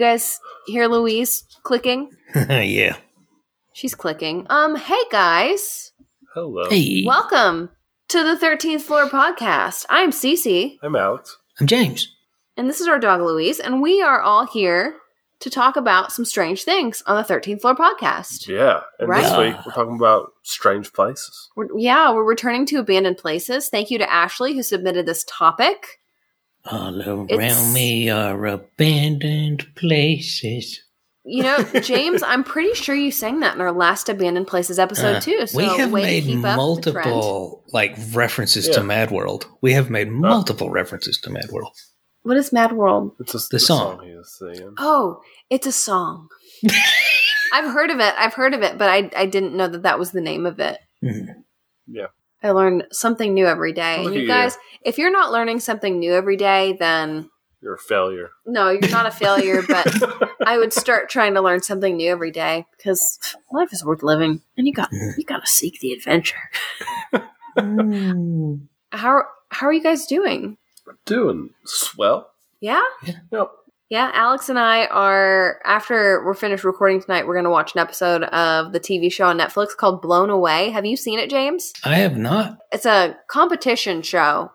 Do 0.00 0.06
you 0.06 0.12
guys 0.12 0.40
hear 0.64 0.86
Louise 0.86 1.44
clicking? 1.62 2.10
yeah. 2.34 2.96
She's 3.74 3.94
clicking. 3.94 4.46
Um, 4.48 4.74
hey 4.74 5.02
guys. 5.12 5.92
Hello. 6.32 6.70
Hey, 6.70 7.04
Welcome 7.06 7.68
to 8.08 8.24
the 8.24 8.34
13th 8.34 8.80
Floor 8.80 9.10
Podcast. 9.10 9.84
I'm 9.90 10.10
Cece, 10.10 10.78
I'm 10.82 10.96
Alex. 10.96 11.36
I'm 11.60 11.66
James. 11.66 12.16
and 12.56 12.66
this 12.66 12.80
is 12.80 12.88
our 12.88 12.98
dog 12.98 13.20
Louise, 13.20 13.60
and 13.60 13.82
we 13.82 14.00
are 14.00 14.22
all 14.22 14.46
here 14.46 14.96
to 15.40 15.50
talk 15.50 15.76
about 15.76 16.12
some 16.12 16.24
strange 16.24 16.64
things 16.64 17.02
on 17.06 17.16
the 17.16 17.34
13th 17.34 17.60
Floor 17.60 17.76
Podcast. 17.76 18.48
Yeah. 18.48 18.80
And 19.00 19.12
this 19.12 19.36
week 19.36 19.66
we're 19.66 19.72
talking 19.72 19.96
about 19.96 20.32
strange 20.44 20.94
places. 20.94 21.50
We're, 21.56 21.68
yeah, 21.76 22.10
we're 22.14 22.24
returning 22.24 22.64
to 22.66 22.76
abandoned 22.76 23.18
places. 23.18 23.68
Thank 23.68 23.90
you 23.90 23.98
to 23.98 24.10
Ashley 24.10 24.54
who 24.54 24.62
submitted 24.62 25.04
this 25.04 25.26
topic. 25.28 25.99
All 26.64 27.00
around 27.02 27.30
It's- 27.30 27.72
me 27.74 28.10
are 28.10 28.46
abandoned 28.46 29.66
places. 29.76 30.80
You 31.24 31.42
know, 31.42 31.62
James, 31.82 32.22
I'm 32.22 32.42
pretty 32.44 32.74
sure 32.74 32.94
you 32.94 33.10
sang 33.12 33.40
that 33.40 33.54
in 33.54 33.60
our 33.60 33.72
last 33.72 34.08
abandoned 34.08 34.46
places 34.46 34.78
episode 34.78 35.16
Uh, 35.16 35.20
too. 35.20 35.46
So 35.46 35.58
we 35.58 35.64
have 35.64 35.92
made 35.92 36.24
keep 36.24 36.36
up 36.44 36.82
the 36.82 36.92
trend. 36.92 37.10
multiple 37.10 37.64
like 37.72 37.96
references 38.12 38.66
Yeah. 38.66 38.74
to 38.74 38.82
Mad 38.82 39.10
World. 39.10 39.46
We 39.60 39.74
have 39.74 39.90
made 39.90 40.10
multiple 40.10 40.70
references 40.70 41.18
to 41.22 41.30
Mad 41.30 41.50
World. 41.50 41.76
What 42.22 42.36
is 42.36 42.52
Mad 42.52 42.72
World? 42.72 43.12
It's 43.20 43.34
a, 43.34 43.38
The 43.50 43.58
song. 43.60 44.02
he 44.04 44.14
was 44.14 44.34
singing. 44.38 44.74
Oh, 44.78 45.20
it's 45.50 45.66
a 45.66 45.72
song. 45.72 46.28
I've 47.52 47.70
heard 47.72 47.90
of 47.90 47.98
it. 48.00 48.14
I've 48.18 48.34
heard 48.34 48.54
of 48.54 48.62
it, 48.62 48.78
but 48.78 48.88
I 48.88 49.10
I 49.14 49.26
didn't 49.26 49.54
know 49.56 49.68
that 49.68 49.82
that 49.82 49.98
was 49.98 50.10
the 50.12 50.20
name 50.20 50.46
of 50.46 50.58
it. 50.58 50.78
Mhm. 51.04 51.26
Yeah. 51.86 52.06
I 52.42 52.50
learn 52.52 52.84
something 52.92 53.34
new 53.34 53.46
every 53.46 53.72
day. 53.72 53.98
And 53.98 54.08
at 54.08 54.14
you 54.14 54.20
you. 54.22 54.26
guys, 54.28 54.56
if 54.82 54.96
you're 54.98 55.10
not 55.12 55.32
learning 55.32 55.60
something 55.60 55.98
new 55.98 56.12
every 56.14 56.36
day, 56.36 56.74
then 56.78 57.30
You're 57.60 57.74
a 57.74 57.78
failure. 57.78 58.30
no, 58.46 58.70
you're 58.70 58.90
not 58.90 59.06
a 59.06 59.10
failure. 59.10 59.62
but 59.68 59.86
I 60.46 60.56
would 60.58 60.72
start 60.72 61.10
trying 61.10 61.34
to 61.34 61.42
learn 61.42 61.62
something 61.62 61.96
new 61.96 62.10
every 62.10 62.30
day 62.30 62.66
because 62.76 63.18
life 63.52 63.72
is 63.72 63.84
worth 63.84 64.02
living, 64.02 64.40
and 64.56 64.66
you 64.66 64.72
got 64.72 64.88
you 64.92 65.24
got 65.24 65.40
to 65.40 65.46
seek 65.46 65.80
the 65.80 65.92
adventure. 65.92 66.50
Mm. 67.58 68.60
How 68.92 69.22
how 69.50 69.66
are 69.68 69.72
you 69.72 69.82
guys 69.82 70.06
doing? 70.06 70.56
Doing 71.04 71.50
swell. 71.64 72.30
Yeah. 72.60 72.82
Yep. 73.30 73.50
Yeah, 73.90 74.10
Alex 74.14 74.48
and 74.48 74.56
I 74.58 74.86
are 74.86 75.60
after 75.64 76.24
we're 76.24 76.34
finished 76.34 76.62
recording 76.62 77.02
tonight, 77.02 77.26
we're 77.26 77.34
going 77.34 77.44
to 77.44 77.50
watch 77.50 77.74
an 77.74 77.80
episode 77.80 78.22
of 78.22 78.72
the 78.72 78.78
TV 78.78 79.10
show 79.12 79.26
on 79.26 79.36
Netflix 79.36 79.76
called 79.76 80.00
Blown 80.00 80.30
Away. 80.30 80.70
Have 80.70 80.86
you 80.86 80.96
seen 80.96 81.18
it, 81.18 81.28
James? 81.28 81.72
I 81.82 81.96
have 81.96 82.16
not. 82.16 82.58
It's 82.70 82.86
a 82.86 83.16
competition 83.28 84.02
show 84.02 84.52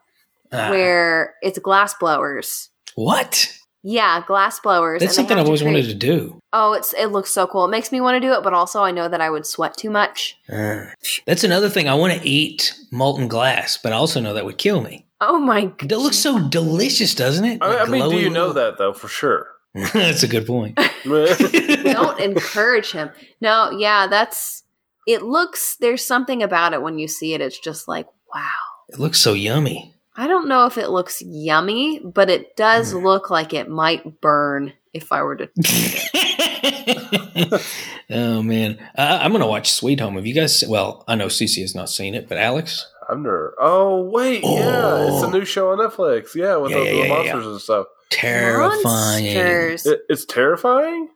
Ah, 0.53 0.69
where 0.69 1.33
it's 1.41 1.59
glass 1.59 1.93
blowers. 1.95 2.69
what? 2.95 3.51
Yeah, 3.83 4.23
glass 4.25 4.59
blowers. 4.61 5.01
That's 5.01 5.13
something 5.15 5.37
I've 5.37 5.45
always 5.45 5.61
create- 5.61 5.73
wanted 5.73 5.87
to 5.89 5.95
do. 5.95 6.39
Oh, 6.53 6.71
it's 6.73 6.93
it 6.93 7.07
looks 7.07 7.29
so 7.29 7.45
cool. 7.45 7.65
It 7.65 7.71
makes 7.71 7.91
me 7.91 7.99
want 8.01 8.15
to 8.15 8.25
do 8.25 8.33
it, 8.33 8.41
but 8.41 8.53
also 8.53 8.81
I 8.83 8.91
know 8.91 9.09
that 9.09 9.19
I 9.21 9.29
would 9.29 9.45
sweat 9.45 9.75
too 9.77 9.89
much. 9.91 10.37
Ah. 10.49 10.85
that's 11.27 11.43
another 11.43 11.67
thing. 11.69 11.89
I 11.89 11.93
want 11.95 12.13
to 12.13 12.27
eat 12.27 12.73
molten 12.89 13.27
glass, 13.27 13.77
but 13.77 13.91
I 13.91 13.97
also 13.97 14.21
know 14.21 14.33
that 14.33 14.45
would 14.45 14.57
kill 14.57 14.79
me. 14.81 15.04
Oh 15.21 15.39
my 15.39 15.65
god. 15.65 15.91
It 15.91 15.97
looks 15.97 16.17
so 16.17 16.47
delicious, 16.49 17.15
doesn't 17.15 17.45
it? 17.45 17.61
I, 17.63 17.83
I 17.83 17.85
mean, 17.85 18.09
do 18.09 18.17
you 18.19 18.29
know 18.29 18.51
that 18.53 18.77
though 18.77 18.93
for 18.93 19.07
sure? 19.07 19.47
that's 19.93 20.23
a 20.23 20.27
good 20.27 20.45
point. 20.47 20.77
Don't 21.05 22.19
encourage 22.19 22.91
him. 22.91 23.09
No, 23.41 23.71
yeah, 23.71 24.07
that's 24.07 24.63
it 25.07 25.21
looks 25.21 25.77
there's 25.77 26.05
something 26.05 26.43
about 26.43 26.73
it 26.73 26.81
when 26.81 26.99
you 26.99 27.07
see 27.07 27.33
it. 27.33 27.41
It's 27.41 27.59
just 27.59 27.87
like, 27.87 28.07
wow. 28.33 28.41
It 28.89 28.99
looks 28.99 29.19
so 29.19 29.33
yummy. 29.33 29.93
I 30.17 30.27
don't 30.27 30.47
know 30.47 30.65
if 30.65 30.77
it 30.77 30.89
looks 30.89 31.21
yummy, 31.21 31.99
but 31.99 32.29
it 32.29 32.55
does 32.55 32.93
Mm. 32.93 33.03
look 33.03 33.29
like 33.29 33.53
it 33.53 33.69
might 33.69 34.21
burn 34.21 34.73
if 34.93 35.11
I 35.11 35.23
were 35.23 35.35
to. 35.35 35.49
oh 38.09 38.41
man, 38.41 38.77
I, 38.95 39.17
I'm 39.17 39.31
gonna 39.31 39.47
watch 39.47 39.71
Sweet 39.73 39.99
Home. 39.99 40.15
Have 40.15 40.25
you 40.25 40.33
guys? 40.33 40.63
Well, 40.67 41.03
I 41.07 41.15
know 41.15 41.27
Cece 41.27 41.61
has 41.61 41.75
not 41.75 41.89
seen 41.89 42.15
it, 42.15 42.29
but 42.29 42.37
Alex. 42.37 42.89
I've 43.09 43.17
never. 43.19 43.55
Oh 43.59 44.01
wait, 44.09 44.43
yeah, 44.43 45.07
it's 45.07 45.23
a 45.23 45.27
Oh. 45.27 45.31
new 45.31 45.45
show 45.45 45.71
on 45.71 45.77
Netflix. 45.79 46.33
Yeah, 46.35 46.55
with 46.57 46.71
Yeah, 46.71 46.79
the, 46.79 46.83
yeah, 46.85 46.91
the 46.91 46.97
yeah, 46.97 47.03
yeah, 47.05 47.09
monsters 47.33 47.45
and 47.45 47.61
stuff. 47.61 47.87
Terrifying. 48.09 48.83
Monsters. 48.83 49.85
It, 49.85 50.01
it's 50.09 50.25
terrifying. 50.25 51.09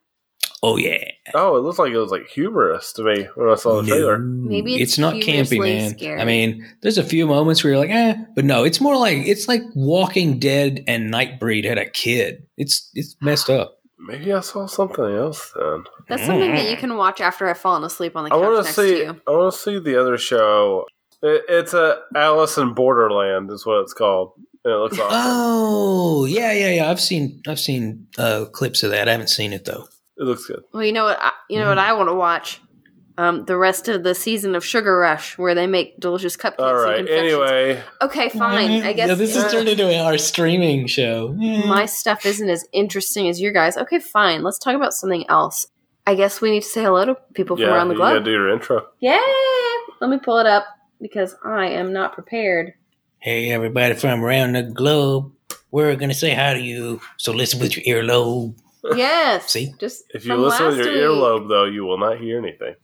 Oh 0.61 0.75
yeah. 0.75 1.03
Oh, 1.33 1.55
it 1.55 1.61
looks 1.61 1.79
like 1.79 1.91
it 1.94 1.97
was 1.97 2.11
like 2.11 2.28
humorous 2.28 2.91
to 2.94 3.03
me 3.03 3.28
when 3.35 3.49
I 3.49 3.55
saw 3.55 3.81
the 3.81 3.88
trailer. 3.88 4.17
Maybe 4.19 4.73
it's 4.75 4.94
it's, 4.94 4.97
not 4.97 5.13
campy, 5.16 5.57
man. 5.59 5.91
scary. 5.91 6.19
I 6.19 6.25
mean, 6.25 6.66
there's 6.81 6.97
a 6.97 7.03
few 7.03 7.25
moments 7.28 7.63
where 7.63 7.72
you're 7.73 7.79
like, 7.81 7.91
eh, 7.91 8.16
but 8.35 8.44
no, 8.44 8.66
it's 8.66 8.81
more 8.81 8.97
like 8.97 9.19
it's 9.25 9.47
like 9.47 9.61
Walking 9.73 10.38
Dead 10.38 10.83
and 10.88 11.13
Nightbreed 11.13 11.63
had 11.63 11.78
a 11.78 11.89
kid. 11.89 12.44
It's 12.57 12.89
it's 12.94 13.16
messed 13.22 13.49
up. 13.49 13.78
Maybe 13.99 14.33
I 14.33 14.41
saw 14.41 14.66
something 14.66 15.05
else 15.05 15.53
then. 15.55 15.83
That's 16.09 16.25
something 16.25 16.51
that 16.51 16.69
you 16.69 16.75
can 16.78 16.95
watch 16.97 17.22
after 17.22 17.47
I've 17.47 17.57
fallen 17.57 17.83
asleep 17.85 18.16
on 18.17 18.23
the 18.25 18.29
I 18.29 18.38
couch 18.38 18.41
want 18.41 18.63
next 18.66 18.75
to 18.75 18.81
to 18.81 18.88
see. 18.89 18.97
you. 19.03 19.22
I 19.28 19.31
want 19.31 19.53
to 19.53 19.59
see 19.59 19.79
the 19.79 19.99
other 20.01 20.17
show. 20.17 20.85
It, 21.22 21.44
it's 21.50 21.74
a 21.74 22.02
Alice 22.16 22.57
in 22.57 22.74
Borderland 22.74 23.52
is 23.52 23.66
what 23.66 23.81
it's 23.81 23.94
called. 23.94 24.34
And 24.63 24.74
it 24.74 24.78
looks 24.78 25.00
awesome. 25.00 25.09
Oh 25.12 26.25
yeah, 26.25 26.52
yeah, 26.52 26.69
yeah. 26.69 26.90
I've 26.90 27.00
seen 27.02 27.41
I've 27.47 27.59
seen 27.59 28.07
uh, 28.18 28.46
clips 28.52 28.84
of 28.84 28.91
that. 28.91 29.07
I 29.07 29.12
haven't 29.12 29.29
seen 29.29 29.53
it 29.53 29.66
though. 29.66 29.88
it 30.18 30.24
looks 30.24 30.46
good. 30.46 30.63
Well, 30.74 30.84
you 30.84 30.91
know 30.91 31.06
what? 31.06 31.18
I, 31.19 31.31
you 31.50 31.59
know 31.59 31.69
what 31.69 31.78
I 31.78 31.94
want 31.94 32.09
to 32.09 32.16
watch. 32.16 32.62
Um, 33.18 33.44
the 33.44 33.58
rest 33.58 33.90
of 33.90 34.03
the 34.03 34.16
season 34.16 34.56
of 34.56 34.63
Sugar 34.63 34.97
Rush, 34.97 35.38
where 35.38 35.53
they 35.53 35.68
make 35.68 36.00
delicious 36.00 36.38
cupcakes. 36.38 36.59
All 36.59 36.90
and 36.90 37.09
Anyway, 37.09 37.84
okay, 38.02 38.29
fine. 38.29 38.81
I 38.81 38.94
guess 38.94 39.09
Yeah, 39.09 39.16
this 39.16 39.35
has 39.35 39.44
uh, 39.44 39.52
turned 39.52 39.68
into 39.68 39.94
our 39.94 40.18
streaming 40.18 40.88
show. 40.88 41.34
my 41.34 41.85
stuff 41.85 42.25
isn't 42.25 42.50
as 42.50 42.66
interesting 42.72 43.28
as 43.28 43.41
your 43.41 43.52
guys. 43.52 43.75
Okay, 43.75 44.00
fine. 44.00 44.41
Let's 44.41 44.58
talk 44.58 44.74
about 44.74 44.94
something 44.94 45.29
else. 45.29 45.68
I 46.08 46.16
guess 46.16 46.40
we 46.40 46.50
need 46.50 46.63
to 46.63 46.69
say 46.69 46.81
hello 46.81 47.06
to 47.06 47.18
people 47.34 47.58
from 47.58 47.66
yeah, 47.66 47.75
around 47.75 47.90
the 47.90 47.96
you 47.96 48.00
gotta 48.00 48.16
globe. 48.16 48.25
do 48.25 48.31
your 48.31 48.53
intro. 48.53 48.88
Yeah, 49.02 49.22
let 50.00 50.09
me 50.09 50.18
pull 50.18 50.38
it 50.38 50.46
up 50.46 50.63
because 51.01 51.35
I 51.43 51.67
am 51.67 51.93
not 51.93 52.13
prepared. 52.13 52.73
Hey, 53.19 53.51
everybody 53.51 53.95
from 53.95 54.23
around 54.23 54.53
the 54.53 54.63
globe. 54.63 55.31
We're 55.71 55.95
going 55.95 56.09
to 56.09 56.15
say 56.15 56.33
hi 56.33 56.53
to 56.53 56.59
you. 56.59 57.01
So 57.17 57.31
listen 57.31 57.59
with 57.59 57.75
your 57.77 58.03
earlobe. 58.03 58.57
Yes. 58.95 59.51
See? 59.51 59.73
just 59.79 60.03
If 60.13 60.25
you 60.25 60.35
listen 60.35 60.67
with 60.67 60.77
your 60.77 60.85
week. 60.87 60.95
earlobe, 61.01 61.49
though, 61.49 61.65
you 61.65 61.83
will 61.83 61.97
not 61.97 62.17
hear 62.19 62.37
anything. 62.39 62.75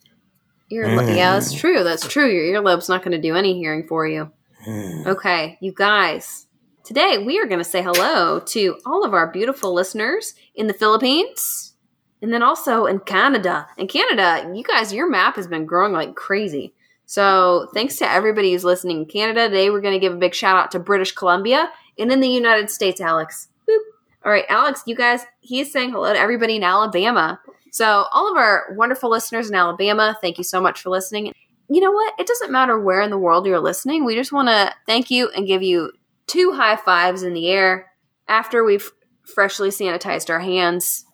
Earlo- 0.72 1.06
Mm. 1.08 1.16
Yeah, 1.16 1.34
that's 1.34 1.54
true. 1.54 1.84
That's 1.84 2.08
true. 2.08 2.28
Your 2.30 2.62
earlobe's 2.62 2.90
not 2.90 3.02
going 3.04 3.14
to 3.14 3.22
do 3.22 3.36
any 3.36 3.54
hearing 3.54 3.88
for 3.88 4.06
you. 4.08 4.32
Hmm. 4.64 5.08
Okay, 5.08 5.58
you 5.62 5.72
guys. 5.72 6.48
Today 6.84 7.18
we 7.18 7.40
are 7.40 7.46
going 7.46 7.60
to 7.60 7.64
say 7.64 7.82
hello 7.82 8.40
to 8.40 8.78
all 8.86 9.04
of 9.06 9.14
our 9.14 9.32
beautiful 9.32 9.74
listeners 9.74 10.34
in 10.54 10.68
the 10.68 10.74
Philippines 10.74 11.74
and 12.22 12.32
then 12.34 12.44
also 12.44 12.86
in 12.86 13.00
Canada. 13.00 13.68
In 13.78 13.88
Canada, 13.88 14.52
you 14.56 14.64
guys, 14.64 14.92
your 14.94 15.10
map 15.10 15.36
has 15.36 15.48
been 15.48 15.66
growing 15.66 15.94
like 15.94 16.16
crazy. 16.16 16.74
So 17.06 17.70
thanks 17.74 17.98
to 17.98 18.10
everybody 18.10 18.52
who's 18.52 18.64
listening 18.64 19.00
in 19.00 19.06
Canada. 19.06 19.48
Today 19.48 19.70
we're 19.70 19.82
going 19.82 19.94
to 19.94 20.00
give 20.00 20.14
a 20.14 20.18
big 20.18 20.34
shout 20.34 20.58
out 20.58 20.72
to 20.72 20.80
British 20.80 21.12
Columbia 21.12 21.70
and 21.98 22.12
in 22.12 22.20
the 22.20 22.28
United 22.28 22.70
States, 22.70 23.00
Alex. 23.00 23.48
Boop. 23.70 23.78
All 24.24 24.32
right, 24.32 24.46
Alex, 24.50 24.84
you 24.88 24.96
guys, 24.96 25.22
he's 25.40 25.72
saying 25.72 25.92
hello 25.92 26.12
to 26.12 26.20
everybody 26.20 26.56
in 26.56 26.64
Alabama. 26.64 27.40
So 27.72 28.06
all 28.12 28.32
of 28.32 28.38
our 28.38 28.74
wonderful 28.76 29.10
listeners 29.10 29.50
in 29.50 29.56
Alabama, 29.56 30.18
thank 30.22 30.38
you 30.38 30.44
so 30.44 30.62
much 30.62 30.82
for 30.82 30.90
listening 30.90 31.34
you 31.70 31.82
know 31.82 31.92
what? 31.92 32.14
It 32.20 32.28
doesn't 32.28 32.52
matter 32.52 32.80
where 32.80 33.02
in 33.02 33.10
the 33.10 33.18
world 33.18 33.46
you're 33.46 33.60
listening. 33.60 34.06
We 34.06 34.16
just 34.16 34.32
want 34.32 34.50
to 34.50 34.74
thank 34.86 35.10
you 35.10 35.30
and 35.30 35.48
give 35.48 35.64
you 35.64 35.92
two 36.28 36.52
high 36.54 36.76
fives 36.76 37.24
in 37.24 37.34
the 37.34 37.50
air 37.50 37.92
after 38.28 38.64
we've 38.64 38.92
freshly 39.24 39.70
sanitized 39.70 40.30
our 40.30 40.40
hands. 40.40 41.06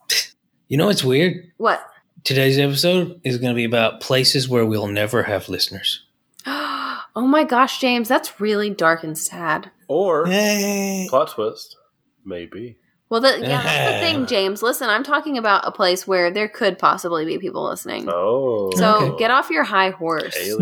You 0.67 0.77
know 0.77 0.87
what's 0.87 1.03
weird? 1.03 1.51
What? 1.57 1.85
Today's 2.23 2.59
episode 2.59 3.19
is 3.23 3.37
going 3.37 3.51
to 3.51 3.55
be 3.55 3.63
about 3.65 3.99
places 3.99 4.47
where 4.47 4.65
we'll 4.65 4.87
never 4.87 5.23
have 5.23 5.49
listeners. 5.49 6.05
oh 6.45 7.03
my 7.15 7.43
gosh, 7.43 7.79
James, 7.79 8.07
that's 8.07 8.39
really 8.39 8.69
dark 8.69 9.03
and 9.03 9.17
sad. 9.17 9.71
Or 9.87 10.27
Hey. 10.27 11.07
plot 11.09 11.31
twist, 11.31 11.77
maybe. 12.23 12.77
Well, 13.09 13.21
the, 13.21 13.39
yeah, 13.39 13.61
that's 13.61 13.91
the 13.93 13.99
thing, 14.05 14.25
James. 14.25 14.61
Listen, 14.61 14.89
I'm 14.89 15.03
talking 15.03 15.37
about 15.37 15.67
a 15.67 15.71
place 15.71 16.07
where 16.07 16.31
there 16.31 16.47
could 16.47 16.77
possibly 16.79 17.25
be 17.25 17.37
people 17.39 17.67
listening. 17.67 18.07
Oh, 18.07 18.71
So 18.75 18.97
Okay. 18.97 19.17
get 19.17 19.31
off 19.31 19.49
your 19.49 19.63
high 19.63 19.89
horse. 19.89 20.37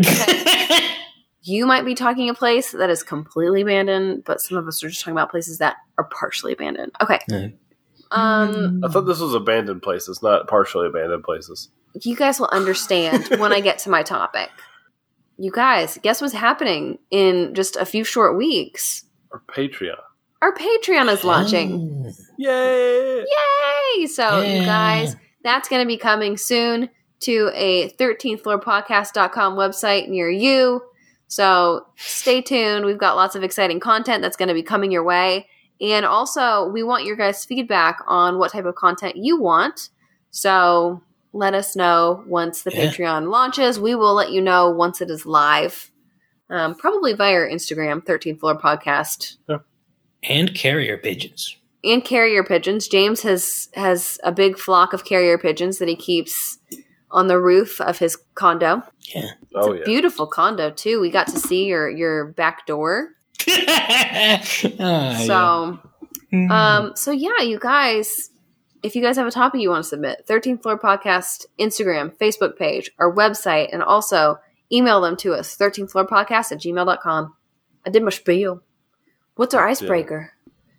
You 1.42 1.64
might 1.64 1.86
be 1.86 1.94
talking 1.94 2.28
a 2.28 2.34
place 2.34 2.72
that 2.72 2.90
is 2.90 3.02
completely 3.02 3.62
abandoned, 3.62 4.24
but 4.24 4.42
some 4.42 4.58
of 4.58 4.68
us 4.68 4.84
are 4.84 4.90
just 4.90 5.00
talking 5.00 5.12
about 5.14 5.30
places 5.30 5.56
that 5.56 5.76
are 5.96 6.04
partially 6.04 6.52
abandoned. 6.52 6.92
Okay. 7.00 7.18
Yeah. 7.30 7.48
Um, 8.12 8.82
I 8.84 8.88
thought 8.88 9.02
this 9.02 9.20
was 9.20 9.34
abandoned 9.34 9.82
places, 9.82 10.22
not 10.22 10.48
partially 10.48 10.86
abandoned 10.88 11.22
places. 11.24 11.68
you 12.02 12.16
guys 12.16 12.40
will 12.40 12.48
understand 12.52 13.28
when 13.38 13.52
I 13.52 13.60
get 13.60 13.78
to 13.80 13.90
my 13.90 14.02
topic. 14.02 14.50
You 15.38 15.50
guys, 15.50 15.98
guess 16.02 16.20
what's 16.20 16.34
happening 16.34 16.98
in 17.10 17.54
just 17.54 17.76
a 17.76 17.86
few 17.86 18.04
short 18.04 18.36
weeks? 18.36 19.04
Or 19.30 19.42
Patreon. 19.48 19.96
Our 20.42 20.54
Patreon 20.54 21.10
is 21.12 21.22
launching. 21.24 22.12
Yay! 22.38 23.18
Yay! 23.20 24.06
So, 24.06 24.40
you 24.40 24.64
guys, 24.64 25.14
that's 25.44 25.68
going 25.68 25.82
to 25.82 25.86
be 25.86 25.96
coming 25.96 26.36
soon 26.36 26.88
to 27.20 27.50
a 27.54 27.90
13thfloorpodcast.com 28.60 29.54
website 29.54 30.08
near 30.08 30.30
you. 30.30 30.82
So, 31.28 31.86
stay 31.96 32.42
tuned. 32.42 32.84
We've 32.86 32.98
got 32.98 33.16
lots 33.16 33.34
of 33.34 33.42
exciting 33.42 33.80
content 33.80 34.22
that's 34.22 34.36
going 34.36 34.48
to 34.48 34.54
be 34.54 34.62
coming 34.62 34.90
your 34.90 35.04
way. 35.04 35.46
And 35.80 36.04
also, 36.04 36.68
we 36.68 36.82
want 36.82 37.04
your 37.04 37.16
guys' 37.16 37.44
feedback 37.44 38.00
on 38.06 38.38
what 38.38 38.52
type 38.52 38.66
of 38.66 38.74
content 38.74 39.16
you 39.16 39.40
want. 39.40 39.88
So 40.30 41.02
let 41.32 41.54
us 41.54 41.74
know 41.74 42.22
once 42.26 42.62
the 42.62 42.70
Yeah. 42.72 42.90
Patreon 42.90 43.30
launches. 43.30 43.80
We 43.80 43.94
will 43.94 44.14
let 44.14 44.30
you 44.30 44.40
know 44.40 44.70
once 44.70 45.00
it 45.00 45.10
is 45.10 45.24
live, 45.24 45.90
um, 46.50 46.74
probably 46.74 47.12
via 47.14 47.48
Instagram, 47.48 48.04
13th 48.04 48.40
Floor 48.40 48.58
Podcast. 48.58 49.36
And 50.22 50.54
carrier 50.54 50.98
pigeons. 50.98 51.56
And 51.82 52.04
carrier 52.04 52.44
pigeons. 52.44 52.88
James 52.88 53.22
has 53.22 53.68
has 53.74 54.18
a 54.22 54.32
big 54.32 54.58
flock 54.58 54.92
of 54.92 55.06
carrier 55.06 55.38
pigeons 55.38 55.78
that 55.78 55.88
he 55.88 55.96
keeps 55.96 56.58
on 57.10 57.26
the 57.26 57.40
roof 57.40 57.80
of 57.80 57.98
his 57.98 58.18
condo. 58.34 58.82
Yeah. 59.14 59.30
Oh 59.54 59.72
yeah. 59.72 59.84
Beautiful 59.84 60.26
condo 60.26 60.70
too. 60.70 61.00
We 61.00 61.10
got 61.10 61.28
to 61.28 61.38
see 61.38 61.64
your 61.64 61.88
your 61.88 62.26
back 62.26 62.66
door. 62.66 63.12
Ah, 64.80 65.22
So 65.26 65.78
yeah. 66.32 66.76
Um, 66.78 66.92
so 66.96 67.10
yeah, 67.10 67.40
you 67.42 67.58
guys, 67.58 68.30
if 68.82 68.94
you 68.94 69.02
guys 69.02 69.16
have 69.16 69.26
a 69.26 69.30
topic 69.30 69.60
you 69.60 69.70
want 69.70 69.82
to 69.84 69.88
submit, 69.88 70.26
13th 70.28 70.62
Floor 70.62 70.78
Podcast, 70.78 71.46
Instagram, 71.58 72.16
Facebook 72.16 72.56
page, 72.56 72.90
our 72.98 73.12
website, 73.12 73.68
and 73.72 73.82
also 73.82 74.38
email 74.72 75.00
them 75.00 75.16
to 75.18 75.32
us, 75.34 75.56
13th 75.56 75.90
Floor 75.90 76.06
Podcast 76.06 76.52
at 76.52 76.58
gmail.com. 76.60 77.34
I 77.86 77.90
did 77.90 78.02
my 78.02 78.10
spiel. 78.10 78.62
What's 79.34 79.54
our 79.54 79.66
icebreaker? 79.66 80.32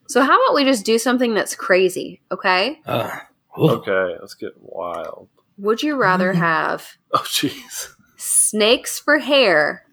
So 0.07 0.21
how 0.21 0.41
about 0.43 0.55
we 0.55 0.63
just 0.63 0.85
do 0.85 0.97
something 0.97 1.33
that's 1.33 1.55
crazy, 1.55 2.21
okay? 2.31 2.79
Uh. 2.85 3.17
Okay, 3.57 4.15
let's 4.21 4.33
get 4.35 4.53
wild. 4.59 5.27
Would 5.57 5.83
you 5.83 5.95
rather 5.97 6.31
have 6.31 6.95
Oh 7.13 7.19
jeez. 7.25 7.93
snakes 8.15 8.97
for 8.99 9.19
hair 9.19 9.83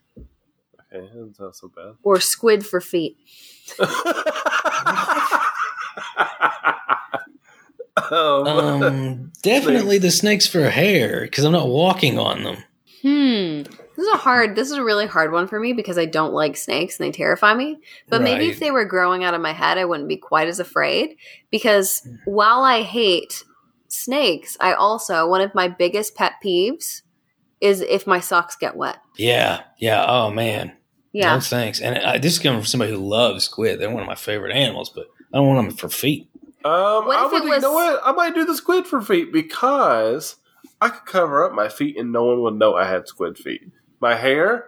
Okay, 0.93 1.07
that 1.07 1.37
doesn't 1.37 1.55
so 1.57 1.69
bad. 1.69 1.95
or 2.03 2.21
squid 2.21 2.65
for 2.65 2.81
feet? 2.81 3.19
um, 8.11 8.47
Um, 8.47 9.33
definitely 9.43 9.99
the 9.99 10.11
snakes 10.11 10.47
for 10.47 10.69
hair 10.71 11.23
because 11.23 11.45
I'm 11.45 11.53
not 11.53 11.69
walking 11.69 12.19
on 12.19 12.43
them. 12.43 12.57
Hmm. 13.03 13.63
This 13.97 14.07
is 14.07 14.15
a 14.15 14.19
hard. 14.19 14.55
This 14.55 14.71
is 14.71 14.77
a 14.77 14.85
really 14.85 15.07
hard 15.07 15.33
one 15.33 15.49
for 15.49 15.59
me 15.59 15.73
because 15.73 15.99
I 15.99 16.05
don't 16.05 16.33
like 16.33 16.57
snakes 16.57 16.99
and 16.99 17.07
they 17.07 17.13
terrify 17.13 17.55
me. 17.55 17.79
But 18.09 18.23
maybe 18.23 18.49
if 18.49 18.61
they 18.61 18.71
were 18.71 18.85
growing 18.85 19.25
out 19.25 19.35
of 19.35 19.41
my 19.41 19.53
head, 19.53 19.77
I 19.77 19.85
wouldn't 19.85 20.09
be 20.09 20.17
quite 20.17 20.47
as 20.47 20.61
afraid. 20.61 21.17
Because 21.51 22.07
while 22.25 22.63
I 22.63 22.83
hate 22.83 23.43
snakes, 23.89 24.57
I 24.61 24.73
also 24.75 25.29
one 25.29 25.41
of 25.41 25.53
my 25.55 25.67
biggest 25.67 26.15
pet 26.15 26.35
peeves 26.45 27.03
is 27.61 27.81
if 27.81 28.07
my 28.07 28.21
socks 28.21 28.57
get 28.57 28.77
wet. 28.77 28.99
Yeah, 29.17 29.63
yeah. 29.79 30.05
Oh 30.07 30.31
man, 30.31 30.73
Yeah. 31.13 31.35
no 31.35 31.41
thanks. 31.41 31.81
And 31.81 31.99
I, 31.99 32.19
this 32.19 32.35
is 32.35 32.39
coming 32.39 32.61
from 32.61 32.67
somebody 32.67 32.93
who 32.93 32.99
loves 32.99 33.45
squid. 33.45 33.81
They're 33.81 33.91
one 33.91 34.03
of 34.03 34.09
my 34.09 34.15
favorite 34.15 34.55
animals, 34.55 34.91
but 34.91 35.07
I 35.33 35.39
don't 35.39 35.49
want 35.49 35.69
them 35.69 35.77
for 35.77 35.89
feet. 35.89 36.29
Um, 36.65 37.07
What 37.07 37.17
I 37.17 37.27
would, 37.27 37.43
it 37.45 37.47
you 37.47 37.61
know 37.61 37.73
what? 37.73 38.01
I 38.05 38.13
might 38.13 38.35
do 38.35 38.45
the 38.45 38.57
squid 38.57 38.87
for 38.87 39.01
feet 39.01 39.33
because 39.33 40.37
I 40.81 40.89
could 40.89 41.07
cover 41.07 41.45
up 41.45 41.53
my 41.53 41.69
feet 41.69 41.97
and 41.99 42.13
no 42.13 42.25
one 42.25 42.43
would 42.43 42.55
know 42.55 42.75
I 42.77 42.85
had 42.89 43.09
squid 43.09 43.39
feet. 43.39 43.63
My 44.01 44.15
hair, 44.17 44.67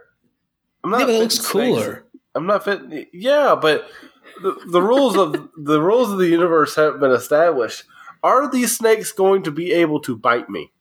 I'm 0.85 0.91
not. 0.91 1.01
Yeah, 1.01 1.07
but 1.07 1.11
it 1.11 1.13
fitting 1.13 1.23
looks 1.23 1.35
snakes. 1.37 1.49
cooler. 1.53 2.05
I'm 2.35 2.47
not 2.47 2.65
fitting. 2.65 3.07
Yeah, 3.13 3.57
but 3.61 3.89
the, 4.43 4.57
the 4.69 4.83
rules 4.83 5.17
of 5.17 5.33
the 5.57 5.81
rules 5.81 6.11
of 6.13 6.19
the 6.19 6.29
universe 6.29 6.75
have 6.77 7.01
been 7.01 7.13
established. 7.13 7.85
Are 8.23 8.51
these 8.51 8.77
snakes 8.77 9.13
going 9.13 9.43
to 9.45 9.51
be 9.51 9.73
able 9.73 10.01
to 10.01 10.17
bite 10.17 10.49
me 10.51 10.73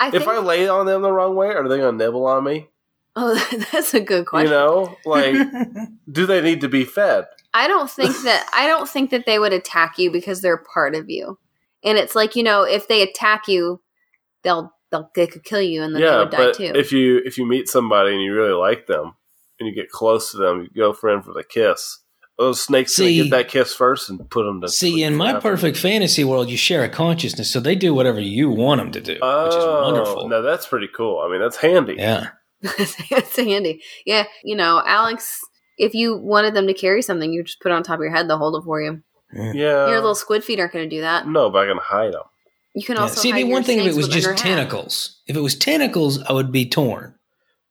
I 0.00 0.10
think. 0.10 0.22
if 0.22 0.28
I 0.28 0.38
lay 0.38 0.66
on 0.66 0.86
them 0.86 1.02
the 1.02 1.12
wrong 1.12 1.36
way? 1.36 1.48
Are 1.48 1.68
they 1.68 1.76
going 1.78 1.98
to 1.98 2.04
nibble 2.04 2.26
on 2.26 2.42
me? 2.42 2.68
oh, 3.16 3.64
that's 3.72 3.94
a 3.94 4.00
good 4.00 4.26
question. 4.26 4.50
You 4.50 4.58
know, 4.58 4.96
like, 5.04 5.34
do 6.10 6.26
they 6.26 6.40
need 6.40 6.60
to 6.62 6.68
be 6.68 6.84
fed? 6.84 7.26
I 7.52 7.66
don't 7.66 7.90
think 7.90 8.16
that 8.22 8.48
I 8.54 8.66
don't 8.66 8.88
think 8.88 9.10
that 9.10 9.26
they 9.26 9.38
would 9.38 9.52
attack 9.52 9.98
you 9.98 10.10
because 10.10 10.40
they're 10.40 10.62
part 10.72 10.94
of 10.94 11.10
you. 11.10 11.38
And 11.82 11.98
it's 11.98 12.14
like, 12.14 12.36
you 12.36 12.42
know, 12.42 12.62
if 12.62 12.86
they 12.86 13.02
attack 13.02 13.48
you, 13.48 13.80
they'll 14.42 14.72
they'll 14.90 15.10
they 15.14 15.26
could 15.26 15.44
kill 15.44 15.62
you 15.62 15.82
and 15.82 15.94
then 15.94 16.02
they 16.02 16.08
yeah, 16.08 16.18
would 16.18 16.30
die 16.30 16.36
but 16.36 16.54
too. 16.54 16.72
if 16.74 16.92
you 16.92 17.20
if 17.24 17.38
you 17.38 17.46
meet 17.46 17.68
somebody 17.68 18.12
and 18.12 18.22
you 18.22 18.34
really 18.34 18.52
like 18.52 18.86
them 18.86 19.14
and 19.58 19.68
you 19.68 19.74
get 19.74 19.90
close 19.90 20.30
to 20.30 20.36
them, 20.36 20.62
you 20.62 20.82
go 20.82 20.92
for 20.92 21.10
in 21.10 21.22
for 21.22 21.32
the 21.32 21.42
kiss. 21.44 21.99
Those 22.40 22.60
snakes 22.62 22.98
gonna 22.98 23.08
See- 23.10 23.22
get 23.22 23.30
that 23.30 23.48
kiss 23.48 23.74
first 23.74 24.08
and 24.10 24.28
put 24.30 24.44
them 24.44 24.60
to 24.62 24.68
See, 24.68 24.92
sleep 24.92 25.04
in 25.04 25.14
my 25.14 25.32
forever. 25.32 25.40
perfect 25.50 25.76
fantasy 25.76 26.24
world, 26.24 26.48
you 26.48 26.56
share 26.56 26.82
a 26.82 26.88
consciousness, 26.88 27.50
so 27.52 27.60
they 27.60 27.74
do 27.76 27.92
whatever 27.94 28.18
you 28.18 28.48
want 28.50 28.80
them 28.80 28.90
to 28.92 29.00
do, 29.00 29.12
which 29.12 29.18
is 29.18 29.20
Oh, 29.22 29.82
wonderful. 29.92 30.28
No, 30.28 30.40
that's 30.40 30.66
pretty 30.66 30.88
cool. 30.88 31.20
I 31.20 31.30
mean, 31.30 31.40
that's 31.40 31.58
handy. 31.58 31.96
Yeah, 31.98 32.28
it's 32.62 33.36
handy. 33.36 33.82
Yeah, 34.06 34.24
you 34.42 34.56
know, 34.56 34.82
Alex, 34.86 35.38
if 35.78 35.92
you 35.94 36.16
wanted 36.16 36.54
them 36.54 36.66
to 36.66 36.74
carry 36.74 37.02
something, 37.02 37.32
you 37.32 37.42
just 37.44 37.60
put 37.60 37.72
it 37.72 37.74
on 37.74 37.82
top 37.82 37.96
of 37.98 38.00
your 38.04 38.10
head, 38.14 38.26
they'll 38.28 38.38
hold 38.38 38.56
it 38.60 38.64
for 38.64 38.80
you. 38.80 39.02
Yeah. 39.34 39.86
your 39.88 39.96
little 39.96 40.14
squid 40.16 40.42
feet 40.42 40.58
aren't 40.58 40.72
going 40.72 40.88
to 40.88 40.96
do 40.96 41.02
that. 41.02 41.28
no, 41.28 41.50
but 41.50 41.64
I 41.64 41.66
can 41.70 41.78
hide 41.78 42.14
them. 42.14 42.22
You 42.74 42.84
can 42.84 42.96
Yeah. 42.96 43.02
also 43.02 43.20
See, 43.20 43.28
it'd 43.28 43.34
hide 43.36 43.42
be 43.44 43.48
your 43.48 43.56
one 43.56 43.64
thing 43.64 43.78
if 43.80 43.86
it 43.86 43.94
was 43.94 44.08
just 44.08 44.26
under 44.26 44.36
hat. 44.42 44.42
tentacles. 44.56 45.20
If 45.28 45.36
it 45.36 45.40
was 45.40 45.54
tentacles, 45.56 46.22
I 46.22 46.32
would 46.32 46.50
be 46.50 46.66
torn. 46.68 47.14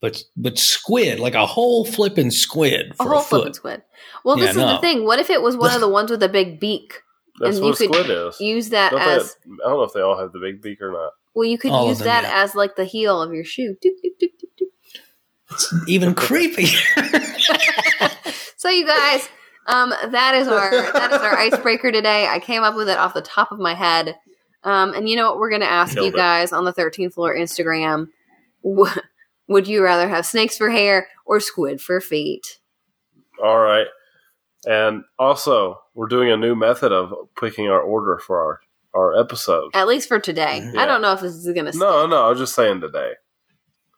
But 0.02 0.24
but 0.38 0.58
squid, 0.58 1.20
like 1.20 1.34
a 1.36 1.46
whole 1.46 1.84
flipping 1.86 2.32
squid 2.32 2.94
A 3.00 3.04
whole 3.04 3.20
a, 3.20 3.22
flipping 3.22 3.54
squid. 3.54 3.82
Well, 4.24 4.38
Yeah, 4.38 4.46
this 4.48 4.56
is 4.56 4.62
the 4.62 4.78
thing. 4.80 5.04
What 5.06 5.20
if 5.20 5.30
it 5.30 5.42
was 5.42 5.58
one 5.58 5.74
of 5.74 5.82
the 5.82 5.90
ones 6.00 6.10
with 6.12 6.24
a 6.24 6.30
big 6.30 6.60
beak? 6.60 7.02
That's 7.42 7.58
And 7.58 7.66
what 7.66 7.80
you 7.80 7.86
a 7.88 7.90
could 7.90 8.06
squid 8.06 8.28
is. 8.28 8.40
Use 8.40 8.70
that 8.70 8.92
Don't 8.92 9.02
as 9.02 9.24
have- 9.24 9.32
I 9.66 9.70
don't 9.70 9.78
know 9.78 9.84
if 9.84 9.94
they 9.94 10.02
all 10.02 10.18
have 10.20 10.32
the 10.32 10.40
big 10.40 10.62
beak 10.62 10.82
or 10.82 10.92
not. 10.92 11.12
well. 11.34 11.46
You 11.48 11.58
could 11.58 11.72
All 11.72 11.88
use 11.90 12.00
them, 12.00 12.06
that 12.06 12.24
yeah. 12.24 12.44
as 12.44 12.56
like 12.56 12.76
the 12.76 12.86
heel 12.86 13.22
of 13.22 13.34
your 13.34 13.44
shoe. 13.44 13.76
Doop, 13.84 13.92
doop, 14.04 14.12
doop, 14.22 14.30
doop, 14.42 14.62
doop. 14.62 14.68
It's 15.52 15.74
even 15.88 16.16
creepier. 16.16 16.76
So 18.58 18.68
you 18.70 18.86
guys, 18.86 19.28
um, 19.68 19.92
that 20.12 20.36
is 20.36 20.50
our 20.50 20.70
that 20.70 21.12
is 21.14 21.22
our 21.22 21.34
icebreaker 21.38 21.94
today. 21.94 22.28
I 22.28 22.40
came 22.40 22.62
up 22.62 22.76
with 22.76 22.90
it 22.90 22.98
off 22.98 23.14
the 23.14 23.22
top 23.22 23.54
of 23.54 23.60
my 23.60 23.74
head. 23.74 24.18
Um, 24.66 24.94
and 24.94 25.08
you 25.08 25.16
know 25.16 25.30
what 25.30 25.40
we're 25.40 25.50
going 25.50 25.62
to 25.62 25.72
ask 25.72 25.94
Killed 25.94 26.08
you 26.08 26.14
it. 26.14 26.18
guys 26.18 26.52
on 26.52 26.66
the 26.66 26.74
13th 26.74 27.14
floor 27.14 27.34
Instagram? 27.34 28.08
Wh- 28.68 28.98
Would 29.50 29.68
you 29.68 29.84
rather 29.84 30.08
have 30.08 30.26
snakes 30.26 30.58
for 30.58 30.70
hair 30.70 31.08
or 31.26 31.40
squid 31.42 31.82
for 31.82 32.00
feet? 32.00 32.60
All 33.44 33.60
right. 33.60 33.88
And 34.68 35.04
also, 35.18 35.80
we're 35.96 36.08
doing 36.08 36.32
a 36.32 36.38
new 36.38 36.56
method 36.56 36.92
of 36.92 37.14
picking 37.40 37.68
our 37.68 37.82
order 37.82 38.18
for 38.20 38.40
our, 38.40 38.60
our 38.94 39.20
episode. 39.20 39.72
At 39.74 39.88
least 39.88 40.08
for 40.08 40.20
today. 40.20 40.62
Mhm. 40.64 40.78
I 40.78 40.86
don't 40.86 41.02
know 41.02 41.14
if 41.14 41.22
this 41.22 41.34
is 41.34 41.46
going 41.54 41.66
to. 41.72 41.78
No, 41.78 42.06
no, 42.06 42.26
I 42.26 42.30
was 42.30 42.40
just 42.40 42.56
saying 42.56 42.82
today. 42.82 43.14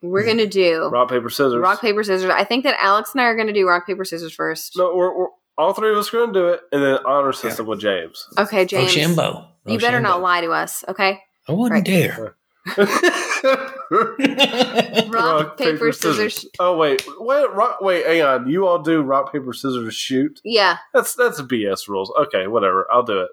We're 0.04 0.24
going 0.26 0.38
to 0.38 0.48
do 0.48 0.90
Rock, 0.92 1.10
paper, 1.10 1.30
scissors. 1.30 1.62
rock 1.62 1.80
paper 1.82 2.04
scissors. 2.04 2.32
I 2.32 2.44
think 2.44 2.64
that 2.64 2.76
Alex 2.80 3.12
and 3.14 3.22
I 3.22 3.26
are 3.26 3.36
going 3.36 3.48
to 3.48 3.54
do 3.54 3.68
rock 3.68 3.86
paper 3.86 4.04
scissors 4.04 4.34
first. 4.34 4.76
No, 4.76 4.96
we're, 4.96 5.16
we're 5.16 5.28
all 5.60 5.74
three 5.74 5.92
of 5.92 5.98
us 5.98 6.12
are 6.14 6.18
going 6.18 6.34
to 6.34 6.40
do 6.40 6.48
it, 6.48 6.62
and 6.72 6.82
then 6.84 6.98
honor 7.06 7.32
system 7.34 7.68
with 7.68 7.80
James. 7.82 8.26
Okay, 8.38 8.66
James. 8.66 8.96
Rochambeau. 8.96 9.46
You 9.68 9.78
better 9.78 9.98
Rochambeau. 9.98 10.10
not 10.10 10.22
lie 10.22 10.42
to 10.42 10.52
us, 10.52 10.84
okay? 10.88 11.20
I 11.48 11.52
wouldn't 11.52 11.88
Right. 11.88 12.16
dare. 12.16 12.36
Rock, 15.10 15.58
paper, 15.58 15.92
scissors. 15.92 16.46
Oh 16.60 16.78
wait, 16.78 17.06
wait, 17.20 17.52
rock, 17.52 17.82
wait, 17.82 18.06
hang 18.06 18.22
on. 18.22 18.48
You 18.50 18.66
all 18.66 18.80
do 18.80 19.02
rock, 19.02 19.34
paper, 19.34 19.52
scissors, 19.52 19.94
shoot. 19.94 20.40
Yeah. 20.46 20.78
That's 20.94 21.14
that's 21.16 21.42
BS 21.42 21.88
rules. 21.90 22.12
Okay, 22.22 22.48
whatever. 22.48 22.88
I'll 22.92 23.04
do 23.04 23.20
it. 23.20 23.30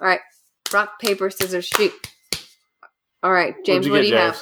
All 0.00 0.08
right. 0.08 0.20
Rock, 0.72 1.00
paper, 1.00 1.30
scissors, 1.30 1.66
shoot. 1.66 1.92
All 3.22 3.32
right, 3.32 3.54
James, 3.64 3.88
what 3.88 4.00
do 4.02 4.08
you 4.08 4.16
have? 4.16 4.38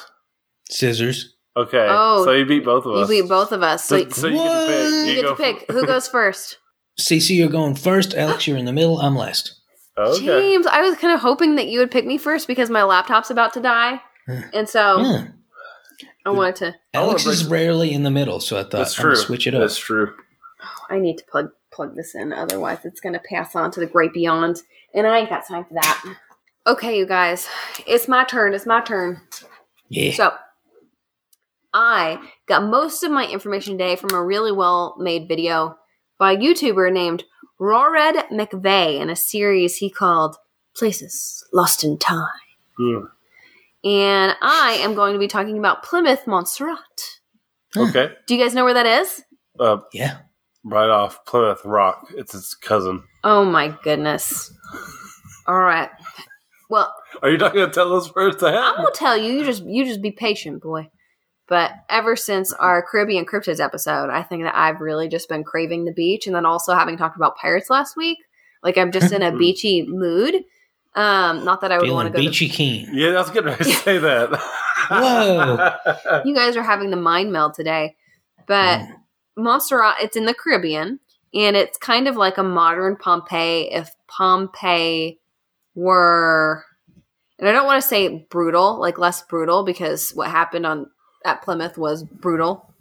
Scissors. 0.70 1.34
Okay. 1.56 1.86
Oh, 1.88 2.24
so 2.24 2.32
you 2.32 2.46
beat 2.46 2.64
both 2.64 2.86
of 2.86 2.94
us. 2.94 3.08
You 3.08 3.22
beat 3.22 3.28
both 3.28 3.52
of 3.52 3.62
us. 3.62 3.84
So 3.84 3.98
So, 4.08 4.10
so 4.10 4.26
you 4.28 4.34
get 4.34 4.42
to 4.42 4.66
pick. 4.66 4.76
What? 4.76 5.06
you 5.08 5.14
get 5.14 5.22
go 5.22 5.34
to 5.34 5.36
pick. 5.42 5.70
Who 5.70 5.86
goes 5.86 6.08
first? 6.16 6.58
Cece, 6.98 7.36
you're 7.36 7.48
going 7.48 7.74
first. 7.74 8.14
Alex, 8.14 8.46
you're 8.46 8.56
in 8.56 8.64
the 8.64 8.72
middle. 8.72 8.98
I'm 8.98 9.14
last. 9.14 9.60
okay. 9.98 10.24
James, 10.24 10.66
I 10.66 10.80
was 10.80 10.96
kind 10.96 11.12
of 11.14 11.20
hoping 11.20 11.56
that 11.56 11.68
you 11.68 11.78
would 11.80 11.90
pick 11.90 12.06
me 12.06 12.18
first 12.18 12.46
because 12.48 12.70
my 12.70 12.82
laptop's 12.82 13.30
about 13.30 13.52
to 13.54 13.60
die. 13.60 14.00
And 14.26 14.68
so 14.68 15.00
Yeah. 15.00 15.26
I 16.26 16.30
wanted 16.30 16.56
to 16.56 16.64
wanna 16.94 17.06
Alex 17.06 17.26
is 17.26 17.44
rarely 17.46 17.92
in 17.92 18.02
the 18.02 18.10
middle, 18.10 18.40
so 18.40 18.56
I 18.56 18.62
thought 18.62 18.72
That's 18.72 18.98
I'm 18.98 19.02
true. 19.04 19.16
switch 19.16 19.46
it 19.46 19.54
up. 19.54 19.60
That's 19.60 19.76
true. 19.78 20.14
I 20.90 20.98
need 20.98 21.18
to 21.18 21.24
plug 21.24 21.50
plug 21.72 21.94
this 21.96 22.14
in, 22.14 22.32
otherwise 22.32 22.78
it's 22.84 23.00
gonna 23.00 23.20
pass 23.28 23.54
on 23.54 23.70
to 23.72 23.80
the 23.80 23.86
great 23.86 24.12
beyond. 24.12 24.62
And 24.94 25.06
I 25.06 25.18
ain't 25.18 25.28
got 25.28 25.46
time 25.46 25.64
for 25.64 25.74
that. 25.74 26.04
Okay, 26.66 26.96
you 26.98 27.04
guys. 27.06 27.46
It's 27.86 28.08
my 28.08 28.24
turn. 28.24 28.54
It's 28.54 28.64
my 28.66 28.80
turn. 28.80 29.20
yeah. 29.88 30.12
So, 30.12 30.32
I 31.74 32.20
got 32.46 32.64
most 32.64 33.02
of 33.02 33.10
my 33.10 33.26
information 33.26 33.76
today 33.76 33.96
from 33.96 34.14
a 34.14 34.22
really 34.24 34.52
well 34.52 34.94
made 34.98 35.26
video 35.28 35.76
by 36.18 36.32
a 36.32 36.36
YouTuber 36.36 36.92
named 36.92 37.24
Rored 37.58 38.14
McVeigh 38.30 39.00
in 39.00 39.10
a 39.10 39.16
series 39.16 39.76
he 39.78 39.90
called 39.90 40.36
Places 40.76 41.44
Lost 41.52 41.82
in 41.84 41.98
Time. 41.98 42.28
Hmm. 42.78 42.98
And 43.84 44.34
I 44.40 44.78
am 44.80 44.94
going 44.94 45.12
to 45.12 45.18
be 45.18 45.28
talking 45.28 45.58
about 45.58 45.82
Plymouth, 45.82 46.26
Montserrat. 46.26 46.78
Okay. 47.76 48.10
Do 48.26 48.34
you 48.34 48.42
guys 48.42 48.54
know 48.54 48.64
where 48.64 48.74
that 48.74 48.86
is? 48.86 49.22
Uh, 49.60 49.78
yeah. 49.92 50.18
right 50.64 50.88
off 50.88 51.24
Plymouth 51.26 51.64
Rock. 51.64 52.06
It's 52.16 52.34
its 52.34 52.54
cousin. 52.54 53.02
Oh 53.24 53.44
my 53.44 53.76
goodness. 53.82 54.52
All 55.46 55.58
right. 55.60 55.90
Well, 56.70 56.92
Are 57.22 57.30
you 57.30 57.36
not 57.36 57.52
going 57.52 57.66
to 57.68 57.72
tell 57.74 57.94
us 57.94 58.08
where 58.14 58.28
it's 58.28 58.42
at? 58.42 58.54
I'm 58.54 58.76
gonna 58.76 58.88
tell 58.94 59.16
you. 59.16 59.32
You 59.34 59.44
just 59.44 59.62
you 59.64 59.84
just 59.84 60.00
be 60.00 60.10
patient, 60.10 60.62
boy. 60.62 60.88
But 61.46 61.72
ever 61.90 62.16
since 62.16 62.54
our 62.54 62.82
Caribbean 62.82 63.26
cryptids 63.26 63.60
episode, 63.60 64.08
I 64.08 64.22
think 64.22 64.44
that 64.44 64.56
I've 64.56 64.80
really 64.80 65.08
just 65.08 65.28
been 65.28 65.44
craving 65.44 65.84
the 65.84 65.92
beach, 65.92 66.26
and 66.26 66.34
then 66.34 66.46
also 66.46 66.74
having 66.74 66.96
talked 66.96 67.16
about 67.16 67.36
pirates 67.36 67.68
last 67.68 67.96
week, 67.98 68.16
Like 68.62 68.78
I'm 68.78 68.90
just 68.92 69.12
in 69.12 69.20
a 69.22 69.36
beachy 69.36 69.86
mood. 69.86 70.42
Um, 70.96 71.44
not 71.44 71.60
that 71.62 71.72
I 71.72 71.78
would 71.78 71.90
want 71.90 72.06
to 72.06 72.12
go. 72.12 72.18
beachy 72.18 72.48
keen. 72.48 72.88
Yeah, 72.92 73.10
that's 73.10 73.30
good 73.30 73.42
to 73.44 73.64
say 73.82 73.98
that. 73.98 74.30
Whoa. 74.90 76.20
You 76.24 76.34
guys 76.34 76.56
are 76.56 76.62
having 76.62 76.90
the 76.90 76.96
mind 76.96 77.32
meld 77.32 77.54
today, 77.54 77.96
but 78.46 78.80
Mm. 78.80 78.88
Montserrat, 79.36 79.96
it's 80.00 80.16
in 80.16 80.26
the 80.26 80.34
Caribbean, 80.34 81.00
and 81.34 81.56
it's 81.56 81.76
kind 81.78 82.06
of 82.06 82.16
like 82.16 82.38
a 82.38 82.42
modern 82.44 82.94
Pompeii 82.96 83.72
if 83.72 83.90
Pompeii 84.06 85.18
were, 85.74 86.64
and 87.38 87.48
I 87.48 87.52
don't 87.52 87.66
want 87.66 87.82
to 87.82 87.88
say 87.88 88.26
brutal, 88.30 88.78
like 88.80 88.96
less 88.98 89.22
brutal, 89.22 89.64
because 89.64 90.10
what 90.10 90.30
happened 90.30 90.66
on 90.66 90.86
at 91.24 91.42
Plymouth 91.42 91.76
was 91.78 92.04
brutal. 92.04 92.72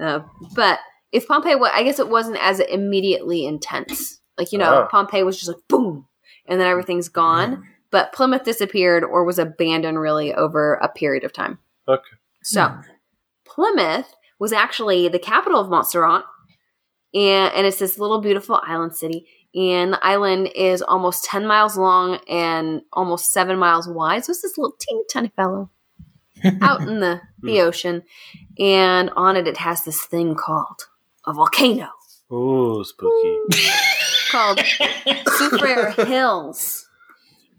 Uh, 0.00 0.20
but 0.56 0.80
if 1.12 1.28
Pompeii, 1.28 1.54
wa- 1.54 1.70
I 1.72 1.84
guess 1.84 1.98
it 2.00 2.08
wasn't 2.08 2.38
as 2.42 2.58
immediately 2.60 3.46
intense. 3.46 4.20
Like 4.38 4.50
you 4.52 4.58
know, 4.58 4.82
Oh. 4.84 4.88
Pompeii 4.90 5.22
was 5.22 5.36
just 5.36 5.48
like 5.48 5.62
boom, 5.68 6.06
and 6.50 6.60
then 6.60 6.66
everything's 6.66 7.08
gone. 7.08 7.64
But 7.90 8.12
Plymouth 8.12 8.44
disappeared 8.44 9.02
or 9.02 9.24
was 9.24 9.38
abandoned 9.38 9.98
really 9.98 10.34
over 10.34 10.74
a 10.74 10.88
period 10.88 11.24
of 11.24 11.32
time. 11.32 11.58
okay. 11.88 12.02
So 12.42 12.74
Plymouth 13.46 14.14
was 14.38 14.52
actually 14.52 15.08
the 15.08 15.18
capital 15.18 15.60
of 15.60 15.68
Montserrat, 15.68 16.24
and, 17.14 17.54
and 17.54 17.66
it's 17.66 17.78
this 17.78 17.98
little 17.98 18.20
beautiful 18.20 18.60
island 18.64 18.94
city. 18.94 19.26
And 19.54 19.94
the 19.94 20.04
island 20.04 20.50
is 20.54 20.80
almost 20.80 21.24
10 21.24 21.46
miles 21.46 21.76
long 21.76 22.20
and 22.28 22.82
almost 22.92 23.32
seven 23.32 23.58
miles 23.58 23.88
wide. 23.88 24.24
So 24.24 24.30
it's 24.30 24.42
this 24.42 24.56
little 24.56 24.76
teeny 24.78 25.02
tiny 25.12 25.28
fellow 25.34 25.70
out 26.62 26.82
in 26.82 27.00
the, 27.00 27.20
hmm. 27.40 27.46
the 27.46 27.60
ocean. 27.60 28.04
And 28.58 29.10
on 29.16 29.36
it, 29.36 29.48
it 29.48 29.56
has 29.56 29.84
this 29.84 30.04
thing 30.04 30.36
called 30.36 30.86
a 31.26 31.32
volcano 31.32 31.88
Ooh, 32.32 32.84
spooky. 32.84 33.86
Called 34.30 34.58
Soufriere 35.38 36.06
Hills. 36.06 36.88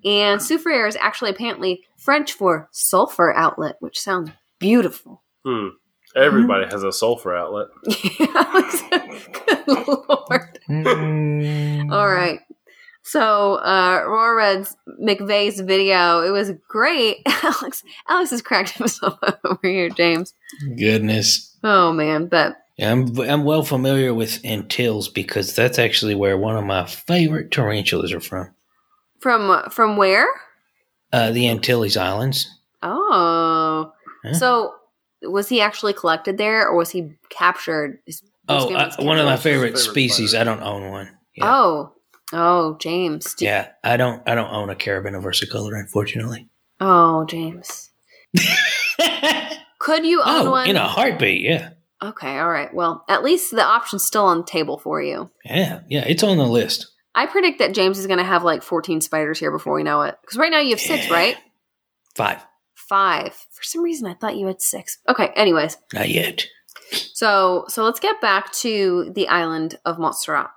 And 0.04 0.42
Soufriere 0.42 0.88
is 0.88 0.98
actually 1.00 1.32
apparently 1.32 1.84
French 1.98 2.34
for 2.34 2.70
sulfur 2.72 3.34
outlet, 3.34 3.76
which 3.80 4.00
sounds 4.00 4.32
beautiful. 4.60 5.22
Hmm. 5.46 5.70
Everybody 6.16 6.66
has 6.66 6.84
a 6.84 6.92
sulfur 6.92 7.36
outlet. 7.36 7.68
Good 7.86 9.68
lord. 9.68 10.60
Mm. 10.70 11.92
All 11.92 12.08
right. 12.08 12.40
So, 13.04 13.56
uh, 13.56 14.04
Rored's 14.06 14.76
McVeigh's 15.02 15.60
video, 15.62 16.22
it 16.22 16.32
was 16.32 16.52
great. 16.68 17.22
Alex, 17.26 17.84
Alex 18.08 18.32
is 18.32 18.42
cracking 18.42 18.80
himself 18.80 19.18
up 19.24 19.40
over 19.44 19.60
here, 19.64 19.90
James. 19.90 20.34
Goodness. 20.78 21.58
Oh 21.64 21.92
man, 21.94 22.28
but 22.28 22.58
Yeah, 22.82 22.92
I'm 22.92 23.18
I'm 23.22 23.44
well 23.44 23.62
familiar 23.64 24.12
with 24.14 24.44
Antilles 24.44 25.08
because 25.08 25.56
that's 25.56 25.78
actually 25.78 26.16
where 26.16 26.38
one 26.38 26.58
of 26.58 26.64
my 26.66 26.86
favorite 26.88 27.52
tarantulas 27.52 28.12
are 28.12 28.20
from. 28.20 28.50
from 29.20 29.70
from 29.70 29.98
where? 29.98 30.28
Uh, 31.14 31.30
the 31.32 31.48
Antilles 31.48 31.96
Islands. 31.96 32.48
Oh, 32.82 33.94
Huh? 34.26 34.34
so 34.34 34.74
was 35.22 35.48
he 35.50 35.62
actually 35.62 35.94
collected 35.94 36.38
there, 36.40 36.68
or 36.68 36.76
was 36.76 36.90
he 36.90 37.12
captured? 37.30 38.00
His- 38.08 38.22
his 38.22 38.30
Oh, 38.50 38.68
family 38.70 38.76
uh, 38.76 38.86
was 38.98 39.06
one 39.06 39.20
of 39.20 39.26
my 39.26 39.38
favorite 39.38 39.78
Favorite 39.78 39.78
species. 39.78 40.32
spider. 40.32 40.50
I 40.50 40.56
don't 40.56 40.64
own 40.64 40.90
one. 40.90 41.10
Yeah. 41.36 41.46
Oh, 41.56 41.92
oh, 42.34 42.76
James. 42.80 43.36
Do- 43.36 43.46
Yeah, 43.46 43.68
I 43.84 43.96
don't. 43.98 44.28
I 44.28 44.34
don't 44.34 44.52
own 44.52 44.72
a 44.72 44.76
Caribena 44.76 45.22
versicolor, 45.22 45.80
unfortunately. 45.80 46.50
Oh, 46.80 47.24
James. 47.26 47.92
Could 49.80 50.06
you 50.06 50.22
own 50.22 50.48
oh, 50.48 50.52
one? 50.52 50.68
in 50.70 50.76
a 50.76 50.88
heartbeat. 50.88 51.42
Yeah, 51.44 51.70
okay, 52.02 52.40
all 52.40 52.50
right. 52.50 52.74
Well, 52.74 53.04
at 53.08 53.24
least 53.24 53.52
the 53.52 53.64
option's 53.64 54.04
still 54.06 54.26
on 54.26 54.40
the 54.40 54.44
table 54.46 54.78
for 54.78 55.02
you. 55.02 55.30
yeah, 55.46 55.82
yeah. 55.90 56.04
It's 56.08 56.24
on 56.24 56.38
the 56.38 56.46
list. 56.46 56.88
I 57.14 57.26
predict 57.26 57.60
that 57.60 57.74
James 57.74 58.00
is 58.00 58.08
going 58.08 58.20
to 58.20 58.24
have 58.26 58.44
like 58.44 58.64
14 58.64 59.02
spiders 59.02 59.38
here 59.40 59.52
before 59.52 59.74
we 59.76 59.84
know 59.84 60.02
it. 60.04 60.16
Because 60.22 60.38
right 60.38 60.52
now 60.52 60.60
you 60.60 60.70
have 60.72 60.80
six, 60.80 61.10
right? 61.10 61.36
Five. 62.16 62.42
Five. 62.76 63.34
For 63.34 63.64
some 63.64 63.84
reason, 63.84 64.08
I 64.08 64.14
thought 64.14 64.38
you 64.38 64.48
had 64.48 64.62
six. 64.62 64.98
Okay. 65.10 65.28
Anyways, 65.36 65.78
Not 65.94 66.10
yet. 66.10 66.46
so 67.14 67.66
so 67.68 67.84
let's 67.84 68.00
get 68.00 68.22
back 68.22 68.52
to 68.54 69.12
the 69.16 69.28
island 69.28 69.78
of 69.86 70.00
Montserrat. 70.00 70.50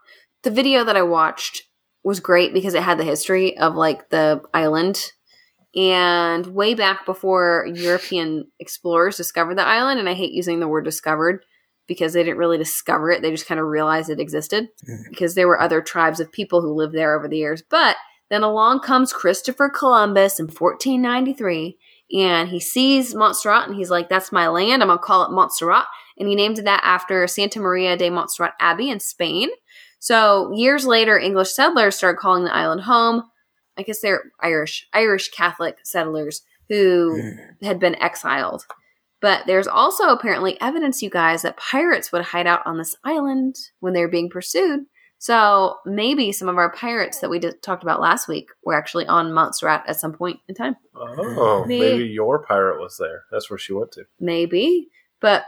The 0.43 0.51
video 0.51 0.85
that 0.85 0.97
I 0.97 1.03
watched 1.03 1.63
was 2.03 2.21
great 2.21 2.53
because 2.53 2.75
it 2.75 2.83
had 2.83 2.99
the 2.99 3.05
history 3.05 3.57
of 3.59 3.75
like 3.75 4.11
the 4.11 4.43
island 4.53 5.13
and 5.77 6.47
way 6.47 6.75
back 6.75 7.05
before 7.05 7.67
European 7.73 8.51
explorers 8.61 9.17
discovered 9.17 9.57
the 9.57 9.67
island. 9.67 9.99
And 9.99 10.09
I 10.09 10.15
hate 10.15 10.33
using 10.33 10.61
the 10.61 10.69
word 10.69 10.85
discovered 10.85 11.45
because 11.87 12.13
they 12.13 12.23
didn't 12.23 12.39
really 12.39 12.59
discover 12.59 13.11
it; 13.11 13.23
they 13.23 13.31
just 13.31 13.47
kind 13.47 13.61
of 13.61 13.67
realized 13.67 14.11
it 14.11 14.21
existed 14.21 14.69
because 15.11 15.35
there 15.35 15.49
were 15.49 15.61
other 15.61 15.83
tribes 15.83 16.21
of 16.21 16.33
people 16.33 16.61
who 16.61 16.73
lived 16.73 16.95
there 16.95 17.17
over 17.17 17.29
the 17.29 17.39
years. 17.39 17.63
But 17.69 17.97
then 18.31 18.43
along 18.43 18.81
comes 18.81 19.13
Christopher 19.13 19.69
Columbus 19.69 20.41
in 20.41 20.47
1493, 20.47 21.77
and 22.15 22.49
he 22.49 22.61
sees 22.61 23.15
Montserrat, 23.15 23.69
and 23.69 23.77
he's 23.77 23.91
like, 23.91 24.09
"That's 24.09 24.33
my 24.33 24.49
land. 24.49 24.83
I'm 24.83 24.89
gonna 24.89 24.99
call 24.99 25.25
it 25.25 25.33
Montserrat." 25.33 25.87
And 26.19 26.29
he 26.29 26.35
named 26.35 26.59
that 26.59 26.81
after 26.85 27.27
Santa 27.27 27.61
Maria 27.61 27.97
de 27.97 28.09
Montserrat 28.09 28.55
Abbey 28.61 28.89
in 28.89 29.01
Spain. 29.01 29.51
So 29.99 30.53
years 30.55 30.87
later, 30.87 31.19
English 31.19 31.53
settlers 31.53 31.97
started 31.97 32.19
calling 32.19 32.45
the 32.45 32.55
island 32.55 32.83
home. 32.83 33.25
I 33.77 33.83
guess 33.83 34.01
they're 34.01 34.33
Irish, 34.41 34.87
Irish 34.93 35.31
Catholic 35.31 35.79
settlers 35.85 36.43
who 36.69 37.37
had 37.63 37.79
been 37.79 37.95
exiled. 37.97 38.65
But 39.21 39.47
there's 39.47 39.67
also 39.67 40.09
apparently 40.09 40.61
evidence, 40.61 41.03
you 41.03 41.11
guys, 41.11 41.43
that 41.43 41.57
pirates 41.57 42.13
would 42.13 42.23
hide 42.23 42.47
out 42.47 42.67
on 42.67 42.79
this 42.79 42.95
island 43.05 43.57
when 43.81 43.95
they 43.95 44.01
were 44.01 44.09
being 44.09 44.29
pursued. 44.29 44.81
So 45.19 45.77
maybe 45.87 46.33
some 46.33 46.51
of 46.51 46.59
our 46.59 46.71
pirates 46.71 47.21
that 47.21 47.31
we 47.31 47.39
did, 47.39 47.63
talked 47.63 47.83
about 47.83 48.01
last 48.01 48.29
week 48.29 48.49
were 48.65 48.75
actually 48.75 49.07
on 49.07 49.33
Montserrat 49.33 49.85
at 49.89 49.99
some 49.99 50.13
point 50.13 50.41
in 50.49 50.55
time. 50.55 50.77
Uh-huh. 50.95 51.15
Oh, 51.19 51.65
Me. 51.65 51.79
maybe 51.81 52.05
your 52.05 52.45
pirate 52.45 52.79
was 52.79 52.99
there. 52.99 53.23
That's 53.31 53.49
where 53.49 53.59
she 53.59 53.73
went 53.73 53.93
to. 53.93 54.05
Maybe. 54.21 54.89
But 55.21 55.47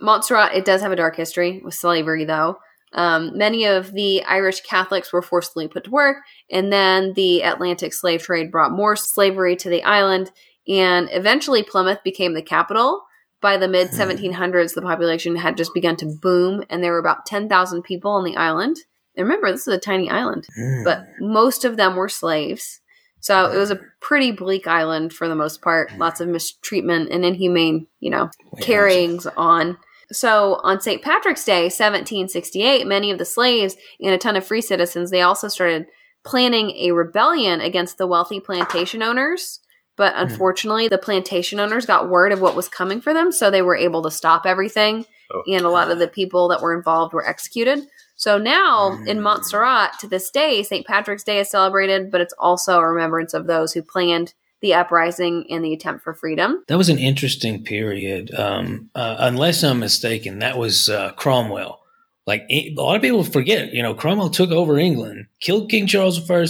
Montserrat, 0.00 0.54
it 0.54 0.66
does 0.66 0.82
have 0.82 0.92
a 0.92 0.96
dark 0.96 1.16
history 1.16 1.62
with 1.64 1.72
slavery, 1.72 2.26
though. 2.26 2.58
Um, 2.92 3.36
many 3.38 3.64
of 3.66 3.92
the 3.92 4.24
Irish 4.24 4.62
Catholics 4.62 5.12
were 5.12 5.22
forcibly 5.22 5.68
put 5.68 5.84
to 5.84 5.90
work, 5.90 6.18
and 6.50 6.72
then 6.72 7.12
the 7.14 7.42
Atlantic 7.42 7.92
slave 7.94 8.22
trade 8.22 8.50
brought 8.50 8.72
more 8.72 8.96
slavery 8.96 9.54
to 9.56 9.68
the 9.68 9.82
island, 9.84 10.30
and 10.66 11.08
eventually 11.12 11.62
Plymouth 11.62 12.02
became 12.02 12.34
the 12.34 12.42
capital. 12.42 13.02
By 13.40 13.56
the 13.56 13.68
mid 13.68 13.88
1700s, 13.90 14.74
the 14.74 14.82
population 14.82 15.36
had 15.36 15.56
just 15.56 15.72
begun 15.72 15.96
to 15.96 16.06
boom, 16.20 16.62
and 16.68 16.82
there 16.82 16.92
were 16.92 16.98
about 16.98 17.24
10,000 17.26 17.82
people 17.82 18.10
on 18.10 18.24
the 18.24 18.36
island. 18.36 18.76
And 19.16 19.26
remember, 19.26 19.50
this 19.50 19.66
is 19.66 19.74
a 19.74 19.78
tiny 19.78 20.10
island, 20.10 20.46
Mm. 20.58 20.84
but 20.84 21.04
most 21.20 21.64
of 21.64 21.76
them 21.76 21.96
were 21.96 22.08
slaves. 22.08 22.80
So 23.20 23.50
it 23.50 23.56
was 23.56 23.70
a 23.70 23.80
pretty 24.00 24.30
bleak 24.32 24.66
island 24.66 25.12
for 25.12 25.28
the 25.28 25.34
most 25.34 25.60
part. 25.62 25.90
Lots 25.98 26.20
of 26.20 26.28
mistreatment 26.28 27.10
and 27.10 27.24
inhumane, 27.24 27.86
you 28.00 28.10
know, 28.10 28.30
carryings 28.60 29.26
on. 29.36 29.76
So 30.12 30.60
on 30.64 30.80
St. 30.80 31.02
Patrick's 31.02 31.44
Day, 31.44 31.64
1768, 31.64 32.86
many 32.86 33.10
of 33.10 33.18
the 33.18 33.24
slaves 33.24 33.76
and 34.00 34.12
a 34.12 34.18
ton 34.18 34.36
of 34.36 34.44
free 34.46 34.60
citizens, 34.60 35.10
they 35.10 35.22
also 35.22 35.48
started 35.48 35.86
planning 36.24 36.70
a 36.72 36.90
rebellion 36.92 37.60
against 37.60 37.96
the 37.98 38.06
wealthy 38.06 38.40
plantation 38.40 39.02
owners. 39.02 39.60
But 39.96 40.14
unfortunately, 40.16 40.88
the 40.88 40.98
plantation 40.98 41.60
owners 41.60 41.84
got 41.86 42.08
word 42.08 42.32
of 42.32 42.40
what 42.40 42.56
was 42.56 42.68
coming 42.68 43.00
for 43.00 43.12
them, 43.12 43.30
so 43.32 43.50
they 43.50 43.62
were 43.62 43.76
able 43.76 44.02
to 44.02 44.10
stop 44.10 44.46
everything, 44.46 45.04
Oh. 45.32 45.42
and 45.46 45.64
a 45.64 45.68
lot 45.70 45.90
of 45.90 45.98
the 45.98 46.08
people 46.08 46.48
that 46.48 46.60
were 46.62 46.74
involved 46.74 47.12
were 47.12 47.26
executed. 47.28 47.86
So 48.16 48.36
now 48.38 48.98
in 49.06 49.18
Mm. 49.18 49.22
Montserrat, 49.22 49.98
to 50.00 50.06
this 50.08 50.30
day, 50.30 50.62
St. 50.62 50.86
Patrick's 50.86 51.22
Day 51.24 51.38
is 51.38 51.50
celebrated, 51.50 52.10
but 52.10 52.20
it's 52.20 52.34
also 52.38 52.78
a 52.78 52.86
remembrance 52.88 53.32
of 53.34 53.46
those 53.46 53.72
who 53.74 53.82
planned 53.82 54.34
the 54.60 54.74
uprising 54.74 55.46
and 55.50 55.64
the 55.64 55.72
attempt 55.72 56.04
for 56.04 56.12
freedom. 56.14 56.62
That 56.68 56.76
was 56.78 56.88
an 56.88 56.98
interesting 56.98 57.64
period. 57.64 58.34
Um, 58.34 58.90
uh, 58.94 59.16
unless 59.18 59.62
I'm 59.64 59.78
mistaken, 59.80 60.40
that 60.40 60.58
was 60.58 60.88
uh, 60.88 61.12
Cromwell. 61.12 61.80
Like 62.26 62.44
a 62.50 62.74
lot 62.76 62.96
of 62.96 63.02
people 63.02 63.24
forget, 63.24 63.72
you 63.72 63.82
know, 63.82 63.94
Cromwell 63.94 64.30
took 64.30 64.50
over 64.50 64.78
England, 64.78 65.26
killed 65.40 65.70
King 65.70 65.86
Charles 65.86 66.30
I, 66.30 66.46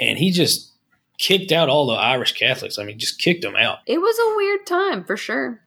and 0.00 0.18
he 0.18 0.30
just 0.30 0.72
kicked 1.18 1.52
out 1.52 1.68
all 1.68 1.86
the 1.86 1.94
Irish 1.94 2.32
Catholics. 2.32 2.78
I 2.78 2.84
mean, 2.84 2.98
just 2.98 3.20
kicked 3.20 3.42
them 3.42 3.54
out. 3.56 3.78
It 3.86 3.98
was 3.98 4.18
a 4.18 4.36
weird 4.36 4.66
time 4.66 5.04
for 5.04 5.16
sure. 5.16 5.60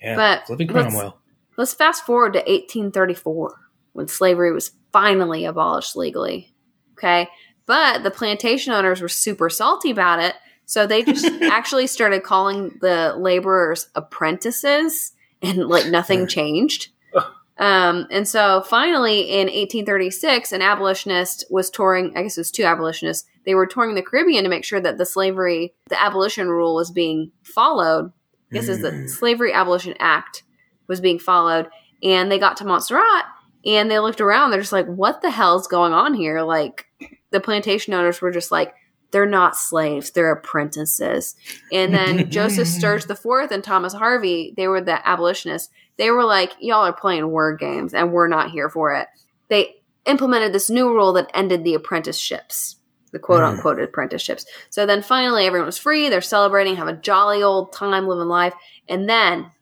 Yeah, 0.00 0.16
But 0.16 0.46
flipping 0.46 0.68
let's- 0.68 0.92
Cromwell. 0.94 1.18
Let's 1.56 1.74
fast 1.74 2.04
forward 2.04 2.32
to 2.32 2.40
1834 2.40 3.60
when 3.92 4.08
slavery 4.08 4.52
was 4.52 4.72
finally 4.92 5.44
abolished 5.44 5.94
legally. 5.94 6.52
Okay. 6.94 7.28
But 7.66 8.02
the 8.02 8.10
plantation 8.10 8.72
owners 8.72 9.00
were 9.00 9.08
super 9.08 9.48
salty 9.48 9.90
about 9.90 10.18
it. 10.20 10.34
So 10.66 10.86
they 10.86 11.02
just 11.02 11.26
actually 11.42 11.86
started 11.86 12.22
calling 12.22 12.78
the 12.80 13.14
laborers 13.18 13.88
apprentices 13.94 15.12
and 15.42 15.66
like 15.66 15.86
nothing 15.86 16.26
changed. 16.26 16.88
Um, 17.56 18.08
and 18.10 18.26
so 18.26 18.62
finally 18.62 19.30
in 19.30 19.46
1836, 19.46 20.50
an 20.50 20.60
abolitionist 20.60 21.44
was 21.50 21.70
touring, 21.70 22.16
I 22.16 22.22
guess 22.24 22.36
it 22.36 22.40
was 22.40 22.50
two 22.50 22.64
abolitionists, 22.64 23.28
they 23.46 23.54
were 23.54 23.66
touring 23.66 23.94
the 23.94 24.02
Caribbean 24.02 24.42
to 24.42 24.50
make 24.50 24.64
sure 24.64 24.80
that 24.80 24.98
the 24.98 25.06
slavery, 25.06 25.72
the 25.88 26.02
abolition 26.02 26.48
rule 26.48 26.74
was 26.74 26.90
being 26.90 27.30
followed. 27.44 28.12
I 28.50 28.54
guess 28.54 28.66
it's 28.66 28.82
the 28.82 28.90
Mm. 28.90 29.08
Slavery 29.08 29.52
Abolition 29.52 29.94
Act 30.00 30.42
was 30.88 31.00
being 31.00 31.20
followed. 31.20 31.68
And 32.02 32.30
they 32.30 32.40
got 32.40 32.56
to 32.56 32.64
Montserrat 32.64 33.24
and 33.64 33.88
they 33.88 34.00
looked 34.00 34.20
around. 34.20 34.50
They're 34.50 34.60
just 34.60 34.72
like, 34.72 34.86
what 34.86 35.22
the 35.22 35.30
hell's 35.30 35.68
going 35.68 35.92
on 35.92 36.14
here? 36.14 36.42
Like, 36.42 36.86
the 37.30 37.40
plantation 37.40 37.94
owners 37.94 38.20
were 38.20 38.32
just 38.32 38.50
like, 38.50 38.74
they're 39.14 39.26
not 39.26 39.56
slaves, 39.56 40.10
they're 40.10 40.32
apprentices. 40.32 41.36
And 41.70 41.94
then 41.94 42.28
Joseph 42.32 42.66
Sturge 42.66 43.08
IV 43.08 43.52
and 43.52 43.62
Thomas 43.62 43.92
Harvey, 43.92 44.52
they 44.56 44.66
were 44.66 44.80
the 44.80 45.06
abolitionists. 45.08 45.72
They 45.98 46.10
were 46.10 46.24
like, 46.24 46.50
y'all 46.58 46.84
are 46.84 46.92
playing 46.92 47.30
word 47.30 47.60
games 47.60 47.94
and 47.94 48.12
we're 48.12 48.26
not 48.26 48.50
here 48.50 48.68
for 48.68 48.92
it. 48.92 49.06
They 49.48 49.76
implemented 50.04 50.52
this 50.52 50.68
new 50.68 50.92
rule 50.92 51.12
that 51.12 51.30
ended 51.32 51.62
the 51.62 51.74
apprenticeships, 51.74 52.74
the 53.12 53.20
quote 53.20 53.42
mm. 53.42 53.50
unquote 53.50 53.78
apprenticeships. 53.78 54.46
So 54.68 54.84
then 54.84 55.00
finally 55.00 55.46
everyone 55.46 55.66
was 55.66 55.78
free. 55.78 56.08
They're 56.08 56.20
celebrating, 56.20 56.74
have 56.74 56.88
a 56.88 56.96
jolly 56.96 57.40
old 57.40 57.72
time 57.72 58.08
living 58.08 58.26
life. 58.26 58.54
And 58.88 59.08
then, 59.08 59.52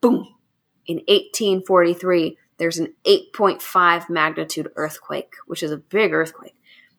boom, 0.00 0.26
in 0.86 0.96
1843, 1.06 2.38
there's 2.56 2.78
an 2.78 2.94
8.5 3.04 4.08
magnitude 4.08 4.70
earthquake, 4.76 5.34
which 5.46 5.62
is 5.62 5.70
a 5.70 5.76
big 5.76 6.14
earthquake. 6.14 6.54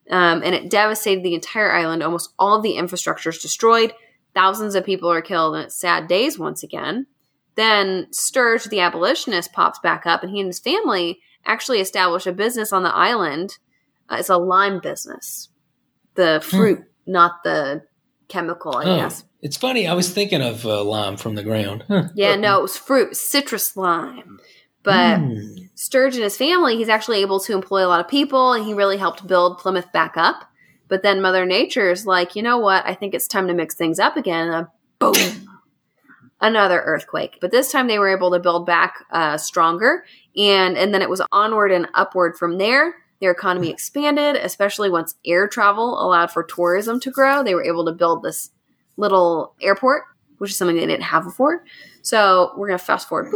Um, 0.10 0.42
and 0.44 0.54
it 0.56 0.70
devastated 0.70 1.24
the 1.24 1.36
entire 1.36 1.72
island. 1.72 2.04
Almost 2.04 2.34
all 2.40 2.58
of 2.58 2.64
the 2.64 2.74
infrastructure 2.74 3.30
is 3.30 3.38
destroyed. 3.38 3.94
Thousands 4.34 4.76
of 4.76 4.86
people 4.86 5.10
are 5.12 5.22
killed, 5.22 5.56
and 5.56 5.66
it's 5.66 5.76
sad 5.76 6.08
days 6.08 6.40
once 6.40 6.64
again. 6.64 7.08
Then 7.56 8.08
Sturge, 8.12 8.66
the 8.66 8.80
abolitionist, 8.80 9.52
pops 9.54 9.80
back 9.80 10.06
up, 10.06 10.24
and 10.24 10.32
he 10.32 10.40
and 10.40 10.48
his 10.48 10.60
family 10.60 11.20
actually 11.46 11.80
establish 11.82 12.26
a 12.26 12.32
business 12.32 12.72
on 12.74 12.84
the 12.84 12.94
island. 12.96 13.58
Uh, 14.10 14.18
it's 14.20 14.30
a 14.30 14.38
lime 14.38 14.80
business, 14.80 15.50
the 16.16 16.42
fruit, 16.44 16.84
not 17.06 17.44
the 17.44 17.84
chemical, 18.28 18.78
I 18.78 18.84
Oh, 18.86 18.98
guess. 18.98 19.24
It's 19.42 19.58
funny. 19.58 19.88
I 19.88 19.94
was 19.94 20.10
thinking 20.14 20.42
of 20.42 20.66
uh, 20.66 20.84
lime 20.84 21.18
from 21.18 21.36
the 21.36 21.44
ground. 21.44 21.84
Huh. 21.88 22.04
Yeah, 22.16 22.36
no, 22.36 22.60
it 22.60 22.62
was 22.62 22.78
fruit, 22.78 23.16
citrus 23.18 23.76
lime. 23.76 24.40
But 24.84 25.20
Mm. 25.20 25.70
Sturge 25.82 26.14
and 26.14 26.24
his 26.24 26.38
family, 26.38 26.78
he's 26.78 26.90
actually 26.90 27.22
able 27.22 27.40
to 27.40 27.54
employ 27.54 27.84
a 27.84 27.90
lot 27.90 28.00
of 28.00 28.08
people 28.08 28.54
and 28.54 28.64
he 28.64 28.72
really 28.72 28.98
helped 28.98 29.26
build 29.26 29.58
Plymouth 29.58 29.92
back 29.92 30.16
up. 30.16 30.44
But 30.88 31.02
then 31.02 31.24
Mother 31.24 31.44
Nature's 31.44 32.06
like, 32.06 32.36
you 32.36 32.44
know 32.44 32.60
what? 32.60 32.86
I 32.86 32.94
think 32.94 33.16
it's 33.16 33.28
time 33.28 33.48
to 33.48 33.56
mix 33.56 33.74
things 33.74 33.98
up 33.98 34.16
again. 34.16 34.50
And 34.50 34.68
boom, 35.00 35.48
another 36.40 36.82
earthquake. 36.82 37.40
But 37.42 37.50
this 37.50 37.72
time 37.72 37.88
they 37.88 37.98
were 37.98 38.16
able 38.16 38.30
to 38.30 38.40
build 38.40 38.68
back 38.68 38.94
uh, 39.10 39.38
stronger. 39.38 40.06
And, 40.38 40.78
and 40.78 40.94
then 40.94 41.02
it 41.02 41.10
was 41.10 41.24
onward 41.32 41.72
and 41.72 41.88
upward 41.96 42.38
from 42.38 42.60
there. 42.60 42.94
Their 43.20 43.32
economy 43.32 43.72
expanded, 43.72 44.36
especially 44.36 44.92
once 44.92 45.16
air 45.26 45.48
travel 45.48 46.00
allowed 46.00 46.30
for 46.30 46.44
tourism 46.44 47.00
to 47.00 47.10
grow. 47.10 47.42
They 47.42 47.56
were 47.56 47.66
able 47.66 47.86
to 47.86 47.92
build 47.92 48.22
this 48.22 48.52
little 48.98 49.56
airport, 49.60 50.04
which 50.38 50.52
is 50.52 50.58
something 50.58 50.78
they 50.78 50.86
didn't 50.86 51.06
have 51.06 51.24
before. 51.24 51.64
So 52.04 52.54
we're 52.56 52.68
going 52.68 52.78
to 52.78 52.86
fast 52.86 53.10
forward. 53.10 53.32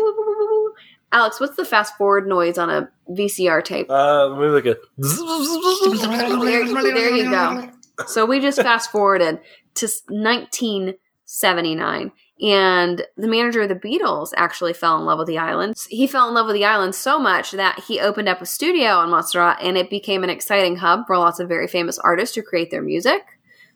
Alex, 1.11 1.39
what's 1.39 1.55
the 1.55 1.65
fast 1.65 1.95
forward 1.97 2.27
noise 2.27 2.57
on 2.57 2.69
a 2.69 2.89
VCR 3.09 3.63
tape? 3.63 3.89
Uh, 3.89 4.27
let 4.27 4.39
me 4.39 4.47
look 4.47 4.65
at. 4.65 4.77
There, 4.97 6.65
there 6.93 7.15
you 7.15 7.29
go. 7.29 7.69
So 8.07 8.25
we 8.25 8.41
just 8.41 8.61
fast 8.61 8.91
forwarded 8.91 9.39
to 9.75 9.85
1979. 10.09 12.11
And 12.41 13.05
the 13.15 13.29
manager 13.29 13.61
of 13.61 13.69
the 13.69 13.75
Beatles 13.75 14.33
actually 14.35 14.73
fell 14.73 14.97
in 14.97 15.05
love 15.05 15.19
with 15.19 15.27
the 15.27 15.37
island. 15.37 15.75
He 15.89 16.05
fell 16.05 16.27
in 16.27 16.33
love 16.33 16.47
with 16.47 16.55
the 16.55 16.65
island 16.65 16.93
so 16.93 17.17
much 17.17 17.51
that 17.51 17.81
he 17.87 18.01
opened 18.01 18.27
up 18.27 18.41
a 18.41 18.45
studio 18.45 18.97
on 18.97 19.09
Montserrat 19.09 19.59
and 19.61 19.77
it 19.77 19.89
became 19.89 20.21
an 20.23 20.29
exciting 20.29 20.75
hub 20.75 21.07
for 21.07 21.17
lots 21.17 21.39
of 21.39 21.47
very 21.47 21.67
famous 21.67 21.97
artists 21.99 22.35
to 22.35 22.41
create 22.41 22.71
their 22.71 22.81
music. 22.81 23.21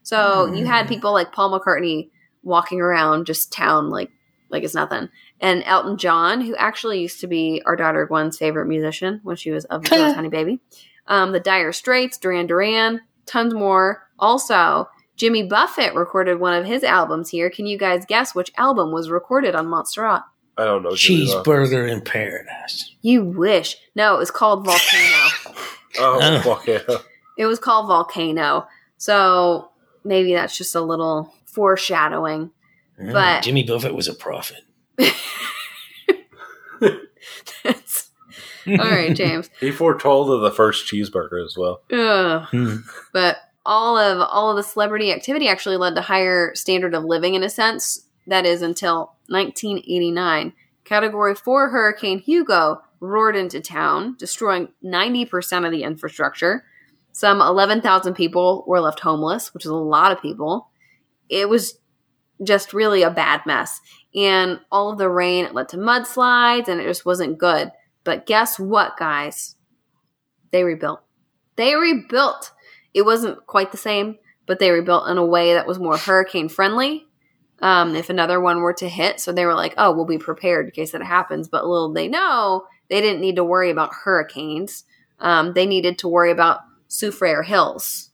So 0.04 0.54
you 0.54 0.66
had 0.66 0.90
people 0.90 1.14
like 1.14 1.32
Paul 1.32 1.58
McCartney 1.58 2.10
walking 2.44 2.82
around 2.82 3.26
just 3.26 3.54
town 3.54 3.90
like 3.90 4.12
like 4.50 4.64
it's 4.64 4.74
nothing. 4.74 5.10
And 5.42 5.64
Elton 5.66 5.98
John, 5.98 6.42
who 6.42 6.56
actually 6.56 7.00
used 7.02 7.22
to 7.22 7.28
be 7.28 7.62
our 7.66 7.76
daughter 7.76 8.06
Gwen's 8.06 8.38
favorite 8.38 8.66
musician 8.68 9.22
when 9.24 9.36
she 9.38 9.52
was 9.52 9.66
a 9.70 9.78
little 9.80 10.14
tiny 10.14 10.30
baby. 10.30 10.60
Um, 11.08 11.32
the 11.32 11.40
Dire 11.40 11.72
Straits, 11.72 12.18
Duran 12.18 12.46
Duran, 12.48 13.02
tons 13.26 13.54
more. 13.54 14.08
Also, 14.20 14.90
Jimmy 15.16 15.44
Buffett 15.44 15.96
recorded 15.96 16.40
one 16.40 16.54
of 16.54 16.66
his 16.66 16.84
albums 16.84 17.30
here. 17.30 17.50
Can 17.50 17.66
you 17.68 17.78
guys 17.78 18.06
guess 18.06 18.36
which 18.36 18.52
album 18.58 18.92
was 18.92 19.10
recorded 19.10 19.56
on 19.56 19.68
Montserrat? 19.68 20.24
I 20.58 20.66
don't 20.66 20.84
know. 20.84 20.94
Jimmy 20.96 21.26
Buffett. 21.26 21.46
Cheeseburger 21.46 21.90
in 21.90 22.02
paradise. 22.02 22.94
You 23.02 23.24
wish. 23.24 23.78
No, 23.96 24.16
it 24.16 24.20
was 24.20 24.32
called 24.32 24.66
Volcano. 24.66 25.28
Oh, 26.02 26.40
fuck 26.44 26.68
yeah. 26.68 26.80
it 27.36 27.48
was 27.48 27.58
called 27.58 27.88
Volcano. 27.88 28.68
So 28.98 29.72
maybe 30.04 30.34
that's 30.34 30.56
just 30.56 30.76
a 30.76 30.82
little 30.82 31.34
foreshadowing. 31.46 32.52
Mm, 33.02 33.12
But- 33.14 33.44
Jimmy 33.44 33.64
Buffett 33.64 33.96
was 33.96 34.08
a 34.08 34.14
prophet. 34.14 34.60
That's- 37.64 38.12
all 38.68 38.76
right, 38.78 39.16
James. 39.16 39.50
He 39.60 39.72
foretold 39.72 40.30
of 40.30 40.42
the 40.42 40.52
first 40.52 40.86
cheeseburger 40.92 41.44
as 41.44 41.56
well. 41.58 41.82
Ugh. 41.92 42.48
Hmm. 42.52 42.76
but 43.14 43.38
all 43.66 43.98
of 43.98 44.20
all 44.32 44.52
of 44.52 44.58
the 44.58 44.64
celebrity 44.64 45.12
activity 45.12 45.48
actually 45.48 45.78
led 45.78 45.96
to 45.96 46.02
higher 46.02 46.54
standard 46.56 46.94
of 46.94 47.04
living 47.04 47.36
in 47.36 47.44
a 47.44 47.50
sense 47.50 48.06
that 48.28 48.46
is 48.46 48.62
until 48.62 49.16
1989 49.28 50.54
category 50.86 51.36
4 51.36 51.70
hurricane 51.70 52.20
hugo 52.20 52.82
roared 53.00 53.36
into 53.36 53.60
town 53.60 54.16
destroying 54.18 54.70
90% 54.84 55.66
of 55.66 55.72
the 55.72 55.84
infrastructure 55.84 56.64
some 57.12 57.42
11,000 57.42 58.14
people 58.14 58.64
were 58.66 58.80
left 58.80 59.02
homeless 59.02 59.54
which 59.54 59.66
is 59.66 59.72
a 59.72 59.76
lot 59.76 60.12
of 60.12 60.22
people 60.22 60.70
it 61.28 61.50
was 61.50 61.80
just 62.44 62.74
really 62.74 63.04
a 63.04 63.12
bad 63.12 63.42
mess 63.46 63.82
and 64.16 64.60
all 64.72 64.92
of 64.92 64.98
the 64.98 65.10
rain 65.10 65.46
it 65.46 65.54
led 65.54 65.70
to 65.70 65.78
mudslides 65.78 66.68
and 66.68 66.80
it 66.82 66.86
just 66.86 67.06
wasn't 67.06 67.38
good 67.38 67.72
but 68.04 68.26
guess 68.26 68.60
what 68.60 68.98
guys 68.98 69.56
they 70.52 70.64
rebuilt 70.64 71.02
they 71.56 71.76
rebuilt 71.76 72.52
it 72.94 73.04
wasn't 73.06 73.46
quite 73.46 73.72
the 73.72 73.78
same, 73.78 74.18
but 74.46 74.60
they 74.60 74.72
rebuilt 74.72 75.08
in 75.10 75.18
a 75.18 75.26
way 75.26 75.54
that 75.54 75.68
was 75.68 75.78
more 75.78 75.98
hurricane 75.98 76.50
friendly. 76.50 77.06
Um, 77.62 77.96
if 77.96 78.10
another 78.10 78.40
one 78.40 78.62
were 78.62 78.74
to 78.74 78.90
hit, 78.90 79.20
so 79.20 79.32
they 79.32 79.46
were 79.46 79.54
like, 79.54 79.74
"Oh, 79.78 79.92
we'll 79.92 80.06
be 80.06 80.18
prepared 80.18 80.66
in 80.66 80.72
case 80.72 80.92
that 80.94 81.04
happens." 81.04 81.48
But 81.48 81.68
little 81.68 81.92
they 81.94 82.08
know, 82.08 82.66
they 82.90 83.02
didn't 83.02 83.22
need 83.22 83.36
to 83.36 83.44
worry 83.44 83.70
about 83.70 83.94
hurricanes. 83.94 84.86
Um, 85.20 85.54
they 85.54 85.66
needed 85.66 86.00
to 86.00 86.08
worry 86.08 86.32
about 86.32 86.62
Soufriere 86.88 87.44
Hills, 87.46 88.10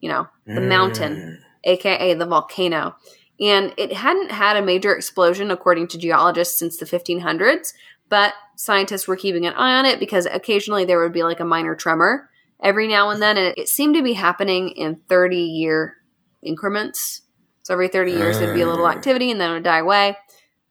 you 0.00 0.08
know, 0.08 0.26
the 0.46 0.60
mountain, 0.60 1.14
Mm. 1.16 1.38
aka 1.64 2.14
the 2.14 2.26
volcano. 2.26 2.96
And 3.40 3.72
it 3.76 3.92
hadn't 3.92 4.32
had 4.32 4.56
a 4.56 4.62
major 4.62 4.94
explosion, 4.94 5.50
according 5.50 5.88
to 5.88 5.98
geologists, 5.98 6.58
since 6.58 6.76
the 6.76 6.86
1500s. 6.86 7.72
But 8.08 8.34
scientists 8.56 9.06
were 9.06 9.16
keeping 9.16 9.46
an 9.46 9.54
eye 9.54 9.78
on 9.78 9.86
it 9.86 10.00
because 10.00 10.26
occasionally 10.26 10.84
there 10.84 11.00
would 11.00 11.12
be 11.12 11.22
like 11.22 11.40
a 11.40 11.44
minor 11.44 11.74
tremor 11.74 12.28
every 12.60 12.88
now 12.88 13.10
and 13.10 13.22
then. 13.22 13.36
And 13.36 13.54
it 13.56 13.68
seemed 13.68 13.94
to 13.94 14.02
be 14.02 14.14
happening 14.14 14.70
in 14.70 14.96
30 15.08 15.36
year 15.36 15.96
increments. 16.42 17.22
So 17.62 17.74
every 17.74 17.88
30 17.88 18.12
years 18.12 18.38
there'd 18.38 18.54
be 18.54 18.62
a 18.62 18.68
little 18.68 18.86
ah. 18.86 18.90
activity 18.90 19.30
and 19.30 19.40
then 19.40 19.50
it 19.50 19.54
would 19.54 19.62
die 19.62 19.78
away. 19.78 20.16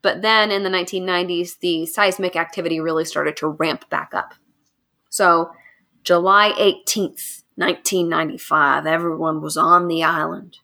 But 0.01 0.21
then 0.21 0.51
in 0.51 0.63
the 0.63 0.69
1990s, 0.69 1.60
the 1.60 1.86
seismic 1.86 2.36
activity 2.36 2.80
really 2.80 3.06
started 3.06 3.38
to 3.38 3.47
ramp 3.49 3.89
back 3.89 4.13
up. 4.13 4.34
So 5.10 5.51
July 6.03 6.53
18th, 6.58 7.43
1995, 7.56 8.86
everyone 8.86 9.41
was 9.41 9.58
on 9.58 9.88
the 9.88 10.03
island, 10.03 10.60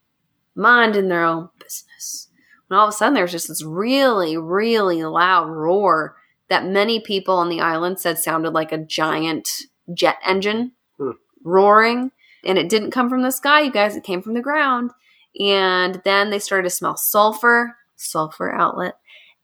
minding 0.54 1.08
their 1.08 1.24
own 1.24 1.50
business. 1.82 2.28
And 2.70 2.78
all 2.78 2.88
of 2.88 2.94
a 2.94 2.96
sudden, 2.96 3.14
there 3.14 3.24
was 3.24 3.32
just 3.32 3.48
this 3.48 3.62
really, 3.64 4.36
really 4.36 5.02
loud 5.04 5.48
roar 5.48 6.16
that 6.48 6.64
many 6.66 7.00
people 7.00 7.36
on 7.36 7.48
the 7.48 7.60
island 7.60 7.98
said 8.00 8.18
sounded 8.18 8.50
like 8.52 8.72
a 8.72 8.78
giant 8.78 9.48
jet 9.92 10.16
engine 10.24 10.72
Hmm. 10.98 11.10
roaring. 11.42 12.10
And 12.44 12.58
it 12.58 12.68
didn't 12.68 12.90
come 12.90 13.08
from 13.08 13.22
the 13.22 13.30
sky, 13.30 13.62
you 13.62 13.72
guys, 13.72 13.96
it 13.96 14.04
came 14.04 14.20
from 14.22 14.34
the 14.34 14.42
ground. 14.42 14.90
And 15.40 16.00
then 16.04 16.30
they 16.30 16.38
started 16.38 16.64
to 16.64 16.70
smell 16.74 16.96
sulfur, 16.96 17.76
sulfur 17.96 18.52
outlet. 18.54 18.94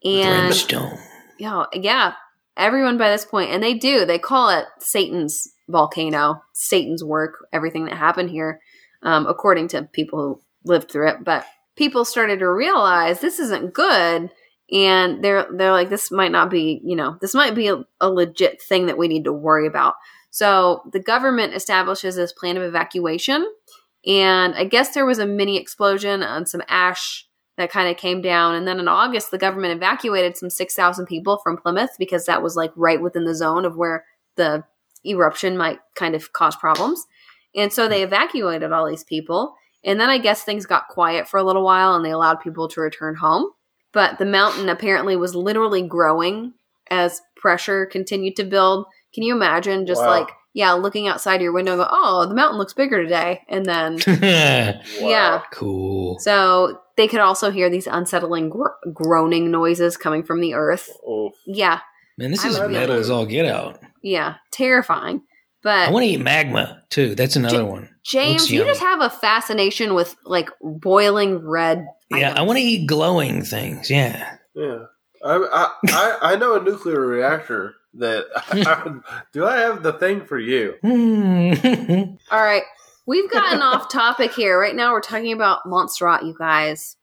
And 0.05 0.49
Brimstone. 0.49 0.99
yeah, 1.39 1.65
yeah, 1.73 2.13
everyone 2.57 2.99
by 2.99 3.11
this 3.11 3.25
point, 3.25 3.51
and 3.51 3.63
they 3.63 3.75
do, 3.75 4.05
they 4.05 4.19
call 4.19 4.51
it 4.51 4.67
Satan's 4.79 5.49
volcano, 5.69 6.43
Satan's 6.53 7.03
work, 7.03 7.47
everything 7.53 7.87
that 7.87 7.97
happened 7.97 8.31
here, 8.31 8.61
um, 9.03 9.27
according 9.27 9.69
to 9.69 9.83
people 9.93 10.19
who 10.21 10.43
lived 10.65 10.91
through 10.91 11.09
it. 11.09 11.25
But 11.25 11.45
people 11.81 12.05
started 12.05 12.41
to 12.41 12.47
realize 12.47 13.21
this 13.21 13.39
isn't 13.39 13.73
good, 13.73 14.31
and 14.71 15.25
they're 15.25 15.47
they're 15.51 15.73
like, 15.73 15.89
this 15.89 16.11
might 16.11 16.31
not 16.31 16.51
be, 16.51 16.79
you 16.85 16.95
know, 16.95 17.17
this 17.23 17.35
might 17.35 17.55
be 17.55 17.69
a, 17.69 17.83
a 18.03 18.11
legit 18.11 18.61
thing 18.61 18.85
that 18.85 18.99
we 18.99 19.09
need 19.09 19.25
to 19.25 19.33
worry 19.33 19.67
about. 19.67 19.95
So 20.31 20.83
the 20.93 21.01
government 21.01 21.55
establishes 21.55 22.17
this 22.17 22.35
plan 22.35 22.59
of 22.59 22.63
evacuation, 22.63 23.51
and 24.07 24.55
I 24.55 24.65
guess 24.65 24.93
there 24.93 25.07
was 25.07 25.19
a 25.19 25.27
mini 25.27 25.57
explosion 25.57 26.23
and 26.23 26.47
some 26.47 26.61
ash 26.69 27.27
that 27.57 27.73
kind 27.73 27.89
of 27.89 27.97
came 27.97 28.21
down. 28.21 28.55
And 28.57 28.69
then 28.69 28.79
in 28.79 28.87
August, 28.87 29.31
the 29.31 29.39
government 29.39 29.75
evacuated 29.75 30.37
some 30.37 30.51
6,000 30.51 31.07
people 31.07 31.39
from 31.43 31.57
Plymouth 31.57 31.91
because 31.99 32.27
that 32.27 32.43
was 32.43 32.57
like 32.57 32.73
right 32.77 33.01
within 33.01 33.25
the 33.25 33.35
zone 33.35 33.65
of 33.65 33.77
where 33.77 34.05
the 34.37 34.65
eruption 35.05 35.57
might 35.59 35.79
kind 35.95 36.15
of 36.15 36.33
cause 36.33 36.57
problems. 36.57 37.07
And 37.55 37.73
so 37.73 37.89
they 37.89 38.03
evacuated 38.03 38.71
all 38.73 38.89
these 38.89 39.05
people. 39.05 39.57
And 39.85 39.99
then 40.01 40.11
I 40.11 40.19
guess 40.19 40.43
things 40.43 40.67
got 40.67 40.89
quiet 40.89 41.29
for 41.29 41.39
a 41.39 41.43
little 41.43 41.65
while 41.65 41.95
and 41.95 42.05
they 42.05 42.11
allowed 42.11 42.41
people 42.41 42.69
to 42.69 42.81
return 42.81 43.15
home. 43.17 43.51
But 43.93 44.19
the 44.19 44.27
mountain 44.27 44.69
apparently 44.69 45.17
was 45.17 45.35
literally 45.35 45.83
growing 45.83 46.53
as 46.91 47.21
pressure 47.37 47.87
continued 47.87 48.37
to 48.37 48.45
build. 48.45 48.87
Can 49.15 49.23
you 49.25 49.35
imagine 49.35 49.87
just 49.87 50.01
Wow. 50.03 50.11
like 50.11 50.29
yeah, 50.53 50.73
looking 50.73 51.07
outside 51.07 51.41
your 51.41 51.53
window 51.53 51.73
and 51.75 51.81
go, 51.81 51.87
oh, 51.89 52.27
the 52.27 52.35
mountain 52.35 52.59
looks 52.59 52.73
bigger 52.73 53.01
today. 53.05 53.41
And 53.49 53.65
then, 53.65 53.99
yeah. 55.01 55.43
cool. 55.53 56.19
So 56.19 56.81
they 56.97 57.07
could 57.07 57.21
also 57.21 57.53
hear 57.53 57.71
these 57.71 57.87
unsettling 57.87 58.49
gro- 58.51 58.75
groaning 58.93 59.53
noises 59.53 59.97
coming 59.97 60.25
from 60.25 60.41
the 60.41 60.55
earth. 60.55 60.91
Oh, 61.07 61.31
Yeah, 61.47 61.79
Man, 62.19 62.33
this 62.33 62.45
I 62.45 62.49
is 62.49 62.59
would 62.59 62.67
be 62.69 62.75
metal 62.75 62.97
like- 62.97 63.01
as 63.01 63.11
all 63.11 63.27
get 63.27 63.47
out. 63.47 63.79
yeah, 64.03 64.37
terrifying. 64.51 65.23
But 65.63 65.89
I 65.89 65.93
want 65.93 66.05
to 66.05 66.11
eat 66.11 66.21
magma 66.21 66.83
too. 66.91 67.15
That's 67.15 67.37
another 67.37 67.59
Ja- 67.59 67.65
one. 67.67 67.90
James, 68.11 68.51
you 68.51 68.65
just 68.65 68.81
have 68.81 69.01
a 69.01 69.09
fascination 69.09 69.95
with 69.95 70.17
like 70.25 70.51
boiling 70.61 71.39
red. 71.39 71.87
Yeah, 72.11 72.35
I 72.37 72.43
want 72.43 72.59
to 72.59 72.65
eat 72.65 72.89
glowing 72.89 73.45
things. 73.45 73.89
Yeah. 73.89 74.37
yeah. 74.55 74.85
I, 75.25 75.37
I, 75.37 75.73
I, 75.89 76.19
I 76.33 76.37
know 76.37 76.57
a 76.57 76.63
nuclear 76.63 77.01
reactor 77.01 77.75
that. 77.95 78.27
do 79.33 79.47
I 79.47 79.59
have 79.59 79.83
the 79.83 79.93
thing 79.95 80.25
for 80.25 80.39
you? 80.39 80.75
Hmm. 80.83 81.53
All 82.33 82.43
right, 82.43 82.65
we've 83.07 83.31
gotten 83.31 83.63
off 83.63 83.91
topic 83.91 84.33
here. 84.33 84.59
Right 84.59 84.75
now, 84.75 84.93
we're 84.93 85.01
talking 85.01 85.33
about 85.33 85.67
Montserrat, 85.67 86.25
you 86.25 86.35
guys. 86.37 86.97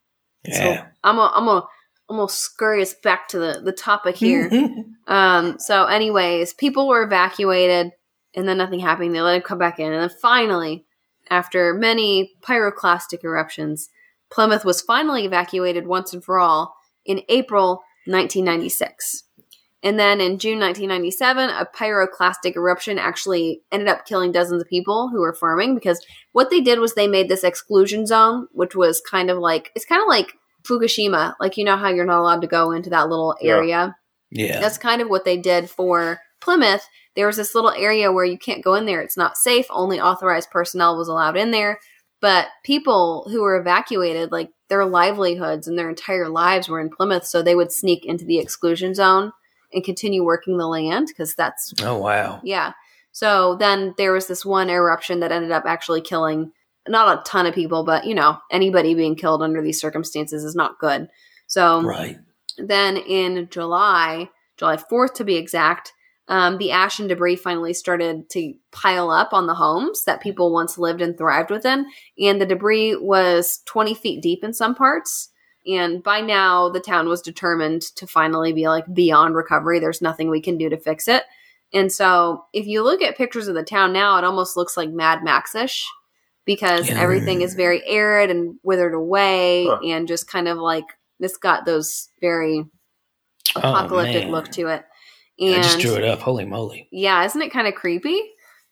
yeah. 0.43 0.55
So 0.57 0.85
I'm 1.05 1.15
gonna, 1.15 1.31
I'm 1.33 1.45
gonna, 1.45 1.65
I'm 2.09 2.17
gonna 2.17 2.29
scurry 2.29 2.81
us 2.81 2.93
back 2.95 3.29
to 3.29 3.39
the 3.39 3.61
the 3.63 3.71
topic 3.73 4.17
here. 4.17 4.49
Um, 5.07 5.57
so, 5.57 5.85
anyways, 5.85 6.53
people 6.55 6.89
were 6.89 7.03
evacuated, 7.03 7.93
and 8.35 8.45
then 8.45 8.57
nothing 8.57 8.81
happened. 8.81 9.15
They 9.15 9.21
let 9.21 9.37
him 9.37 9.41
come 9.41 9.57
back 9.57 9.79
in, 9.79 9.93
and 9.93 10.01
then 10.01 10.17
finally, 10.21 10.85
after 11.29 11.73
many 11.73 12.31
pyroclastic 12.41 13.23
eruptions, 13.23 13.89
Plymouth 14.31 14.65
was 14.65 14.81
finally 14.81 15.25
evacuated 15.25 15.87
once 15.87 16.13
and 16.13 16.23
for 16.23 16.39
all 16.39 16.75
in 17.05 17.21
April 17.29 17.81
1996. 18.05 19.23
And 19.83 19.99
then 19.99 20.19
in 20.19 20.39
June 20.39 20.59
1997, 20.59 21.49
a 21.49 21.65
pyroclastic 21.73 22.55
eruption 22.55 22.97
actually 22.97 23.61
ended 23.71 23.87
up 23.87 24.05
killing 24.05 24.31
dozens 24.31 24.61
of 24.61 24.67
people 24.67 25.09
who 25.09 25.21
were 25.21 25.33
farming 25.35 25.75
because 25.75 26.03
what 26.31 26.49
they 26.49 26.61
did 26.61 26.79
was 26.79 26.93
they 26.95 27.07
made 27.07 27.29
this 27.29 27.43
exclusion 27.43 28.05
zone, 28.05 28.47
which 28.51 28.75
was 28.75 29.01
kind 29.01 29.29
of 29.29 29.37
like 29.37 29.71
it's 29.75 29.85
kind 29.85 30.01
of 30.01 30.07
like 30.07 30.33
Fukushima, 30.63 31.35
like 31.39 31.57
you 31.57 31.63
know 31.63 31.77
how 31.77 31.89
you're 31.89 32.05
not 32.05 32.19
allowed 32.19 32.41
to 32.41 32.47
go 32.47 32.71
into 32.71 32.89
that 32.89 33.07
little 33.07 33.35
Yeah. 33.39 33.53
area. 33.53 33.95
yeah. 34.31 34.59
That's 34.59 34.77
kind 34.77 35.01
of 35.01 35.09
what 35.09 35.23
they 35.25 35.37
did 35.37 35.69
for 35.69 36.19
Plymouth. 36.41 36.85
There 37.17 37.27
was 37.27 37.35
this 37.35 37.53
little 37.53 37.71
area 37.71 38.11
where 38.11 38.23
you 38.23 38.37
can't 38.37 38.63
go 38.63 38.75
in 38.75 38.85
there. 38.85 39.01
It's 39.01 39.17
not 39.17 39.35
safe. 39.37 39.65
Only 39.69 39.99
authorized 39.99 40.51
personnel 40.51 40.97
was 40.97 41.09
allowed 41.09 41.35
in 41.35 41.51
there. 41.51 41.79
But 42.21 42.47
people 42.63 43.27
who 43.29 43.41
were 43.41 43.59
evacuated, 43.59 44.31
like 44.31 44.49
their 44.69 44.85
livelihoods 44.85 45.67
and 45.67 45.77
their 45.77 45.89
entire 45.89 46.29
lives 46.29 46.69
were 46.69 46.79
in 46.79 46.89
Plymouth, 46.89 47.25
so 47.25 47.41
they 47.41 47.55
would 47.55 47.71
sneak 47.71 48.05
into 48.05 48.23
the 48.23 48.39
exclusion 48.39 48.93
zone 48.95 49.33
and 49.73 49.83
continue 49.83 50.23
working 50.23 50.57
the 50.57 50.67
land 50.67 51.07
because 51.07 51.35
that's 51.35 51.73
Oh 51.81 51.97
wow. 51.97 52.39
yeah. 52.43 52.71
So 53.11 53.55
then 53.55 53.95
there 53.97 54.13
was 54.13 54.27
this 54.27 54.45
one 54.45 54.69
eruption 54.69 55.19
that 55.19 55.31
ended 55.31 55.51
up 55.51 55.65
actually 55.65 56.01
killing 56.01 56.51
not 56.87 57.19
a 57.19 57.23
ton 57.23 57.45
of 57.47 57.53
people, 57.55 57.83
but 57.83 58.05
you 58.05 58.15
know, 58.15 58.37
anybody 58.51 58.93
being 58.93 59.15
killed 59.15 59.41
under 59.43 59.61
these 59.61 59.81
circumstances 59.81 60.43
is 60.43 60.55
not 60.55 60.79
good. 60.79 61.09
So 61.47 61.81
Right. 61.81 62.17
then 62.57 62.95
in 62.97 63.49
July, 63.49 64.29
July 64.55 64.77
4th 64.77 65.13
to 65.15 65.23
be 65.23 65.35
exact, 65.35 65.93
um, 66.29 66.57
the 66.57 66.71
ash 66.71 66.99
and 66.99 67.07
debris 67.07 67.37
finally 67.37 67.73
started 67.73 68.29
to 68.31 68.53
pile 68.71 69.09
up 69.11 69.33
on 69.33 69.47
the 69.47 69.55
homes 69.55 70.03
that 70.05 70.21
people 70.21 70.51
once 70.51 70.77
lived 70.77 71.01
and 71.01 71.17
thrived 71.17 71.49
within. 71.49 71.85
And 72.19 72.41
the 72.41 72.45
debris 72.45 72.95
was 72.97 73.61
20 73.65 73.93
feet 73.93 74.21
deep 74.21 74.43
in 74.43 74.53
some 74.53 74.75
parts. 74.75 75.29
And 75.65 76.01
by 76.03 76.21
now, 76.21 76.69
the 76.69 76.79
town 76.79 77.07
was 77.09 77.21
determined 77.21 77.81
to 77.95 78.07
finally 78.07 78.53
be 78.53 78.67
like 78.67 78.85
beyond 78.93 79.35
recovery. 79.35 79.79
There's 79.79 80.01
nothing 80.01 80.29
we 80.29 80.41
can 80.41 80.57
do 80.57 80.69
to 80.69 80.77
fix 80.77 81.07
it. 81.07 81.23
And 81.73 81.91
so, 81.91 82.45
if 82.53 82.65
you 82.65 82.81
look 82.83 83.01
at 83.01 83.17
pictures 83.17 83.49
of 83.49 83.55
the 83.55 83.63
town 83.63 83.91
now, 83.91 84.17
it 84.17 84.23
almost 84.23 84.55
looks 84.55 84.77
like 84.77 84.89
Mad 84.89 85.23
Max 85.23 85.53
ish 85.55 85.85
because 86.45 86.87
Yeah. 86.87 87.01
everything 87.01 87.41
is 87.41 87.55
very 87.55 87.85
arid 87.85 88.29
and 88.31 88.57
withered 88.63 88.93
away 88.93 89.65
Huh. 89.67 89.79
and 89.83 90.07
just 90.07 90.29
kind 90.29 90.47
of 90.47 90.57
like 90.57 90.85
it's 91.19 91.35
got 91.37 91.65
those 91.65 92.07
very 92.21 92.65
Oh, 93.55 93.59
apocalyptic 93.59 94.23
man. 94.25 94.31
look 94.31 94.49
to 94.51 94.67
it. 94.67 94.85
I 95.39 95.61
just 95.61 95.79
drew 95.79 95.95
it 95.95 96.03
up. 96.03 96.19
Holy 96.19 96.45
moly. 96.45 96.87
yeah, 96.91 97.23
isn't 97.25 97.41
it 97.41 97.51
kind 97.51 97.67
of 97.67 97.75
creepy? 97.75 98.19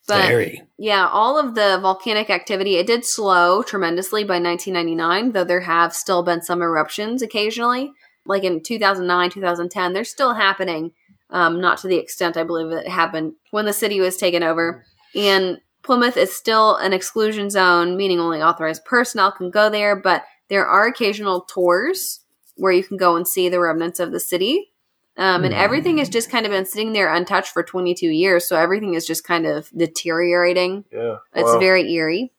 But 0.08 0.28
Very. 0.28 0.62
yeah, 0.78 1.08
all 1.08 1.40
of 1.40 1.56
the 1.56 1.80
volcanic 1.82 2.30
activity 2.30 2.76
it 2.76 2.86
did 2.86 3.06
slow 3.06 3.64
tremendously 3.64 4.24
by 4.24 4.40
1999, 4.40 5.32
though 5.32 5.44
there 5.44 5.62
have 5.62 5.96
still 5.96 6.22
been 6.22 6.44
some 6.44 6.62
eruptions 6.62 7.22
occasionally. 7.24 7.92
Like 8.26 8.44
in 8.44 8.62
2009, 8.62 9.32
2010, 9.32 9.94
they're 9.94 10.04
still 10.04 10.36
happening. 10.36 10.92
Um, 11.32 11.60
not 11.60 11.80
to 11.80 11.88
the 11.88 11.98
extent 11.98 12.38
I 12.38 12.44
believe 12.44 12.72
it 12.72 12.88
happened 12.88 13.34
when 13.50 13.66
the 13.66 13.74
city 13.74 14.00
was 14.00 14.16
taken 14.16 14.44
over. 14.44 14.86
And 15.16 15.60
Plymouth 15.82 16.18
is 16.18 16.36
still 16.36 16.76
an 16.76 16.94
exclusion 16.94 17.50
zone, 17.50 17.98
meaning 17.98 18.20
only 18.20 18.42
authorized 18.42 18.86
personnel 18.86 19.32
can 19.32 19.50
go 19.50 19.70
there, 19.70 19.96
but 19.96 20.24
there 20.50 20.68
are 20.68 20.88
occasional 20.88 21.42
tours 21.42 22.22
where 22.58 22.72
you 22.72 22.84
can 22.84 22.98
go 22.98 23.16
and 23.16 23.28
see 23.28 23.50
the 23.50 23.60
remnants 23.60 24.00
of 24.00 24.12
the 24.12 24.20
city. 24.20 24.72
Um, 25.18 25.46
and 25.46 25.54
Hmm. 25.54 25.60
everything 25.60 25.98
has 26.00 26.10
just 26.10 26.30
kind 26.30 26.46
of 26.46 26.52
been 26.52 26.66
sitting 26.66 26.92
there 26.94 27.14
untouched 27.14 27.54
for 27.54 27.64
22 27.64 28.08
years, 28.10 28.48
so 28.48 28.58
everything 28.58 28.96
is 28.96 29.06
just 29.08 29.24
kind 29.24 29.46
of 29.48 29.70
deteriorating. 29.76 30.84
Yeah. 30.92 31.18
It's 31.34 31.54
Wow. 31.54 31.60
very 31.60 31.90
eerie. 31.94 32.34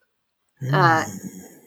Uh, 0.72 1.04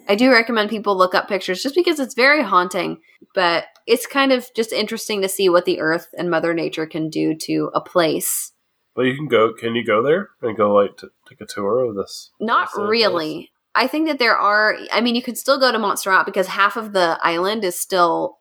I 0.07 0.15
do 0.15 0.31
recommend 0.31 0.69
people 0.69 0.97
look 0.97 1.13
up 1.15 1.27
pictures 1.27 1.61
just 1.63 1.75
because 1.75 1.99
it's 1.99 2.15
very 2.15 2.41
haunting, 2.43 3.01
but 3.35 3.65
it's 3.85 4.05
kind 4.07 4.31
of 4.31 4.47
just 4.55 4.71
interesting 4.71 5.21
to 5.21 5.29
see 5.29 5.49
what 5.49 5.65
the 5.65 5.79
earth 5.79 6.07
and 6.17 6.29
Mother 6.29 6.53
Nature 6.53 6.85
can 6.87 7.09
do 7.09 7.35
to 7.35 7.71
a 7.73 7.81
place. 7.81 8.51
But 8.95 9.03
you 9.03 9.15
can 9.15 9.27
go. 9.27 9.53
Can 9.53 9.75
you 9.75 9.85
go 9.85 10.01
there 10.03 10.29
and 10.41 10.57
go 10.57 10.73
like 10.73 10.97
to 10.97 11.09
take 11.27 11.39
a 11.41 11.45
tour 11.45 11.85
of 11.85 11.95
this? 11.95 12.31
Not 12.39 12.69
really. 12.75 13.51
I 13.75 13.87
think 13.87 14.07
that 14.07 14.17
there 14.19 14.35
are, 14.35 14.75
I 14.91 14.99
mean, 14.99 15.13
you 15.15 15.21
can 15.21 15.35
still 15.35 15.59
go 15.59 15.71
to 15.71 15.77
Montserrat 15.79 16.25
because 16.25 16.47
half 16.47 16.75
of 16.75 16.91
the 16.91 17.17
island 17.21 17.63
is 17.63 17.79
still 17.79 18.38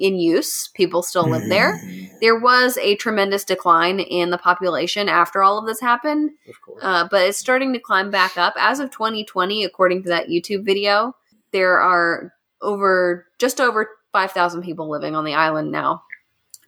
in 0.00 0.18
use. 0.18 0.68
People 0.68 1.02
still 1.02 1.28
live 1.28 1.48
there. 1.48 1.80
There 2.20 2.38
was 2.38 2.76
a 2.78 2.96
tremendous 2.96 3.44
decline 3.44 4.00
in 4.00 4.30
the 4.30 4.38
population 4.38 5.08
after 5.08 5.42
all 5.42 5.58
of 5.58 5.66
this 5.66 5.80
happened. 5.80 6.30
Of 6.48 6.60
course. 6.60 6.82
uh, 6.82 7.08
but 7.10 7.22
it's 7.28 7.38
starting 7.38 7.72
to 7.72 7.78
climb 7.78 8.10
back 8.10 8.36
up. 8.36 8.54
As 8.58 8.80
of 8.80 8.90
2020, 8.90 9.64
according 9.64 10.02
to 10.02 10.08
that 10.08 10.28
YouTube 10.28 10.64
video, 10.64 11.14
there 11.52 11.78
are 11.78 12.32
over 12.62 13.26
just 13.38 13.60
over 13.60 13.88
5,000 14.12 14.62
people 14.62 14.90
living 14.90 15.14
on 15.14 15.24
the 15.24 15.34
island 15.34 15.70
now, 15.70 16.02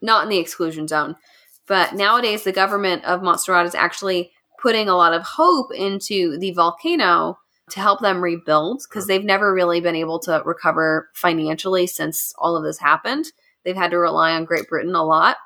not 0.00 0.24
in 0.24 0.28
the 0.28 0.38
exclusion 0.38 0.86
zone. 0.86 1.16
But 1.66 1.94
nowadays, 1.94 2.44
the 2.44 2.52
government 2.52 3.04
of 3.04 3.22
Montserrat 3.22 3.66
is 3.66 3.74
actually 3.74 4.32
putting 4.60 4.88
a 4.88 4.96
lot 4.96 5.12
of 5.12 5.22
hope 5.22 5.72
into 5.74 6.38
the 6.38 6.52
volcano 6.52 7.38
to 7.72 7.80
help 7.80 8.00
them 8.00 8.22
rebuild 8.22 8.82
because 8.88 9.06
they've 9.06 9.24
never 9.24 9.52
really 9.52 9.80
been 9.80 9.96
able 9.96 10.18
to 10.20 10.42
recover 10.44 11.08
financially 11.14 11.86
since 11.86 12.32
all 12.38 12.56
of 12.56 12.64
this 12.64 12.78
happened. 12.78 13.26
They've 13.64 13.76
had 13.76 13.90
to 13.92 13.98
rely 13.98 14.32
on 14.32 14.44
Great 14.44 14.68
Britain 14.68 14.94
a 14.94 15.04
lot. 15.04 15.36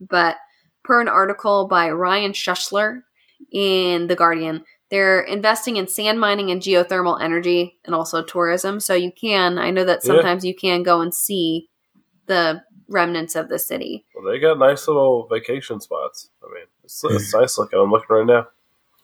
But 0.00 0.36
per 0.84 1.00
an 1.00 1.08
article 1.08 1.66
by 1.68 1.90
Ryan 1.90 2.32
Schussler 2.32 3.00
in 3.52 4.06
The 4.06 4.16
Guardian, 4.16 4.64
they're 4.90 5.20
investing 5.20 5.76
in 5.76 5.88
sand 5.88 6.20
mining 6.20 6.50
and 6.50 6.62
geothermal 6.62 7.20
energy 7.20 7.78
and 7.84 7.94
also 7.94 8.22
tourism. 8.22 8.80
So 8.80 8.94
you 8.94 9.12
can, 9.12 9.58
I 9.58 9.70
know 9.70 9.84
that 9.84 10.00
Yeah. 10.04 10.14
sometimes 10.14 10.44
you 10.44 10.54
can 10.54 10.82
go 10.82 11.00
and 11.00 11.14
see 11.14 11.68
the 12.26 12.62
remnants 12.88 13.34
of 13.36 13.48
the 13.48 13.58
city. 13.58 14.06
well, 14.14 14.30
they 14.32 14.38
got 14.38 14.58
nice 14.58 14.86
little 14.86 15.26
vacation 15.26 15.80
spots. 15.80 16.30
I 16.42 16.46
mean, 16.54 16.64
it's, 16.84 17.02
it's 17.04 17.34
nice 17.34 17.58
looking. 17.58 17.78
I'm 17.78 17.90
looking 17.90 18.16
right 18.16 18.26
now. 18.26 18.46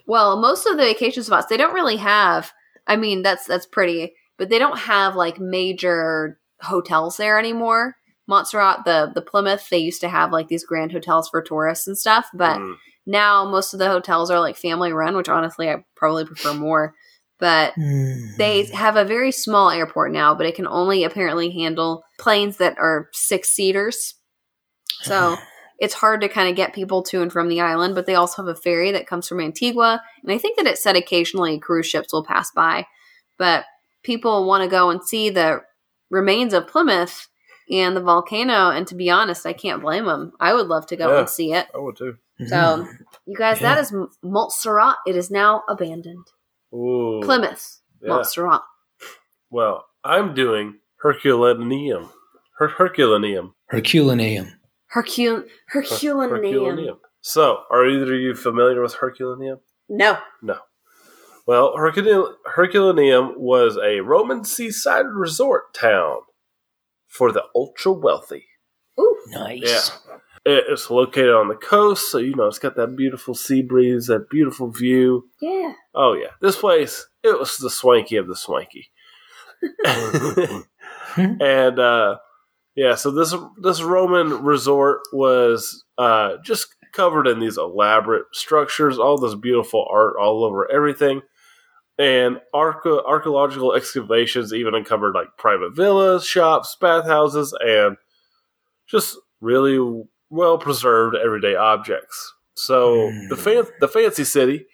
Well, 0.07 0.41
most 0.41 0.67
of 0.67 0.77
the 0.77 0.83
vacation 0.83 1.23
spots 1.23 1.47
they 1.47 1.57
don't 1.57 1.75
really 1.75 1.97
have. 1.97 2.53
I 2.87 2.97
mean, 2.97 3.23
that's 3.23 3.47
that's 3.47 3.67
pretty, 3.67 4.15
but 4.37 4.49
they 4.49 4.59
don't 4.59 4.79
have 4.79 5.17
like 5.17 5.39
major 5.41 6.39
hotels 6.61 7.17
there 7.17 7.39
anymore. 7.39 7.97
Montserrat, 8.27 8.85
the 8.85 9.13
the 9.15 9.23
Plymouth, 9.23 9.69
they 9.71 9.79
used 9.79 10.01
to 10.03 10.09
have 10.09 10.33
like 10.33 10.49
these 10.49 10.65
grand 10.65 10.93
hotels 10.93 11.29
for 11.29 11.43
tourists 11.43 11.87
and 11.87 11.97
stuff, 11.99 12.27
but 12.35 12.59
Mm. 12.59 12.77
now 13.07 13.49
most 13.49 13.73
of 13.73 13.79
the 13.79 13.89
hotels 13.89 14.31
are 14.31 14.41
like 14.41 14.57
family 14.57 14.93
run, 14.93 15.17
which 15.17 15.29
honestly 15.29 15.69
I 15.69 15.85
probably 15.97 16.25
prefer 16.25 16.55
more. 16.55 16.95
But 17.39 17.75
they 18.39 18.65
have 18.67 18.97
a 18.97 19.05
very 19.05 19.33
small 19.33 19.71
airport 19.71 20.13
now, 20.13 20.35
but 20.35 20.47
it 20.47 20.55
can 20.55 20.67
only 20.67 21.05
apparently 21.05 21.51
handle 21.51 22.05
planes 22.19 22.57
that 22.59 22.77
are 22.79 23.09
six 23.13 23.51
seaters. 23.51 24.15
So 25.03 25.37
it's 25.79 25.95
hard 25.95 26.21
to 26.21 26.29
kind 26.29 26.49
of 26.49 26.57
get 26.57 26.73
people 26.75 27.03
to 27.05 27.21
and 27.23 27.33
from 27.33 27.49
the 27.49 27.61
island, 27.61 27.95
but 27.95 28.07
they 28.07 28.15
also 28.15 28.43
have 28.43 28.49
a 28.57 28.59
ferry 28.61 28.93
that 28.93 29.07
comes 29.07 29.27
from 29.29 29.41
Antigua. 29.41 30.03
And 30.23 30.33
I 30.33 30.39
think 30.39 30.57
that 30.57 30.67
it 30.67 30.79
said 30.79 30.97
occasionally 30.97 31.59
cruise 31.59 31.87
ships 31.87 32.13
will 32.13 32.25
pass 32.25 32.51
by. 32.53 32.87
But 33.39 33.65
people 34.03 34.47
want 34.47 34.63
to 34.63 34.69
go 34.69 34.91
and 34.91 35.03
see 35.03 35.31
the 35.31 35.63
remains 36.11 36.55
of 36.55 36.69
Plymouth 36.69 37.29
and 37.71 37.97
the 37.97 38.01
volcano. 38.01 38.71
And 38.71 38.87
to 38.87 38.95
be 38.95 39.11
honest, 39.11 39.47
I 39.47 39.53
can't 39.53 39.83
blame 39.83 40.05
them. 40.05 40.33
I 40.39 40.55
would 40.55 40.69
love 40.69 40.87
to 40.89 40.97
go 40.97 41.13
Yeah. 41.13 41.19
and 41.21 41.29
see 41.29 41.53
it. 41.53 41.67
I 41.75 41.79
would 41.79 41.97
too. 41.97 42.17
So, 42.47 42.87
you 43.27 43.37
guys, 43.37 43.61
Yeah. 43.61 43.75
that 43.75 43.81
is 43.83 43.93
Montserrat. 44.23 44.97
It 45.07 45.17
is 45.17 45.31
now 45.31 45.63
abandoned. 45.69 46.27
Ooh. 46.73 47.21
Plymouth, 47.25 47.81
Yeah. 48.01 48.11
Montserrat. 48.11 48.63
Well, 49.51 49.87
I'm 50.05 50.35
doing 50.35 50.79
Herculaneum. 51.03 52.11
Her- 52.59 52.69
Herculaneum. 52.69 53.55
Herculaneum. 53.67 54.53
Hercule, 54.89 55.45
Her- 55.69 55.83
Herculaneum. 55.83 56.31
Herculaneum. 56.31 56.99
So, 57.21 57.61
are 57.71 57.87
either 57.87 58.15
of 58.15 58.21
you 58.21 58.35
familiar 58.35 58.83
with 58.83 58.95
Herculaneum? 58.95 59.61
No. 59.89 60.19
No. 60.43 60.59
Well, 61.47 61.75
Hercul- 61.77 62.35
Herculaneum 62.47 63.35
was 63.37 63.77
a 63.77 64.01
Roman 64.01 64.45
seaside 64.45 65.07
resort 65.07 65.75
town 65.75 66.19
for 67.09 67.33
the 67.33 67.45
ultra 67.55 67.93
wealthy. 67.93 68.47
Ooh. 68.99 69.17
Nice. 69.29 69.91
Yeah. 70.07 70.17
It's 70.47 70.91
located 70.91 71.31
on 71.31 71.49
the 71.49 71.55
coast, 71.55 72.11
so 72.11 72.19
you 72.19 72.35
know 72.35 72.47
it's 72.47 72.59
got 72.59 72.77
that 72.77 72.97
beautiful 72.97 73.35
sea 73.35 73.63
breeze, 73.63 74.09
that 74.09 74.29
beautiful 74.29 74.71
view. 74.71 75.31
Yeah. 75.41 75.73
Oh 75.95 76.13
yeah, 76.13 76.33
this 76.43 76.57
place 76.57 77.07
it 77.23 77.39
was 77.39 77.57
the 77.57 77.71
swanky 77.71 78.17
of 78.17 78.29
the 78.29 78.37
swanky. 78.37 78.91
and 81.17 81.79
uh, 81.79 82.19
yeah, 82.77 82.95
so 82.97 83.11
this 83.11 83.35
this 83.61 83.83
Roman 83.83 84.43
resort 84.43 85.01
was 85.13 85.85
uh, 85.97 86.37
just 86.45 86.75
covered 86.93 87.27
in 87.27 87.41
these 87.41 87.57
elaborate 87.57 88.27
structures, 88.33 88.99
all 88.99 89.19
this 89.19 89.35
beautiful 89.35 89.87
art 89.91 90.15
all 90.21 90.45
over 90.45 90.71
everything, 90.71 91.23
and 91.99 92.41
arche- 92.55 93.05
archaeological 93.07 93.75
excavations 93.75 94.53
even 94.53 94.75
uncovered 94.75 95.15
like 95.15 95.29
private 95.39 95.75
villas, 95.75 96.25
shops, 96.25 96.77
bathhouses, 96.81 97.55
and 97.61 97.97
just 98.89 99.17
really 99.41 100.05
well 100.31 100.59
preserved 100.59 101.17
everyday 101.17 101.55
objects. 101.55 102.33
So 102.57 103.11
the 103.29 103.37
fan- 103.37 103.67
the 103.81 103.89
fancy 103.89 104.25
city 104.25 104.67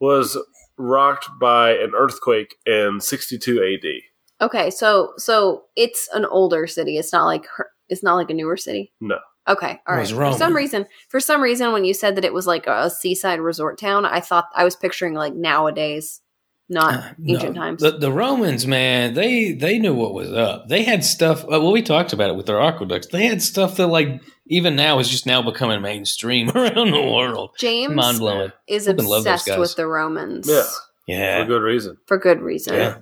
was 0.00 0.36
rocked 0.76 1.28
by 1.40 1.72
an 1.72 1.92
earthquake 1.94 2.56
in 2.66 3.00
62 3.00 3.62
AD. 3.62 4.07
Okay, 4.40 4.70
so 4.70 5.12
so 5.16 5.64
it's 5.76 6.08
an 6.14 6.24
older 6.24 6.66
city. 6.66 6.96
It's 6.96 7.12
not 7.12 7.24
like 7.26 7.46
her, 7.56 7.68
it's 7.88 8.02
not 8.02 8.14
like 8.16 8.30
a 8.30 8.34
newer 8.34 8.56
city. 8.56 8.92
No. 9.00 9.18
Okay, 9.48 9.80
all 9.88 9.98
It 9.98 10.08
For 10.08 10.32
some 10.36 10.54
reason, 10.54 10.86
for 11.08 11.20
some 11.20 11.40
reason, 11.40 11.72
when 11.72 11.84
you 11.86 11.94
said 11.94 12.16
that 12.16 12.24
it 12.24 12.34
was 12.34 12.46
like 12.46 12.66
a 12.66 12.90
seaside 12.90 13.40
resort 13.40 13.78
town, 13.78 14.04
I 14.04 14.20
thought 14.20 14.44
I 14.54 14.62
was 14.64 14.76
picturing 14.76 15.14
like 15.14 15.34
nowadays, 15.34 16.20
not 16.68 16.92
Uh, 16.94 17.02
ancient 17.26 17.54
no. 17.54 17.60
times. 17.62 17.80
The, 17.82 17.92
the 17.92 18.12
Romans, 18.12 18.66
man, 18.66 19.14
they 19.14 19.52
they 19.52 19.78
knew 19.78 19.94
what 19.94 20.12
was 20.12 20.30
up. 20.32 20.68
They 20.68 20.82
had 20.82 21.02
stuff. 21.02 21.44
uh, 21.44 21.58
Well, 21.60 21.72
we 21.72 21.80
talked 21.82 22.12
about 22.12 22.28
it 22.28 22.36
with 22.36 22.44
their 22.46 22.60
aqueducts. 22.60 23.06
They 23.08 23.26
had 23.26 23.40
stuff 23.42 23.76
that, 23.78 23.86
like, 23.86 24.20
even 24.48 24.76
now 24.76 24.98
is 24.98 25.08
just 25.08 25.24
now 25.26 25.40
becoming 25.40 25.80
mainstream 25.80 26.50
around 26.54 26.90
the 26.92 27.10
world. 27.10 27.56
James 27.58 27.94
Mind 27.94 28.18
blowing. 28.18 28.52
is 28.66 28.84
Flippin' 28.84 29.06
obsessed 29.06 29.58
with 29.58 29.74
the 29.76 29.86
Romans. 29.86 30.46
Yeah. 30.46 30.62
yeah, 31.06 31.36
For 31.36 31.40
Yeah. 31.40 31.46
good 31.46 31.62
reason. 31.62 31.96
for 32.06 32.18
good 32.18 32.40
reason. 32.42 32.74
Yeah. 32.74 32.98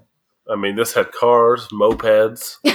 I 0.50 0.56
mean, 0.56 0.76
this 0.76 0.94
had 0.94 1.12
cars, 1.12 1.68
mopeds. 1.68 2.56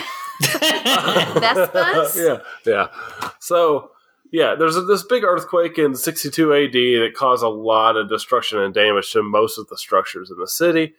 Vespas? 0.41 2.15
yeah, 2.15 2.37
yeah. 2.65 2.87
So, 3.39 3.91
yeah, 4.31 4.55
there's 4.55 4.77
a, 4.77 4.81
this 4.81 5.03
big 5.03 5.23
earthquake 5.23 5.77
in 5.77 5.95
62 5.95 6.53
AD 6.53 6.73
that 6.73 7.13
caused 7.15 7.43
a 7.43 7.49
lot 7.49 7.97
of 7.97 8.09
destruction 8.09 8.59
and 8.59 8.73
damage 8.73 9.11
to 9.11 9.23
most 9.23 9.57
of 9.57 9.67
the 9.67 9.77
structures 9.77 10.31
in 10.31 10.37
the 10.37 10.47
city. 10.47 10.95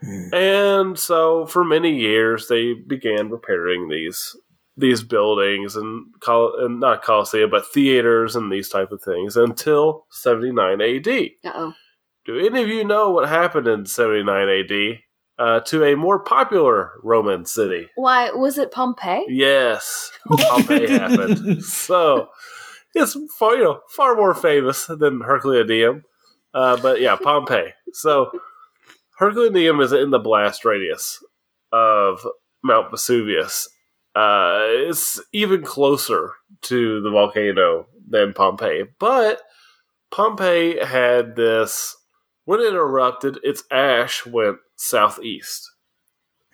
Hmm. 0.00 0.34
And 0.34 0.98
so, 0.98 1.46
for 1.46 1.64
many 1.64 1.96
years, 1.96 2.48
they 2.48 2.74
began 2.74 3.30
repairing 3.30 3.88
these 3.88 4.36
these 4.76 5.02
buildings 5.02 5.74
and, 5.74 6.06
col- 6.20 6.54
and 6.64 6.78
not 6.78 7.02
Colosseum, 7.02 7.50
but 7.50 7.66
theaters 7.66 8.36
and 8.36 8.52
these 8.52 8.68
type 8.68 8.92
of 8.92 9.02
things 9.02 9.36
until 9.36 10.06
79 10.10 10.80
AD. 10.80 11.08
Uh 11.44 11.52
oh. 11.52 11.72
Do 12.24 12.38
any 12.38 12.62
of 12.62 12.68
you 12.68 12.84
know 12.84 13.10
what 13.10 13.28
happened 13.28 13.66
in 13.66 13.86
79 13.86 14.48
AD 14.48 14.98
uh, 15.38 15.60
to 15.60 15.84
a 15.84 15.96
more 15.96 16.18
popular 16.18 16.92
Roman 17.02 17.44
city? 17.44 17.88
Why 17.94 18.30
was 18.30 18.58
it 18.58 18.72
Pompeii? 18.72 19.24
Yes, 19.28 20.10
Pompeii 20.26 20.88
happened. 20.98 21.62
So 21.62 22.28
it's 22.94 23.16
far, 23.38 23.56
you 23.56 23.64
know, 23.64 23.80
far 23.90 24.16
more 24.16 24.34
famous 24.34 24.86
than 24.86 25.20
Herculaneum. 25.20 26.04
Uh, 26.54 26.76
but 26.80 27.00
yeah, 27.00 27.16
Pompeii. 27.16 27.72
So 27.92 28.30
Herculaneum 29.18 29.80
is 29.80 29.92
in 29.92 30.10
the 30.10 30.18
blast 30.18 30.64
radius 30.64 31.22
of 31.72 32.26
Mount 32.62 32.90
Vesuvius. 32.90 33.68
Uh, 34.14 34.58
it's 34.88 35.20
even 35.32 35.62
closer 35.62 36.32
to 36.62 37.00
the 37.02 37.10
volcano 37.10 37.86
than 38.08 38.32
Pompeii. 38.32 38.84
But 38.98 39.40
Pompeii 40.10 40.84
had 40.84 41.36
this, 41.36 41.94
when 42.48 42.60
it 42.60 42.72
erupted, 42.72 43.38
its 43.42 43.62
ash 43.70 44.24
went 44.24 44.56
southeast. 44.76 45.70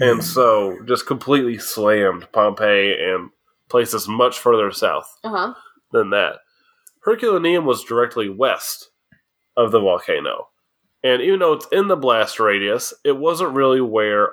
And 0.01 0.25
so 0.25 0.77
just 0.89 1.07
completely 1.07 1.57
slammed 1.57 2.27
Pompeii 2.33 2.97
and 3.01 3.31
places 3.69 4.09
much 4.09 4.41
further 4.41 4.73
south 4.73 5.09
Uh 5.23 5.31
huh. 5.31 5.55
than 5.93 6.11
that. 6.11 6.39
Herculaneum 7.05 7.65
was 7.65 7.85
directly 7.85 8.29
west 8.29 8.89
of 9.57 9.71
the 9.71 9.79
volcano. 9.79 10.49
And 11.05 11.23
even 11.23 11.39
though 11.39 11.53
it's 11.53 11.69
in 11.71 11.87
the 11.87 11.97
blast 11.97 12.41
radius, 12.41 12.93
it 13.05 13.17
wasn't 13.17 13.55
really 13.55 13.81
where 13.81 14.31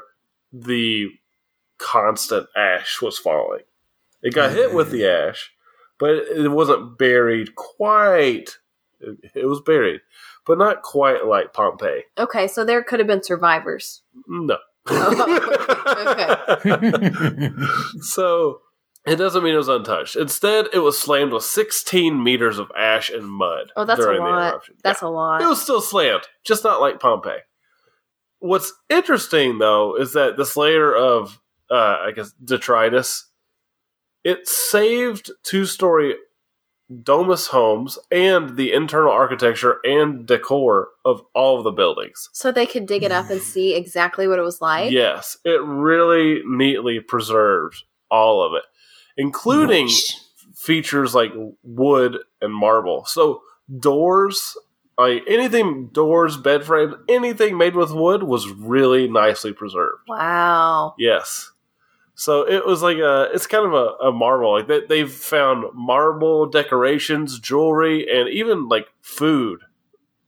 the 0.51 1.09
constant 1.77 2.47
ash 2.57 3.03
was 3.03 3.19
falling. 3.19 3.61
It 4.23 4.33
got 4.33 4.51
hit 4.51 4.73
with 4.73 4.89
the 4.89 5.05
ash, 5.07 5.51
but 5.99 6.09
it 6.15 6.49
wasn't 6.49 6.97
buried 6.97 7.53
quite. 7.53 8.57
It, 8.99 9.17
it 9.35 9.45
was 9.45 9.61
buried, 9.61 10.01
but 10.45 10.57
not 10.57 10.81
quite 10.81 11.25
like 11.25 11.53
Pompeii. 11.53 12.03
Okay, 12.17 12.47
so 12.47 12.65
there 12.65 12.83
could 12.83 12.99
have 12.99 13.07
been 13.07 13.23
survivors. 13.23 14.01
No. 14.27 14.57
Okay. 14.89 15.05
so 18.01 18.61
it 19.05 19.15
doesn't 19.15 19.43
mean 19.43 19.53
it 19.53 19.57
was 19.57 19.67
untouched. 19.67 20.15
Instead, 20.15 20.67
it 20.73 20.79
was 20.79 20.97
slammed 20.97 21.33
with 21.33 21.43
16 21.43 22.23
meters 22.23 22.59
of 22.59 22.71
ash 22.77 23.09
and 23.09 23.27
mud. 23.27 23.71
Oh, 23.75 23.85
that's 23.85 23.99
a 23.99 24.03
during 24.03 24.23
the 24.23 24.29
lot. 24.29 24.51
eruption. 24.51 24.75
That's 24.83 25.01
a 25.01 25.09
lot. 25.09 25.41
It 25.41 25.47
was 25.47 25.61
still 25.61 25.81
slammed, 25.81 26.23
just 26.43 26.63
not 26.63 26.81
like 26.81 26.99
Pompeii. 26.99 27.39
What's 28.39 28.73
interesting 28.89 29.59
though 29.59 29.95
is 29.95 30.13
that 30.13 30.37
this 30.37 30.57
layer 30.57 30.95
of, 30.95 31.39
uh, 31.69 31.97
I 32.05 32.11
guess, 32.15 32.31
detritus, 32.43 33.27
it 34.23 34.47
saved 34.47 35.31
two-story 35.43 36.15
domus 37.03 37.47
homes 37.47 37.97
and 38.11 38.57
the 38.57 38.73
internal 38.73 39.11
architecture 39.11 39.79
and 39.83 40.25
decor 40.25 40.89
of 41.05 41.21
all 41.33 41.57
of 41.57 41.63
the 41.63 41.71
buildings. 41.71 42.29
so 42.33 42.51
they 42.51 42.65
could 42.65 42.85
dig 42.85 43.03
it 43.03 43.11
up 43.11 43.29
and 43.29 43.41
see 43.41 43.73
exactly 43.75 44.27
what 44.27 44.39
it 44.39 44.43
was 44.43 44.61
like. 44.61 44.91
Yes, 44.91 45.37
it 45.45 45.61
really 45.61 46.41
neatly 46.45 46.99
preserved 46.99 47.83
all 48.09 48.43
of 48.43 48.53
it, 48.53 48.63
including 49.17 49.85
Nice. 49.85 50.29
features 50.55 51.15
like 51.15 51.31
wood 51.63 52.17
and 52.41 52.53
marble. 52.53 53.05
So 53.05 53.41
doors, 53.79 54.57
like 54.97 55.23
anything, 55.27 55.87
doors, 55.93 56.35
bed 56.37 56.63
frames, 56.65 56.93
anything 57.07 57.57
made 57.57 57.75
with 57.75 57.91
wood 57.91 58.23
was 58.23 58.49
really 58.49 59.07
nicely 59.07 59.53
preserved. 59.53 59.99
Wow. 60.07 60.95
Yes. 60.97 61.50
So 62.21 62.47
it 62.47 62.67
was 62.67 62.83
like 62.83 62.97
a, 62.97 63.29
it's 63.33 63.47
kind 63.47 63.65
of 63.65 63.73
a, 63.73 64.09
a 64.09 64.11
marvel. 64.11 64.53
Like 64.53 64.67
they, 64.67 64.81
they've 64.85 65.11
found 65.11 65.65
marble 65.73 66.45
decorations, 66.45 67.39
jewelry, 67.39 68.07
and 68.15 68.29
even 68.29 68.67
like 68.67 68.85
food 69.01 69.61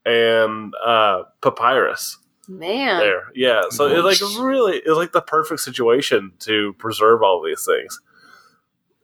and 0.04 0.74
uh, 0.84 1.22
papyrus 1.40 2.18
Man. 2.48 2.98
there. 2.98 3.26
Yeah. 3.36 3.62
So 3.70 3.86
it 3.86 3.98
like 4.04 4.20
Nice. 4.20 4.36
really 4.40 4.78
it's 4.78 4.96
like 4.96 5.12
the 5.12 5.22
perfect 5.22 5.60
situation 5.60 6.32
to 6.40 6.72
preserve 6.80 7.22
all 7.22 7.40
these 7.46 7.64
things. 7.64 8.00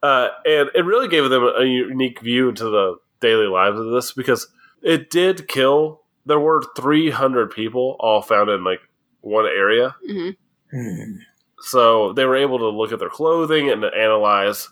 Uh, 0.03 0.31
and 0.45 0.69
it 0.75 0.85
really 0.85 1.07
gave 1.07 1.31
them 1.31 1.45
a 1.45 1.65
unique 1.65 2.19
view 2.21 2.49
into 2.49 2.65
the 2.65 2.97
daily 3.21 3.47
lives 3.47 3.79
of 3.79 3.87
this 3.93 4.11
because 4.11 4.49
it 4.83 5.11
did 5.11 5.47
kill. 5.47 6.01
There 6.27 6.41
were 6.41 6.61
300 6.77 7.53
people 7.53 7.95
all 8.01 8.21
found 8.21 8.51
in 8.51 8.65
like 8.65 8.81
one 9.21 9.47
area. 9.47 9.95
hmm 10.05 10.31
Hmm. 10.73 11.19
So 11.63 12.13
they 12.13 12.25
were 12.25 12.37
able 12.37 12.59
to 12.59 12.69
look 12.69 12.93
at 12.93 12.99
their 12.99 13.09
clothing 13.11 13.71
and 13.71 13.83
to 13.83 13.89
analyze 13.95 14.69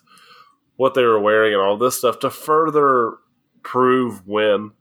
what 0.77 0.95
they 0.95 1.05
were 1.05 1.21
wearing 1.21 1.53
and 1.53 1.63
all 1.63 1.77
this 1.77 1.99
stuff 1.99 2.19
to 2.21 2.31
further 2.31 3.15
prove 3.63 4.27
when 4.27 4.73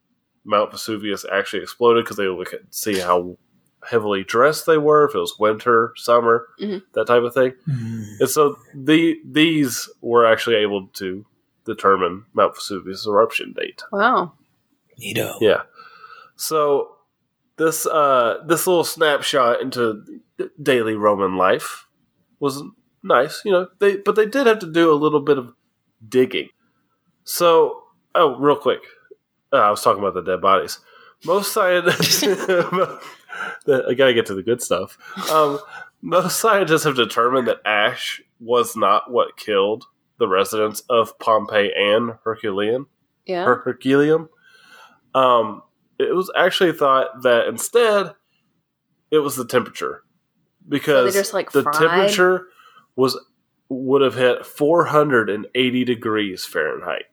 Mount 0.46 0.72
Vesuvius 0.72 1.26
actually 1.32 1.64
exploded 1.64 2.06
because 2.06 2.18
they 2.18 2.28
would 2.28 2.38
look 2.38 2.54
at 2.54 2.62
see 2.70 3.00
how 3.00 3.38
heavily 3.90 4.24
dressed 4.24 4.66
they 4.66 4.78
were, 4.78 5.06
if 5.08 5.16
it 5.16 5.20
was 5.20 5.36
winter, 5.40 5.94
summer, 5.96 6.48
Mhm. 6.62 6.84
that 6.94 7.08
type 7.08 7.24
of 7.24 7.34
thing. 7.34 7.54
Hmm. 7.66 8.04
And 8.20 8.30
so 8.30 8.58
the 8.74 9.20
these 9.26 9.90
were 10.02 10.26
actually 10.26 10.56
able 10.58 10.88
to 10.94 11.26
determine 11.66 12.26
Mount 12.34 12.56
Vesuvius' 12.56 13.06
eruption 13.08 13.54
date. 13.54 13.84
Wow. 13.92 14.34
Neato. 15.02 15.36
Yeah. 15.42 15.64
So 16.38 16.96
this 17.58 17.86
uh 17.86 18.38
this 18.46 18.68
little 18.68 18.84
snapshot 18.84 19.62
into 19.62 20.04
daily 20.62 20.94
Roman 20.96 21.36
life 21.36 21.87
was 22.40 22.64
nice, 23.04 23.44
you 23.46 23.52
know. 23.52 23.68
They 23.80 23.98
but 23.98 24.16
they 24.16 24.26
did 24.26 24.48
have 24.48 24.60
to 24.60 24.72
do 24.72 24.92
a 24.92 24.96
little 24.96 25.22
bit 25.22 25.38
of 25.38 25.54
digging. 26.08 26.50
So, 27.24 27.84
oh, 28.16 28.38
real 28.38 28.56
quick, 28.56 28.82
uh, 29.52 29.58
I 29.58 29.70
was 29.70 29.82
talking 29.82 30.02
about 30.02 30.14
the 30.14 30.22
dead 30.22 30.42
bodies. 30.42 30.80
Most 31.26 31.52
scientists, 31.52 32.24
I 33.68 33.94
gotta 33.94 34.14
get 34.14 34.26
to 34.28 34.36
the 34.36 34.44
good 34.44 34.62
stuff. 34.62 34.98
Um, 35.32 35.60
most 36.02 36.40
scientists 36.40 36.84
have 36.84 36.96
determined 36.96 37.48
that 37.48 37.58
ash 37.66 38.22
was 38.40 38.76
not 38.76 39.12
what 39.12 39.38
killed 39.38 39.86
the 40.20 40.28
residents 40.28 40.82
of 40.90 41.18
Pompeii 41.20 41.72
and 41.76 42.14
Herculean. 42.24 42.86
Yeah. 43.26 43.46
Her- 43.46 43.62
Herculaneum. 43.66 44.30
Um, 45.14 45.64
it 46.00 46.16
was 46.16 46.32
actually 46.36 46.74
thought 46.74 47.24
that 47.24 47.48
instead 47.48 48.14
it 49.10 49.20
was 49.20 49.36
the 49.36 49.46
temperature 49.46 50.04
because 50.68 51.14
just, 51.14 51.34
like, 51.34 51.52
the 51.52 51.64
fried? 51.64 51.76
temperature 51.76 52.48
was 52.96 53.20
would 53.70 54.02
have 54.02 54.16
hit 54.16 54.46
480 54.46 55.84
degrees 55.84 56.46
Fahrenheit. 56.46 57.06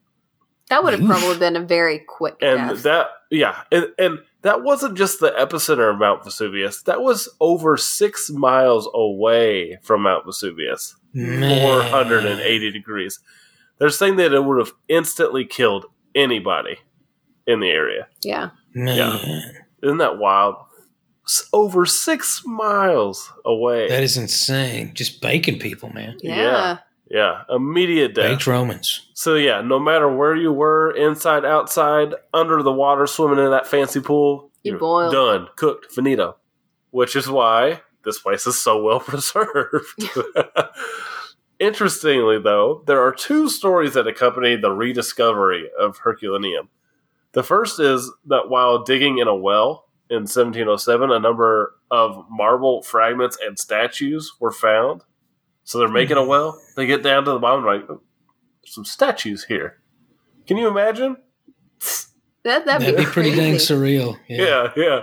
That 0.70 0.82
would 0.82 0.92
have 0.94 1.02
Oof. 1.02 1.08
probably 1.08 1.38
been 1.38 1.56
a 1.56 1.60
very 1.64 1.98
quick 1.98 2.36
And 2.40 2.70
death. 2.70 2.82
that 2.84 3.06
yeah, 3.30 3.62
and, 3.72 3.88
and 3.98 4.18
that 4.42 4.62
wasn't 4.62 4.96
just 4.96 5.20
the 5.20 5.30
epicenter 5.32 5.90
of 5.92 5.98
Mount 5.98 6.22
Vesuvius. 6.24 6.82
That 6.82 7.02
was 7.02 7.28
over 7.40 7.76
6 7.76 8.30
miles 8.30 8.88
away 8.94 9.78
from 9.82 10.02
Mount 10.02 10.24
Vesuvius. 10.26 10.96
Man. 11.12 11.90
480 11.90 12.70
degrees. 12.70 13.18
They're 13.78 13.90
saying 13.90 14.16
that 14.16 14.32
it 14.32 14.44
would 14.44 14.58
have 14.58 14.72
instantly 14.88 15.44
killed 15.44 15.86
anybody 16.14 16.78
in 17.46 17.60
the 17.60 17.68
area. 17.70 18.06
yeah. 18.22 18.50
Man, 18.72 19.42
Isn't 19.82 19.98
that 19.98 20.18
wild? 20.18 20.56
S- 21.26 21.48
over 21.52 21.86
six 21.86 22.42
miles 22.44 23.32
away. 23.44 23.88
that 23.88 24.02
is 24.02 24.16
insane. 24.16 24.92
Just 24.94 25.20
baking 25.20 25.58
people, 25.58 25.90
man. 25.92 26.18
Yeah. 26.22 26.36
Yeah. 26.36 26.78
yeah, 27.48 27.54
immediate 27.54 28.14
death. 28.14 28.30
Baked 28.32 28.46
Romans. 28.46 29.10
So 29.14 29.34
yeah, 29.36 29.60
no 29.62 29.78
matter 29.78 30.08
where 30.14 30.34
you 30.36 30.52
were, 30.52 30.90
inside, 30.96 31.44
outside, 31.44 32.14
under 32.34 32.62
the 32.62 32.72
water, 32.72 33.06
swimming 33.06 33.42
in 33.44 33.50
that 33.52 33.66
fancy 33.66 34.00
pool, 34.00 34.50
You 34.62 34.72
you're 34.72 34.78
boiled. 34.80 35.12
done, 35.12 35.48
cooked, 35.56 35.92
finito. 35.92 36.36
Which 36.90 37.16
is 37.16 37.28
why 37.28 37.80
this 38.04 38.18
place 38.18 38.46
is 38.46 38.56
so 38.62 38.82
well 38.82 39.00
preserved. 39.00 40.04
Interestingly, 41.60 42.38
though, 42.40 42.82
there 42.86 43.00
are 43.00 43.12
two 43.12 43.48
stories 43.48 43.94
that 43.94 44.06
accompany 44.08 44.56
the 44.56 44.72
rediscovery 44.72 45.70
of 45.78 45.98
Herculaneum. 45.98 46.68
The 47.32 47.42
first 47.44 47.78
is 47.80 48.10
that 48.26 48.48
while 48.48 48.82
digging 48.82 49.18
in 49.18 49.28
a 49.28 49.34
well 49.34 49.83
in 50.14 50.22
1707, 50.22 51.10
a 51.10 51.18
number 51.18 51.74
of 51.90 52.24
marble 52.30 52.82
fragments 52.82 53.36
and 53.44 53.58
statues 53.58 54.32
were 54.40 54.52
found. 54.52 55.02
So 55.64 55.78
they're 55.78 55.88
making 55.88 56.16
a 56.16 56.20
mm-hmm. 56.20 56.28
well. 56.28 56.60
They 56.76 56.86
get 56.86 57.02
down 57.02 57.24
to 57.24 57.32
the 57.32 57.38
bottom, 57.38 57.64
like, 57.64 57.82
"Oh, 57.88 58.02
there's 58.62 58.74
some 58.74 58.84
statues 58.84 59.44
here. 59.44 59.80
Can 60.46 60.56
you 60.56 60.68
imagine? 60.68 61.16
That, 62.44 62.66
that'd, 62.66 62.86
That'd 62.86 62.96
be 62.98 63.10
pretty 63.10 63.30
dang 63.30 63.52
crazy. 63.52 63.74
surreal. 63.74 64.18
Yeah, 64.28 64.70
yeah. 64.76 65.00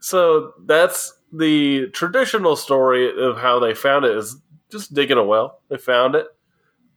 So 0.00 0.52
that's 0.64 1.12
the 1.32 1.86
traditional 1.88 2.56
story 2.56 3.12
of 3.16 3.38
how 3.38 3.60
they 3.60 3.74
found 3.74 4.04
it 4.04 4.16
is 4.16 4.36
just 4.70 4.92
digging 4.92 5.18
a 5.18 5.24
well. 5.24 5.60
They 5.68 5.78
found 5.78 6.16
it. 6.16 6.26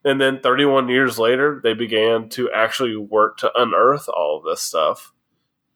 And 0.03 0.19
then 0.19 0.39
31 0.39 0.89
years 0.89 1.17
later, 1.17 1.59
they 1.63 1.73
began 1.73 2.29
to 2.29 2.51
actually 2.51 2.95
work 2.95 3.37
to 3.39 3.51
unearth 3.55 4.07
all 4.09 4.37
of 4.37 4.43
this 4.43 4.61
stuff. 4.61 5.13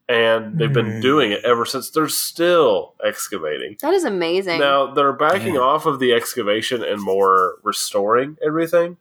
And 0.10 0.58
they've 0.58 0.74
been 0.74 0.94
Hmm. 0.94 1.00
doing 1.02 1.32
it 1.32 1.46
ever 1.46 1.66
since. 1.66 1.92
They're 1.92 2.08
still 2.08 2.96
excavating. 3.06 3.78
That 3.84 3.94
is 3.94 4.04
amazing. 4.04 4.60
Now, 4.60 4.88
they're 4.92 5.14
backing 5.14 5.54
Yeah. 5.54 5.62
off 5.62 5.86
of 5.86 6.00
the 6.00 6.14
excavation 6.14 6.84
and 6.84 7.00
more 7.00 7.58
restoring 7.64 8.36
everything 8.44 8.98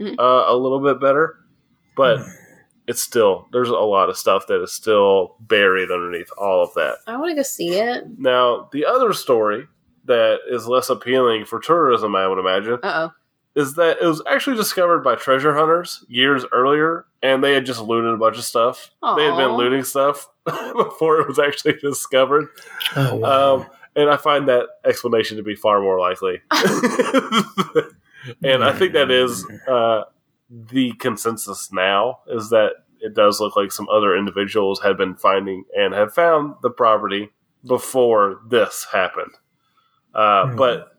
Mhm. 0.00 0.14
uh, 0.20 0.44
a 0.46 0.56
little 0.56 0.78
bit 0.78 1.00
better. 1.00 1.36
But 1.96 2.18
Hmm. 2.18 2.28
it's 2.86 3.02
still, 3.02 3.48
there's 3.52 3.70
a 3.70 3.72
lot 3.74 4.08
of 4.08 4.16
stuff 4.16 4.46
that 4.46 4.62
is 4.62 4.72
still 4.72 5.34
buried 5.40 5.90
underneath 5.90 6.30
all 6.38 6.62
of 6.62 6.72
that. 6.74 6.98
I 7.08 7.16
want 7.16 7.30
to 7.30 7.34
go 7.34 7.42
see 7.42 7.74
it. 7.80 8.04
Now, 8.16 8.68
the 8.70 8.86
other 8.86 9.12
story 9.12 9.66
that 10.04 10.38
is 10.48 10.68
less 10.68 10.88
appealing 10.88 11.46
for 11.46 11.58
tourism, 11.58 12.14
I 12.14 12.28
would 12.28 12.38
imagine, 12.38 12.78
Uh 12.84 13.08
oh. 13.08 13.12
is 13.56 13.74
that 13.74 13.98
it 14.00 14.06
was 14.06 14.22
actually 14.28 14.56
discovered 14.56 15.00
by 15.00 15.16
treasure 15.16 15.54
hunters 15.54 16.04
years 16.08 16.44
earlier, 16.52 17.06
and 17.20 17.42
they 17.42 17.54
had 17.54 17.66
just 17.66 17.82
looted 17.82 18.14
a 18.14 18.16
bunch 18.16 18.38
of 18.38 18.44
stuff. 18.44 18.92
They 19.16 19.24
had 19.24 19.36
been 19.36 19.56
looting 19.56 19.82
stuff 19.82 20.28
before 20.76 21.20
it 21.20 21.28
was 21.28 21.38
actually 21.38 21.74
discovered. 21.74 22.48
Oh, 22.94 23.16
wow. 23.16 23.56
Um, 23.56 23.66
and 23.94 24.10
I 24.10 24.16
find 24.16 24.48
that 24.48 24.66
explanation 24.84 25.36
to 25.38 25.42
be 25.42 25.54
far 25.54 25.80
more 25.80 25.98
likely. 25.98 26.40
and 28.42 28.62
I 28.62 28.72
think 28.72 28.92
that 28.92 29.10
is 29.10 29.46
uh, 29.66 30.02
the 30.50 30.92
consensus 30.94 31.72
now 31.72 32.20
is 32.28 32.50
that 32.50 32.72
it 33.00 33.14
does 33.14 33.40
look 33.40 33.56
like 33.56 33.72
some 33.72 33.88
other 33.88 34.16
individuals 34.16 34.80
had 34.82 34.96
been 34.96 35.16
finding 35.16 35.64
and 35.76 35.94
had 35.94 36.12
found 36.12 36.54
the 36.62 36.70
property 36.70 37.30
before 37.66 38.40
this 38.48 38.86
happened. 38.92 39.32
Uh, 40.14 40.48
Hmm. 40.48 40.56
But 40.56 40.92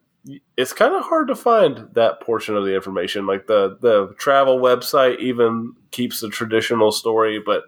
it's 0.57 0.73
kind 0.73 0.93
of 0.93 1.03
hard 1.03 1.27
to 1.29 1.36
find 1.36 1.88
that 1.93 2.21
portion 2.21 2.55
of 2.55 2.65
the 2.65 2.75
information. 2.75 3.25
Like 3.25 3.47
the 3.47 3.77
the 3.79 4.13
travel 4.17 4.60
website 4.60 5.19
even 5.19 5.73
keeps 5.91 6.19
the 6.19 6.29
traditional 6.29 6.91
story, 6.91 7.39
but 7.43 7.63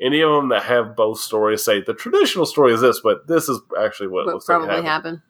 any 0.00 0.20
of 0.20 0.30
them 0.30 0.48
that 0.50 0.62
have 0.64 0.94
both 0.96 1.18
stories 1.20 1.64
say 1.64 1.80
the 1.80 1.94
traditional 1.94 2.46
story 2.46 2.72
is 2.74 2.80
this, 2.80 3.00
but 3.00 3.26
this 3.26 3.48
is 3.48 3.58
actually 3.80 4.08
what, 4.08 4.26
What 4.26 4.34
looks 4.34 4.46
probably 4.46 4.68
like 4.68 4.84
happened. 4.84 5.20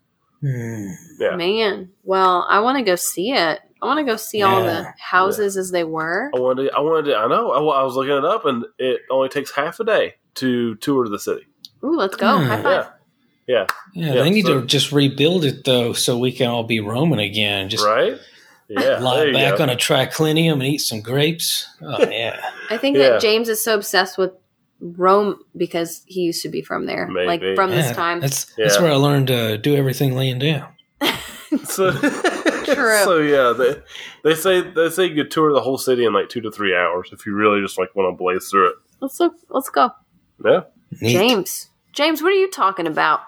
happened. 0.43 0.95
Hmm. 1.19 1.23
Yeah. 1.23 1.37
Man. 1.37 1.91
Well, 2.05 2.47
I 2.49 2.61
want 2.61 2.79
to 2.79 2.85
go 2.85 2.95
see 2.97 3.33
it. 3.33 3.61
I 3.81 3.87
want 3.87 3.99
to 3.99 4.05
go 4.05 4.17
see 4.17 4.43
all 4.43 4.63
the 4.65 4.93
houses 4.99 5.57
as 5.57 5.71
they 5.71 5.85
were. 5.85 6.31
I 6.35 6.39
wanted, 6.41 6.71
I 6.73 6.81
wanted, 6.81 7.11
to, 7.11 7.17
I 7.17 7.29
know, 7.29 7.51
I, 7.53 7.59
I 7.81 7.83
was 7.85 7.95
looking 7.95 8.17
it 8.17 8.25
up, 8.25 8.45
and 8.45 8.65
it 8.79 9.03
only 9.11 9.29
takes 9.29 9.53
half 9.53 9.79
a 9.81 9.85
day 9.85 10.15
to 10.37 10.75
tour 10.77 11.09
the 11.09 11.19
city. 11.19 11.47
Ooh, 11.85 11.97
let's 11.97 12.17
go. 12.17 12.39
Hmm. 12.39 12.45
High 12.47 12.63
five. 12.63 12.91
Yeah, 13.47 13.67
Yeah, 13.95 14.15
Yeah, 14.15 14.23
they 14.23 14.31
need 14.31 14.47
so- 14.47 14.61
to 14.61 14.67
just 14.67 14.93
rebuild 14.93 15.45
it 15.45 15.65
though, 15.65 15.93
so 15.93 16.19
we 16.19 16.33
can 16.33 16.49
all 16.49 16.65
be 16.65 16.81
Roman 16.81 17.19
again. 17.21 17.69
Just 17.69 17.85
right. 17.85 18.19
Yeah, 18.69 18.99
lie 19.01 19.33
back 19.33 19.57
go. 19.59 19.63
on 19.63 19.71
a 19.71 19.77
triclinium 19.77 20.55
and 20.55 20.65
eat 20.65 20.79
some 20.79 21.01
grapes. 21.01 21.67
Oh 21.81 22.07
yeah, 22.09 22.39
I 22.71 22.77
think 22.77 22.97
Yeah. 22.97 23.11
that 23.11 23.21
James 23.21 23.49
is 23.49 23.63
so 23.65 23.75
obsessed 23.77 24.19
with 24.19 24.33
Rome 24.81 25.41
because 25.57 26.03
he 26.07 26.23
used 26.23 26.43
to 26.43 26.49
be 26.49 26.63
from 26.63 26.87
there. 26.87 27.09
Maybe. 27.09 27.27
Like 27.27 27.41
from 27.57 27.71
Yeah, 27.71 27.77
this 27.77 27.97
time. 27.97 28.21
That's 28.21 28.45
that's 28.57 28.81
where 28.81 28.93
I 28.93 28.97
learned 28.97 29.29
to 29.29 29.59
do 29.59 29.77
everything 29.77 30.15
laying 30.17 30.39
down. 30.39 30.73
So, 31.65 31.91
True. 31.93 33.05
so 33.05 33.19
yeah, 33.21 33.55
they, 33.57 33.81
they 34.23 34.35
say 34.35 34.61
they 34.61 34.91
say 34.91 35.07
you 35.07 35.15
could 35.15 35.31
tour 35.31 35.51
the 35.55 35.63
whole 35.63 35.79
city 35.79 36.05
in 36.05 36.13
like 36.13 36.29
two 36.29 36.43
to 36.43 36.51
three 36.51 36.77
hours 36.77 37.09
if 37.11 37.25
you 37.25 37.35
really 37.35 37.63
just 37.63 37.79
like 37.79 37.95
want 37.97 38.13
to 38.13 38.17
blaze 38.17 38.49
through 38.51 38.69
it. 38.69 38.75
Let's 39.01 39.19
look. 39.19 39.35
Let's 39.49 39.71
go. 39.71 39.91
Yeah, 40.45 40.61
Neat. 41.01 41.13
James. 41.13 41.71
James, 41.95 42.23
what 42.23 42.33
are 42.33 42.37
you 42.37 42.51
talking 42.51 42.87
about? 42.87 43.21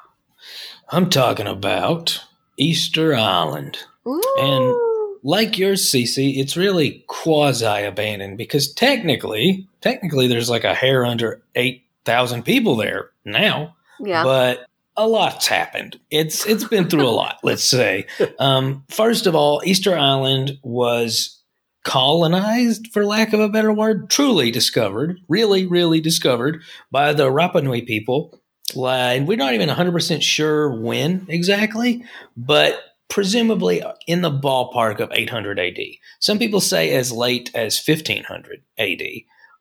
I'm 0.90 1.08
talking 1.08 1.46
about 1.46 2.22
Easter 2.58 3.14
Island. 3.14 3.78
Ooh. 4.06 4.86
Like 5.22 5.58
yours, 5.58 5.90
Cece, 5.90 6.38
it's 6.38 6.56
really 6.56 7.04
quasi 7.06 7.84
abandoned 7.84 8.38
because 8.38 8.72
technically, 8.72 9.68
technically, 9.80 10.28
there's 10.28 10.50
like 10.50 10.64
a 10.64 10.74
hair 10.74 11.04
under 11.04 11.42
eight 11.54 11.84
thousand 12.04 12.44
people 12.44 12.76
there 12.76 13.10
now. 13.24 13.76
yeah. 14.00 14.24
but 14.24 14.66
a 14.96 15.06
lot's 15.06 15.46
happened. 15.46 15.98
It's 16.10 16.46
it's 16.46 16.64
been 16.64 16.88
through 16.88 17.06
a 17.06 17.10
lot. 17.10 17.38
Let's 17.42 17.64
say. 17.64 18.06
Um, 18.38 18.84
first 18.88 19.26
of 19.26 19.34
all, 19.34 19.60
Easter 19.66 19.94
Island 19.94 20.58
was 20.62 21.40
colonized, 21.84 22.88
for 22.92 23.04
lack 23.04 23.32
of 23.32 23.40
a 23.40 23.48
better 23.48 23.72
word, 23.72 24.08
truly 24.08 24.50
discovered, 24.50 25.18
really, 25.28 25.66
really 25.66 26.00
discovered 26.00 26.62
by 26.90 27.12
the 27.12 27.30
Rapa 27.30 27.62
Nui 27.62 27.82
people. 27.82 28.38
Like, 28.74 29.18
and 29.18 29.28
we're 29.28 29.36
not 29.36 29.54
even 29.54 29.68
100% 29.68 30.22
sure 30.22 30.80
when 30.80 31.26
exactly, 31.28 32.04
but 32.36 32.80
presumably 33.10 33.82
in 34.06 34.22
the 34.22 34.30
ballpark 34.30 35.00
of 35.00 35.12
800 35.12 35.58
AD. 35.58 35.78
Some 36.20 36.38
people 36.38 36.60
say 36.60 36.94
as 36.94 37.12
late 37.12 37.50
as 37.54 37.82
1500 37.84 38.62
AD, 38.78 39.02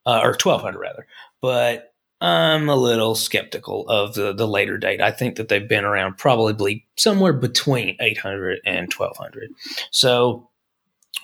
uh, 0.05 0.19
or 0.23 0.29
1200 0.29 0.79
rather. 0.79 1.07
But 1.41 1.93
I'm 2.21 2.69
a 2.69 2.75
little 2.75 3.15
skeptical 3.15 3.87
of 3.87 4.13
the, 4.13 4.33
the 4.33 4.47
later 4.47 4.77
date. 4.77 5.01
I 5.01 5.11
think 5.11 5.35
that 5.37 5.47
they've 5.47 5.67
been 5.67 5.85
around 5.85 6.17
probably 6.17 6.85
somewhere 6.97 7.33
between 7.33 7.97
800 7.99 8.59
and 8.65 8.93
1200. 8.93 9.49
So, 9.91 10.49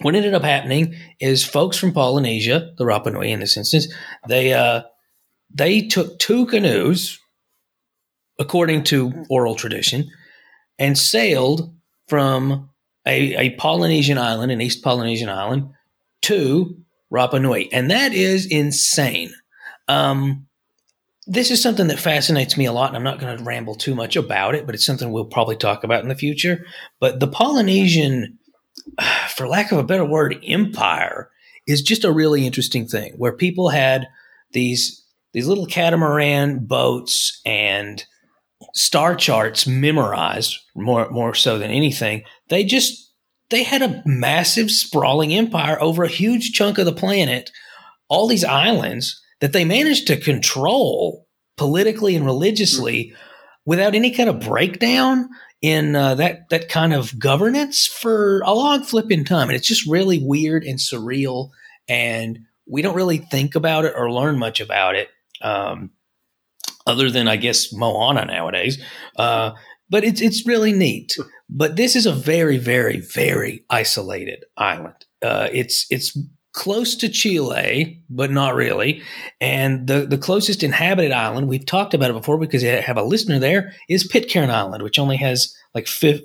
what 0.01 0.15
ended 0.15 0.33
up 0.33 0.43
happening 0.43 0.95
is 1.21 1.45
folks 1.45 1.77
from 1.77 1.93
Polynesia, 1.93 2.73
the 2.77 2.83
Rapa 2.83 3.13
Nui 3.13 3.31
in 3.31 3.39
this 3.39 3.55
instance, 3.55 3.87
they 4.27 4.51
uh, 4.51 4.81
they 5.53 5.81
took 5.81 6.19
two 6.19 6.47
canoes, 6.47 7.19
according 8.39 8.83
to 8.85 9.25
oral 9.29 9.55
tradition, 9.55 10.09
and 10.77 10.97
sailed 10.97 11.73
from 12.07 12.69
a, 13.05 13.35
a 13.35 13.49
Polynesian 13.55 14.17
island, 14.17 14.51
an 14.51 14.61
East 14.61 14.83
Polynesian 14.83 15.29
island, 15.29 15.69
to 16.23 16.77
Rapa 17.11 17.41
Nui, 17.41 17.71
and 17.71 17.91
that 17.91 18.13
is 18.13 18.45
insane. 18.45 19.33
Um, 19.87 20.47
this 21.27 21.49
is 21.49 21.61
something 21.61 21.87
that 21.87 21.99
fascinates 21.99 22.57
me 22.57 22.65
a 22.65 22.73
lot, 22.73 22.89
and 22.89 22.97
I'm 22.97 23.03
not 23.03 23.19
going 23.19 23.37
to 23.37 23.43
ramble 23.43 23.75
too 23.75 23.95
much 23.95 24.15
about 24.15 24.55
it, 24.55 24.65
but 24.65 24.75
it's 24.75 24.85
something 24.85 25.11
we'll 25.11 25.25
probably 25.25 25.55
talk 25.55 25.83
about 25.83 26.03
in 26.03 26.09
the 26.09 26.15
future. 26.15 26.65
But 26.99 27.19
the 27.19 27.27
Polynesian, 27.27 28.37
for 29.29 29.47
lack 29.47 29.71
of 29.71 29.77
a 29.77 29.83
better 29.83 30.05
word, 30.05 30.37
empire 30.45 31.29
is 31.67 31.81
just 31.81 32.03
a 32.03 32.11
really 32.11 32.45
interesting 32.45 32.87
thing 32.87 33.13
where 33.17 33.31
people 33.31 33.69
had 33.69 34.07
these 34.51 35.03
these 35.33 35.47
little 35.47 35.65
catamaran 35.65 36.59
boats 36.65 37.41
and 37.45 38.05
star 38.73 39.15
charts 39.15 39.67
memorized 39.67 40.57
more 40.75 41.09
more 41.09 41.33
so 41.33 41.57
than 41.57 41.71
anything. 41.71 42.23
They 42.49 42.63
just 42.63 43.13
they 43.49 43.63
had 43.63 43.81
a 43.81 44.01
massive 44.05 44.71
sprawling 44.71 45.33
empire 45.33 45.77
over 45.81 46.03
a 46.03 46.09
huge 46.09 46.51
chunk 46.53 46.77
of 46.77 46.85
the 46.85 46.93
planet, 46.93 47.51
all 48.09 48.27
these 48.27 48.43
islands 48.43 49.21
that 49.41 49.53
they 49.53 49.65
managed 49.65 50.07
to 50.07 50.17
control 50.19 51.27
politically 51.57 52.15
and 52.15 52.25
religiously 52.25 53.13
without 53.65 53.95
any 53.95 54.11
kind 54.11 54.29
of 54.29 54.39
breakdown 54.39 55.29
in 55.61 55.95
uh, 55.95 56.15
that 56.15 56.49
that 56.49 56.69
kind 56.69 56.93
of 56.93 57.17
governance 57.17 57.87
for 57.87 58.41
a 58.41 58.53
long 58.53 58.83
flipping 58.83 59.25
time, 59.25 59.49
and 59.49 59.55
it's 59.55 59.67
just 59.67 59.89
really 59.89 60.19
weird 60.23 60.63
and 60.63 60.79
surreal, 60.79 61.49
and 61.87 62.39
we 62.67 62.81
don't 62.81 62.95
really 62.95 63.17
think 63.17 63.55
about 63.55 63.85
it 63.85 63.93
or 63.95 64.11
learn 64.11 64.37
much 64.37 64.59
about 64.59 64.95
it, 64.95 65.09
um, 65.41 65.91
other 66.85 67.09
than 67.11 67.27
I 67.27 67.35
guess 67.37 67.73
Moana 67.73 68.25
nowadays. 68.25 68.77
Uh, 69.17 69.51
but 69.89 70.03
it's 70.03 70.21
it's 70.21 70.45
really 70.47 70.71
neat. 70.73 71.15
But 71.49 71.75
this 71.75 71.95
is 71.95 72.05
a 72.05 72.11
very 72.11 72.57
very 72.57 72.99
very 72.99 73.63
isolated 73.69 74.43
island. 74.57 74.95
Uh, 75.21 75.47
it's 75.53 75.85
it's 75.89 76.17
close 76.53 76.95
to 76.95 77.09
Chile, 77.09 78.01
but 78.09 78.31
not 78.31 78.55
really. 78.55 79.01
And 79.41 79.87
the, 79.87 80.05
the 80.05 80.17
closest 80.17 80.63
inhabited 80.63 81.11
island, 81.11 81.49
we've 81.49 81.65
talked 81.65 81.93
about 81.93 82.09
it 82.09 82.13
before 82.13 82.37
because 82.37 82.63
I 82.63 82.67
have 82.79 82.95
a 82.95 83.03
listener 83.03 83.39
there, 83.39 83.73
is 83.89 84.07
Pitcairn 84.07 84.49
Island, 84.49 84.81
which 84.81 84.97
only 84.97 85.17
has 85.17 85.53
like, 85.73 85.85
fi- 85.85 86.23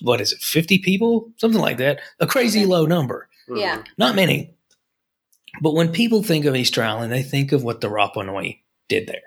what 0.00 0.20
is 0.20 0.30
it, 0.32 0.38
50 0.38 0.78
people? 0.78 1.32
Something 1.38 1.60
like 1.60 1.78
that. 1.78 1.98
A 2.20 2.26
crazy 2.28 2.60
Okay. 2.60 2.66
low 2.68 2.86
number. 2.86 3.28
Mhm. 3.50 3.58
Yeah. 3.60 3.82
Not 3.98 4.14
many. 4.14 4.54
But 5.60 5.74
when 5.74 5.90
people 5.90 6.22
think 6.22 6.44
of 6.44 6.54
Easter 6.54 6.82
Island, 6.84 7.12
they 7.12 7.22
think 7.24 7.50
of 7.50 7.64
what 7.64 7.80
the 7.80 7.88
Rapa 7.88 8.24
Nui 8.24 8.62
did 8.88 9.08
there. 9.08 9.22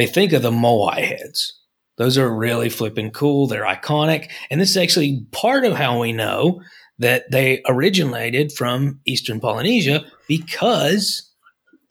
They 0.00 0.06
think 0.06 0.32
of 0.32 0.40
the 0.40 0.50
Moai 0.50 1.04
heads. 1.04 1.60
Those 1.98 2.16
are 2.16 2.34
really 2.34 2.70
flipping 2.70 3.10
cool. 3.10 3.46
They're 3.46 3.66
iconic. 3.66 4.30
And 4.50 4.58
this 4.58 4.70
is 4.70 4.78
actually 4.78 5.26
part 5.30 5.66
of 5.66 5.74
how 5.74 6.00
we 6.00 6.10
know 6.10 6.62
that 6.98 7.30
they 7.30 7.60
originated 7.68 8.50
from 8.50 9.00
Eastern 9.04 9.40
Polynesia 9.40 10.06
because 10.26 11.30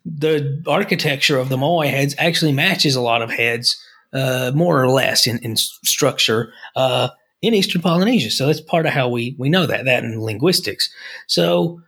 the 0.03 0.59
architecture 0.65 1.37
of 1.37 1.49
the 1.49 1.57
Moai 1.57 1.91
heads 1.91 2.15
actually 2.17 2.51
matches 2.51 2.95
a 2.95 3.01
lot 3.01 3.21
of 3.21 3.29
heads, 3.29 3.79
uh, 4.11 4.53
more 4.55 4.81
or 4.81 4.89
less 4.89 5.27
in, 5.27 5.37
in 5.43 5.55
structure, 5.55 6.51
uh, 6.75 7.09
in 7.43 7.53
Eastern 7.53 7.83
Polynesia. 7.83 8.31
So 8.31 8.47
that's 8.47 8.59
part 8.59 8.87
of 8.87 8.93
how 8.93 9.07
we, 9.07 9.35
we 9.37 9.49
know 9.49 9.67
that, 9.67 9.85
that 9.85 10.03
in 10.03 10.19
linguistics. 10.19 10.91
So 11.27 11.83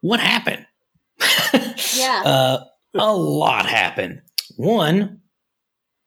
what 0.00 0.20
happened? 0.20 0.64
Yeah. 1.96 2.22
Uh, 2.24 2.64
a 2.94 3.12
lot 3.14 3.66
happened. 3.66 4.22
One, 4.56 5.20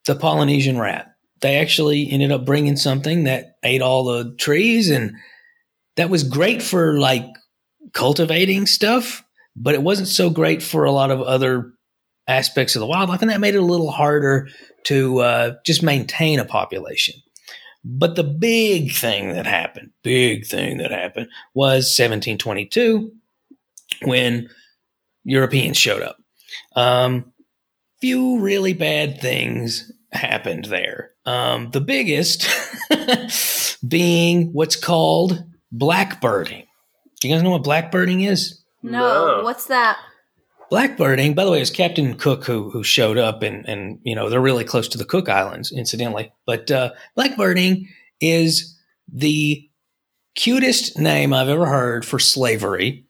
the 0.07 0.15
Polynesian 0.15 0.79
rat. 0.79 1.13
They 1.41 1.57
actually 1.57 2.09
ended 2.09 2.31
up 2.31 2.45
bringing 2.45 2.77
something 2.77 3.25
that 3.25 3.57
ate 3.63 3.81
all 3.81 4.05
the 4.05 4.33
trees, 4.37 4.89
and 4.89 5.15
that 5.95 6.09
was 6.09 6.23
great 6.23 6.63
for 6.63 6.97
like 6.99 7.25
cultivating 7.93 8.65
stuff, 8.65 9.23
but 9.55 9.75
it 9.75 9.83
wasn't 9.83 10.07
so 10.07 10.29
great 10.29 10.63
for 10.63 10.85
a 10.85 10.91
lot 10.91 11.11
of 11.11 11.21
other 11.21 11.73
aspects 12.27 12.75
of 12.75 12.79
the 12.79 12.87
wildlife, 12.87 13.21
and 13.21 13.29
that 13.29 13.39
made 13.39 13.53
it 13.53 13.59
a 13.59 13.61
little 13.61 13.91
harder 13.91 14.47
to 14.85 15.19
uh, 15.19 15.55
just 15.65 15.83
maintain 15.83 16.39
a 16.39 16.45
population. 16.45 17.13
But 17.83 18.15
the 18.15 18.23
big 18.23 18.93
thing 18.93 19.33
that 19.33 19.45
happened, 19.45 19.91
big 20.03 20.45
thing 20.45 20.77
that 20.77 20.91
happened 20.91 21.27
was 21.53 21.85
1722 21.97 23.11
when 24.03 24.49
Europeans 25.23 25.77
showed 25.77 26.01
up. 26.01 26.17
Um, 26.75 27.31
few 28.01 28.39
really 28.39 28.73
bad 28.73 29.21
things 29.21 29.91
happened 30.11 30.65
there. 30.65 31.11
Um, 31.25 31.71
the 31.71 31.81
biggest 31.81 32.47
being 33.87 34.53
what's 34.53 34.75
called 34.75 35.43
blackbirding. 35.73 36.65
Do 37.19 37.27
you 37.27 37.33
guys 37.33 37.43
know 37.43 37.51
what 37.51 37.63
blackbirding 37.63 38.27
is? 38.27 38.61
no, 38.83 39.37
No. 39.37 39.43
what's 39.43 39.65
that? 39.65 39.97
Blackbirding, 40.71 41.33
by 41.33 41.45
the 41.45 41.51
way, 41.51 41.61
is 41.61 41.69
Captain 41.71 42.15
Cook 42.17 42.43
who 42.45 42.69
who 42.69 42.83
showed 42.83 43.17
up, 43.17 43.41
and 43.41 43.67
and 43.69 43.99
you 44.03 44.13
know 44.15 44.29
they're 44.29 44.41
really 44.41 44.65
close 44.65 44.89
to 44.89 44.97
the 44.97 45.05
Cook 45.05 45.29
Islands, 45.29 45.71
incidentally. 45.71 46.33
But 46.45 46.69
uh, 46.69 46.91
blackbirding 47.17 47.85
is 48.19 48.77
the 49.11 49.65
cutest 50.35 50.99
name 50.99 51.33
I've 51.33 51.47
ever 51.47 51.65
heard 51.67 52.05
for 52.05 52.19
slavery. 52.19 53.05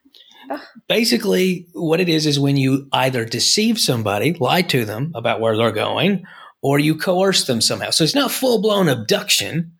Ugh. 0.51 0.61
Basically, 0.87 1.65
what 1.73 1.99
it 1.99 2.09
is 2.09 2.27
is 2.27 2.39
when 2.39 2.57
you 2.57 2.87
either 2.93 3.25
deceive 3.25 3.79
somebody, 3.79 4.33
lie 4.33 4.61
to 4.61 4.85
them 4.85 5.11
about 5.15 5.39
where 5.41 5.57
they're 5.57 5.71
going, 5.71 6.25
or 6.61 6.79
you 6.79 6.95
coerce 6.95 7.45
them 7.45 7.61
somehow. 7.61 7.89
So 7.91 8.03
it's 8.03 8.15
not 8.15 8.31
full 8.31 8.61
blown 8.61 8.89
abduction, 8.89 9.73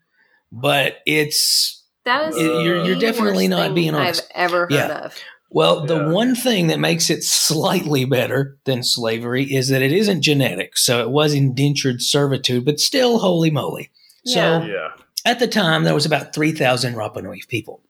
but 0.52 0.98
it's 1.06 1.74
That 2.04 2.30
is 2.30 2.36
You're- 2.38 2.86
you're 2.86 2.98
definitely 2.98 3.48
worst 3.48 3.50
not 3.50 3.66
thing 3.66 3.74
being 3.74 3.94
I've 3.94 4.20
ever 4.34 4.60
heard 4.60 4.72
Yeah. 4.72 4.98
of. 5.04 5.14
Well, 5.50 5.84
the 5.86 6.08
one 6.08 6.34
thing 6.34 6.66
that 6.68 6.78
makes 6.80 7.10
it 7.10 7.22
slightly 7.22 8.04
better 8.06 8.56
than 8.64 8.82
slavery 8.82 9.44
is 9.44 9.68
that 9.68 9.82
it 9.82 9.92
isn't 9.92 10.22
genetic. 10.22 10.76
So 10.78 11.02
it 11.02 11.10
was 11.10 11.34
indentured 11.34 12.00
servitude, 12.02 12.64
but 12.64 12.80
still, 12.80 13.18
holy 13.18 13.50
moly. 13.50 13.90
So 14.24 14.40
Yeah. 14.40 14.66
Yeah. 14.66 14.88
at 15.26 15.38
the 15.38 15.46
time, 15.48 15.84
there 15.84 15.94
was 15.94 16.06
about 16.06 16.34
3,000 16.34 16.94
Rapa 16.94 17.22
Nui 17.22 17.42
people. 17.48 17.82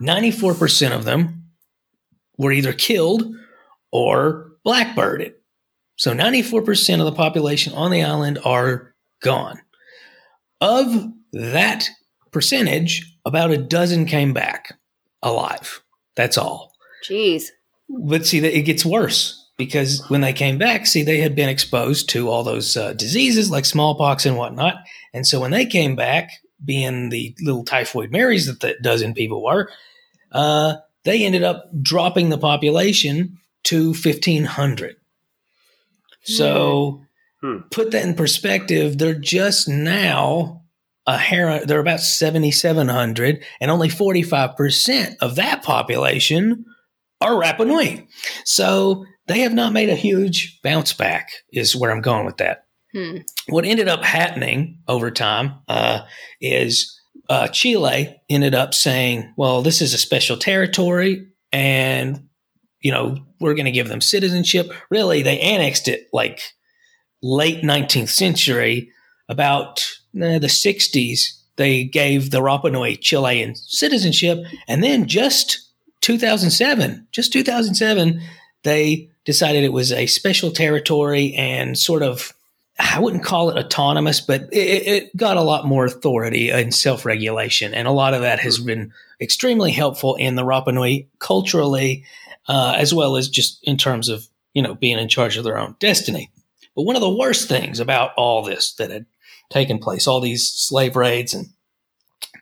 94% 0.00 0.92
of 0.92 1.04
them 1.04 1.44
were 2.36 2.50
either 2.52 2.72
killed 2.72 3.32
or 3.92 4.52
blackbirded. 4.66 5.34
So 6.02 6.12
94% 6.12 6.98
of 6.98 7.04
the 7.04 7.12
population 7.12 7.74
on 7.74 7.92
the 7.92 8.02
island 8.02 8.40
are 8.44 8.92
gone. 9.22 9.60
Of 10.60 11.12
that 11.32 11.88
percentage, 12.32 13.16
about 13.24 13.52
a 13.52 13.56
dozen 13.56 14.06
came 14.06 14.32
back 14.32 14.76
alive. 15.22 15.80
That's 16.16 16.36
all. 16.36 16.72
Jeez. 17.08 17.50
But 17.88 18.26
see, 18.26 18.44
it 18.44 18.62
gets 18.62 18.84
worse 18.84 19.48
because 19.56 20.04
when 20.08 20.22
they 20.22 20.32
came 20.32 20.58
back, 20.58 20.88
see, 20.88 21.04
they 21.04 21.20
had 21.20 21.36
been 21.36 21.48
exposed 21.48 22.08
to 22.08 22.28
all 22.28 22.42
those 22.42 22.76
uh, 22.76 22.94
diseases 22.94 23.48
like 23.48 23.64
smallpox 23.64 24.26
and 24.26 24.36
whatnot. 24.36 24.74
And 25.14 25.24
so 25.24 25.38
when 25.38 25.52
they 25.52 25.66
came 25.66 25.94
back, 25.94 26.32
being 26.64 27.10
the 27.10 27.32
little 27.40 27.64
typhoid 27.64 28.10
Marys 28.10 28.46
that 28.46 28.58
the 28.58 28.74
dozen 28.82 29.14
people 29.14 29.44
were, 29.44 29.70
uh, 30.32 30.78
they 31.04 31.24
ended 31.24 31.44
up 31.44 31.70
dropping 31.80 32.30
the 32.30 32.38
population 32.38 33.38
to 33.66 33.90
1,500. 33.92 34.96
So 36.24 37.02
Hmm. 37.42 37.58
put 37.72 37.90
that 37.90 38.04
in 38.04 38.14
perspective, 38.14 38.98
they're 38.98 39.14
just 39.14 39.68
now 39.68 40.62
a 41.08 41.18
hair, 41.18 41.64
they're 41.66 41.80
about 41.80 41.98
7,700, 41.98 43.44
and 43.60 43.70
only 43.70 43.88
45% 43.88 45.16
of 45.20 45.34
that 45.34 45.64
population 45.64 46.64
are 47.20 47.32
Rapa 47.32 47.66
Nui. 47.66 48.06
So 48.44 49.04
they 49.26 49.40
have 49.40 49.54
not 49.54 49.72
made 49.72 49.88
a 49.88 49.96
huge 49.96 50.60
bounce 50.62 50.92
back, 50.92 51.30
is 51.52 51.74
where 51.74 51.90
I'm 51.90 52.00
going 52.00 52.26
with 52.26 52.36
that. 52.36 52.66
Hmm. 52.94 53.18
What 53.48 53.64
ended 53.64 53.88
up 53.88 54.04
happening 54.04 54.78
over 54.86 55.10
time 55.10 55.54
uh, 55.66 56.02
is 56.40 56.96
uh, 57.28 57.48
Chile 57.48 58.20
ended 58.30 58.54
up 58.54 58.72
saying, 58.72 59.32
well, 59.36 59.62
this 59.62 59.82
is 59.82 59.94
a 59.94 59.98
special 59.98 60.36
territory 60.36 61.26
and, 61.50 62.28
you 62.82 62.90
know, 62.92 63.16
we're 63.40 63.54
going 63.54 63.66
to 63.66 63.72
give 63.72 63.88
them 63.88 64.00
citizenship. 64.00 64.72
Really, 64.90 65.22
they 65.22 65.40
annexed 65.40 65.88
it 65.88 66.08
like 66.12 66.40
late 67.22 67.62
19th 67.62 68.10
century, 68.10 68.92
about 69.32 69.80
uh, 70.16 70.38
the 70.38 70.46
60s. 70.46 71.38
They 71.56 71.84
gave 71.84 72.30
the 72.30 72.40
Rapa 72.40 72.70
Nui 72.70 72.96
Chilean 72.96 73.54
citizenship. 73.54 74.44
And 74.68 74.82
then 74.82 75.06
just 75.06 75.68
2007, 76.02 77.06
just 77.10 77.32
2007, 77.32 78.20
they 78.62 79.10
decided 79.24 79.64
it 79.64 79.72
was 79.72 79.92
a 79.92 80.06
special 80.06 80.50
territory 80.50 81.34
and 81.34 81.78
sort 81.78 82.02
of 82.02 82.32
I 82.78 83.00
wouldn't 83.00 83.22
call 83.22 83.50
it 83.50 83.62
autonomous, 83.62 84.20
but 84.20 84.48
it, 84.50 84.86
it 84.86 85.16
got 85.16 85.36
a 85.36 85.42
lot 85.42 85.66
more 85.66 85.84
authority 85.84 86.50
and 86.50 86.74
self 86.74 87.04
regulation. 87.04 87.74
And 87.74 87.86
a 87.86 87.92
lot 87.92 88.14
of 88.14 88.22
that 88.22 88.40
has 88.40 88.58
been 88.58 88.92
extremely 89.20 89.70
helpful 89.70 90.16
in 90.16 90.36
the 90.36 90.42
Rapa 90.42 90.72
Nui 90.72 91.08
culturally, 91.18 92.04
uh, 92.48 92.74
as 92.76 92.92
well 92.92 93.16
as 93.16 93.28
just 93.28 93.58
in 93.62 93.76
terms 93.76 94.08
of, 94.08 94.26
you 94.54 94.62
know, 94.62 94.74
being 94.74 94.98
in 94.98 95.08
charge 95.08 95.36
of 95.36 95.44
their 95.44 95.58
own 95.58 95.76
destiny. 95.78 96.30
But 96.74 96.84
one 96.84 96.96
of 96.96 97.02
the 97.02 97.10
worst 97.16 97.48
things 97.48 97.80
about 97.80 98.12
all 98.16 98.42
this 98.42 98.74
that 98.74 98.90
had 98.90 99.06
taken 99.50 99.78
place, 99.78 100.06
all 100.06 100.20
these 100.20 100.50
slave 100.50 100.96
raids 100.96 101.34
and 101.34 101.48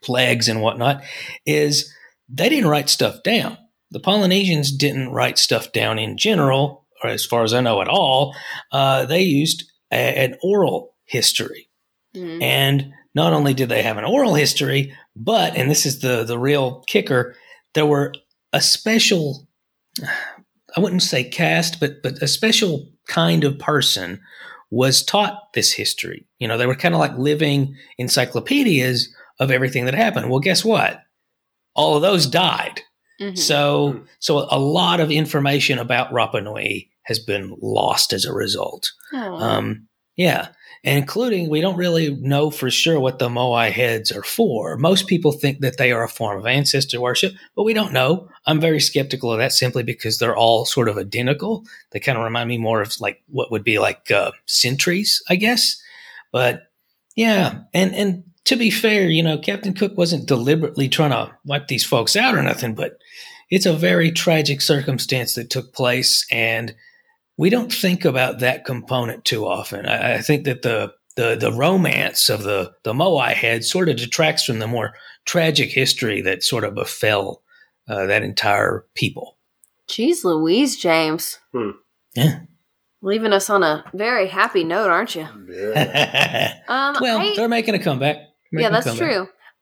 plagues 0.02 0.48
and 0.48 0.62
whatnot, 0.62 1.02
is 1.44 1.92
they 2.28 2.48
didn't 2.48 2.70
write 2.70 2.88
stuff 2.88 3.22
down. 3.22 3.58
The 3.90 4.00
Polynesians 4.00 4.70
didn't 4.70 5.10
write 5.10 5.36
stuff 5.36 5.72
down 5.72 5.98
in 5.98 6.16
general, 6.16 6.86
or 7.02 7.10
as 7.10 7.24
far 7.24 7.42
as 7.42 7.52
I 7.52 7.60
know 7.60 7.82
at 7.82 7.88
all. 7.88 8.34
Uh, 8.70 9.04
they 9.04 9.22
used 9.22 9.64
a, 9.92 9.96
an 9.96 10.36
oral 10.42 10.94
history. 11.04 11.68
Hmm. 12.14 12.40
And 12.40 12.92
not 13.14 13.32
only 13.32 13.54
did 13.54 13.68
they 13.68 13.82
have 13.82 13.98
an 13.98 14.04
oral 14.04 14.34
history, 14.34 14.94
but, 15.16 15.56
and 15.56 15.68
this 15.68 15.86
is 15.86 16.00
the, 16.00 16.22
the 16.22 16.38
real 16.38 16.84
kicker, 16.86 17.34
there 17.74 17.86
were 17.86 18.12
a 18.52 18.60
special, 18.60 19.48
I 20.76 20.80
wouldn't 20.80 21.02
say 21.02 21.24
caste, 21.24 21.80
but, 21.80 22.02
but 22.02 22.22
a 22.22 22.28
special 22.28 22.88
kind 23.08 23.44
of 23.44 23.58
person 23.58 24.20
was 24.70 25.02
taught 25.02 25.52
this 25.54 25.72
history. 25.72 26.26
You 26.38 26.46
know, 26.46 26.56
they 26.56 26.66
were 26.66 26.76
kind 26.76 26.94
of 26.94 27.00
like 27.00 27.16
living 27.18 27.74
encyclopedias 27.98 29.12
of 29.40 29.50
everything 29.50 29.84
that 29.86 29.94
happened. 29.94 30.30
Well, 30.30 30.38
guess 30.40 30.64
what? 30.64 31.00
All 31.74 31.96
of 31.96 32.02
those 32.02 32.26
died. 32.26 32.80
Mhm. 33.20 33.36
So, 33.36 34.04
so 34.20 34.46
a 34.50 34.58
lot 34.58 35.00
of 35.00 35.10
information 35.10 35.78
about 35.78 36.12
Rapa 36.12 36.42
Nui 36.42 36.90
has 37.04 37.18
been 37.18 37.56
lost 37.60 38.12
as 38.12 38.24
a 38.24 38.32
result. 38.32 38.90
Oh. 39.12 39.34
Um, 39.36 39.88
Yeah. 40.16 40.48
Including, 40.82 41.50
we 41.50 41.60
don't 41.60 41.76
really 41.76 42.14
know 42.14 42.50
for 42.50 42.70
sure 42.70 42.98
what 42.98 43.18
the 43.18 43.28
Moai 43.28 43.70
heads 43.70 44.10
are 44.10 44.22
for. 44.22 44.78
Most 44.78 45.06
people 45.06 45.30
think 45.30 45.60
that 45.60 45.76
they 45.76 45.92
are 45.92 46.02
a 46.02 46.08
form 46.08 46.38
of 46.38 46.46
ancestor 46.46 46.98
worship, 46.98 47.34
but 47.54 47.64
we 47.64 47.74
don't 47.74 47.92
know. 47.92 48.30
I'm 48.46 48.60
very 48.60 48.80
skeptical 48.80 49.30
of 49.30 49.38
that 49.40 49.52
simply 49.52 49.82
because 49.82 50.18
they're 50.18 50.36
all 50.36 50.64
sort 50.64 50.88
of 50.88 50.96
identical. 50.96 51.66
They 51.90 52.00
kind 52.00 52.16
of 52.16 52.24
remind 52.24 52.48
me 52.48 52.56
more 52.56 52.80
of 52.80 52.98
like 52.98 53.22
what 53.28 53.50
would 53.50 53.62
be 53.62 53.78
like 53.78 54.10
uh, 54.10 54.32
sentries, 54.46 55.22
I 55.28 55.36
guess. 55.36 55.78
But 56.32 56.62
yeah, 57.14 57.60
and 57.74 57.94
and 57.94 58.24
to 58.46 58.56
be 58.56 58.70
fair, 58.70 59.08
you 59.08 59.22
know, 59.22 59.36
Captain 59.36 59.74
Cook 59.74 59.98
wasn't 59.98 60.26
deliberately 60.26 60.88
trying 60.88 61.10
to 61.10 61.30
wipe 61.44 61.68
these 61.68 61.84
folks 61.84 62.16
out 62.16 62.34
or 62.34 62.42
nothing, 62.42 62.74
but 62.74 62.96
it's 63.50 63.66
a 63.66 63.74
very 63.74 64.10
tragic 64.12 64.62
circumstance 64.62 65.34
that 65.34 65.50
took 65.50 65.74
place, 65.74 66.26
and 66.30 66.74
we 67.40 67.48
don't 67.48 67.72
think 67.72 68.04
about 68.04 68.40
that 68.40 68.66
component 68.66 69.24
too 69.24 69.46
often. 69.46 69.86
I, 69.86 70.16
I 70.16 70.20
think 70.20 70.44
that 70.44 70.60
the 70.60 70.92
the 71.16 71.36
the 71.36 71.50
romance 71.50 72.28
of 72.28 72.42
the 72.42 72.72
the 72.82 72.92
Moai 72.92 73.32
head 73.32 73.64
sort 73.64 73.88
of 73.88 73.96
detracts 73.96 74.44
from 74.44 74.58
the 74.58 74.66
more 74.66 74.92
tragic 75.24 75.70
history 75.70 76.20
that 76.20 76.42
sort 76.42 76.64
of 76.64 76.74
befell 76.74 77.42
uh, 77.88 78.04
that 78.06 78.22
entire 78.22 78.84
people. 78.94 79.38
Jeez 79.88 80.22
Louise, 80.22 80.76
James. 80.76 81.38
Hmm. 81.54 81.70
Yeah. 82.14 82.40
Leaving 83.00 83.32
us 83.32 83.48
on 83.48 83.62
a 83.62 83.84
very 83.94 84.28
happy 84.28 84.62
note, 84.62 84.90
aren't 84.90 85.14
you? 85.14 85.26
Yeah. 85.50 86.54
Um, 86.68 86.96
well, 87.00 87.18
I- 87.20 87.34
they're 87.36 87.48
making 87.48 87.74
a 87.74 87.78
comeback. 87.82 88.18
Making 88.52 88.64
yeah, 88.64 88.70
that's 88.70 88.86
comeback. 88.86 89.08
true. 89.08 89.20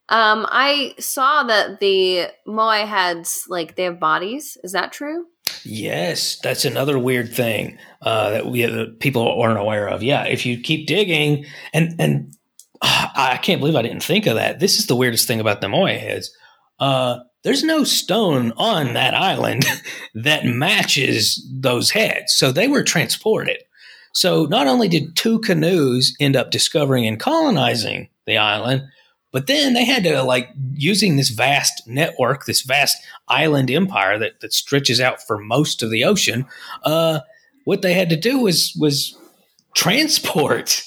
Um, 0.09 0.45
I 0.49 0.95
saw 0.99 1.43
that 1.43 1.79
the 1.79 2.27
Moai 2.45 2.85
heads, 2.85 3.45
like, 3.47 3.75
they 3.75 3.83
have 3.83 3.99
bodies. 3.99 4.57
Is 4.63 4.73
that 4.73 4.91
true? 4.91 5.25
Yes, 5.63 6.39
that's 6.41 6.65
another 6.65 6.97
weird 6.97 7.33
thing 7.33 7.77
uh, 8.01 8.31
that 8.31 8.45
we 8.45 8.63
that 8.63 8.99
people 8.99 9.39
aren't 9.41 9.59
aware 9.59 9.87
of. 9.87 10.03
Yeah, 10.03 10.23
if 10.23 10.45
you 10.45 10.59
keep 10.59 10.87
digging, 10.87 11.45
and 11.73 11.95
and 11.99 12.33
ah, 12.81 13.11
I 13.15 13.37
can't 13.37 13.59
believe 13.59 13.75
I 13.75 13.81
didn't 13.81 14.03
think 14.03 14.25
of 14.25 14.35
that. 14.35 14.59
This 14.59 14.79
is 14.79 14.87
the 14.87 14.95
weirdest 14.95 15.27
thing 15.27 15.39
about 15.39 15.61
the 15.61 15.69
heads. 15.69 16.31
Uh, 16.79 17.19
there's 17.43 17.63
no 17.63 17.83
stone 17.83 18.51
on 18.57 18.93
that 18.93 19.13
island 19.13 19.65
that 20.13 20.45
matches 20.45 21.45
those 21.51 21.91
heads, 21.91 22.33
so 22.35 22.51
they 22.51 22.67
were 22.67 22.83
transported. 22.83 23.57
So 24.13 24.45
not 24.45 24.67
only 24.67 24.87
did 24.87 25.15
two 25.15 25.39
canoes 25.39 26.15
end 26.19 26.35
up 26.35 26.51
discovering 26.51 27.05
and 27.05 27.19
colonizing 27.19 28.09
the 28.25 28.37
island, 28.37 28.83
but 29.31 29.47
then 29.47 29.73
they 29.73 29.85
had 29.85 30.03
to 30.03 30.23
like 30.23 30.49
using 30.73 31.15
this 31.15 31.29
vast 31.29 31.87
network, 31.87 32.45
this 32.45 32.61
vast 32.61 32.97
island 33.27 33.69
empire 33.69 34.17
that, 34.17 34.39
that 34.41 34.53
stretches 34.53 34.99
out 34.99 35.21
for 35.25 35.37
most 35.37 35.83
of 35.83 35.91
the 35.91 36.03
ocean. 36.03 36.45
Uh, 36.83 37.19
what 37.65 37.81
they 37.81 37.93
had 37.93 38.09
to 38.09 38.15
do 38.15 38.39
was 38.39 38.75
was 38.79 39.17
transport 39.75 40.83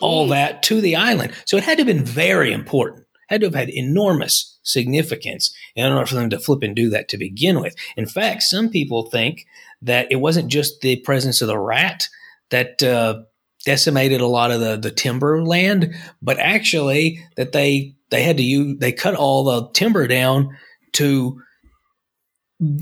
all 0.00 0.26
that 0.28 0.62
to 0.64 0.80
the 0.80 0.96
island. 0.96 1.32
So 1.46 1.56
it 1.56 1.64
had 1.64 1.78
to 1.78 1.84
have 1.84 1.94
been 1.94 2.04
very 2.04 2.52
important. 2.52 3.06
Had 3.28 3.40
to 3.40 3.46
have 3.46 3.54
had 3.54 3.70
enormous 3.70 4.58
significance 4.62 5.54
in 5.76 5.90
order 5.92 6.06
for 6.06 6.14
them 6.14 6.30
to 6.30 6.38
flip 6.38 6.62
and 6.62 6.74
do 6.74 6.90
that 6.90 7.08
to 7.08 7.18
begin 7.18 7.60
with. 7.60 7.74
In 7.96 8.06
fact, 8.06 8.42
some 8.42 8.68
people 8.68 9.04
think 9.04 9.46
that 9.82 10.10
it 10.10 10.16
wasn't 10.16 10.48
just 10.48 10.80
the 10.80 10.96
presence 10.96 11.40
of 11.40 11.48
the 11.48 11.58
rat 11.58 12.08
that 12.50 12.82
uh, 12.82 13.22
decimated 13.64 14.20
a 14.20 14.26
lot 14.26 14.50
of 14.50 14.60
the, 14.60 14.76
the 14.76 14.90
timber 14.90 15.42
land, 15.42 15.94
but 16.22 16.38
actually 16.38 17.24
that 17.36 17.52
they 17.52 17.94
they 18.10 18.22
had 18.22 18.36
to 18.36 18.42
use 18.42 18.78
they 18.78 18.92
cut 18.92 19.14
all 19.14 19.44
the 19.44 19.70
timber 19.72 20.06
down 20.06 20.56
to 20.92 21.40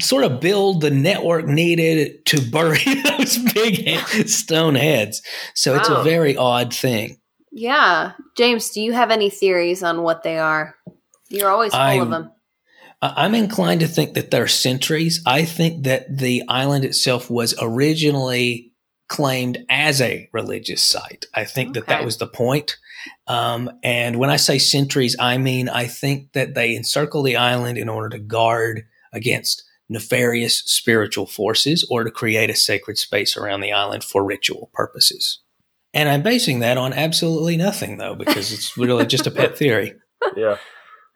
sort 0.01 0.25
of 0.25 0.41
build 0.41 0.81
the 0.81 0.91
network 0.91 1.47
needed 1.47 2.25
to 2.27 2.41
bury 2.51 2.79
those 3.19 3.39
big 3.53 3.89
stone 4.29 4.75
heads. 4.75 5.23
So 5.55 5.75
it's 5.77 5.89
a 5.89 5.99
oh. 5.99 6.03
very 6.03 6.37
odd 6.37 6.75
thing. 6.75 7.19
Yeah. 7.51 8.13
James, 8.37 8.71
do 8.71 8.81
you 8.81 8.93
have 8.93 9.11
any 9.11 9.31
theories 9.31 9.83
on 9.83 10.03
what 10.03 10.23
they 10.23 10.39
are? 10.39 10.75
You're 11.29 11.51
always 11.51 11.73
full 11.73 11.81
I- 11.81 11.95
of 11.95 12.11
them. 12.11 12.31
I'm 13.05 13.35
inclined 13.35 13.81
to 13.81 13.89
think 13.89 14.15
that 14.15 14.31
they're 14.31 14.47
sentries. 14.47 15.23
I 15.27 15.45
think 15.45 15.85
that 15.85 16.19
the 16.19 16.45
island 16.47 16.85
itself 16.85 17.29
was 17.29 17.53
originally 17.61 18.72
claimed 19.13 19.59
as 19.69 20.01
a 20.01 20.27
religious 20.33 20.83
site. 20.83 21.27
I 21.35 21.45
think 21.45 21.75
that 21.75 21.87
that 21.89 22.03
was 22.03 22.17
the 22.17 22.27
point. 22.27 22.79
Um, 23.27 23.71
and 23.83 24.17
when 24.17 24.31
I 24.31 24.37
say 24.37 24.57
sentries, 24.59 25.15
I 25.21 25.37
mean 25.37 25.69
I 25.69 25.87
think 25.87 26.33
that 26.33 26.55
they 26.55 26.75
encircle 26.75 27.23
the 27.23 27.37
island 27.37 27.77
in 27.77 27.91
order 27.91 28.09
to 28.09 28.19
guard 28.19 28.85
against 29.13 29.65
nefarious 29.91 30.61
spiritual 30.61 31.27
forces 31.27 31.87
or 31.91 32.05
to 32.05 32.11
create 32.11 32.49
a 32.49 32.57
sacred 32.57 32.97
space 32.97 33.37
around 33.37 33.61
the 33.61 33.73
island 33.75 34.03
for 34.03 34.25
ritual 34.25 34.71
purposes. 34.73 35.41
And 35.93 36.09
I'm 36.09 36.23
basing 36.23 36.61
that 36.61 36.79
on 36.79 36.95
absolutely 36.95 37.59
nothing, 37.59 37.99
though, 37.99 38.15
because 38.15 38.51
it's 38.51 38.79
really 38.79 39.05
just 39.05 39.27
a 39.27 39.31
pet 39.31 39.59
theory. 39.63 39.93
yeah. 40.35 40.57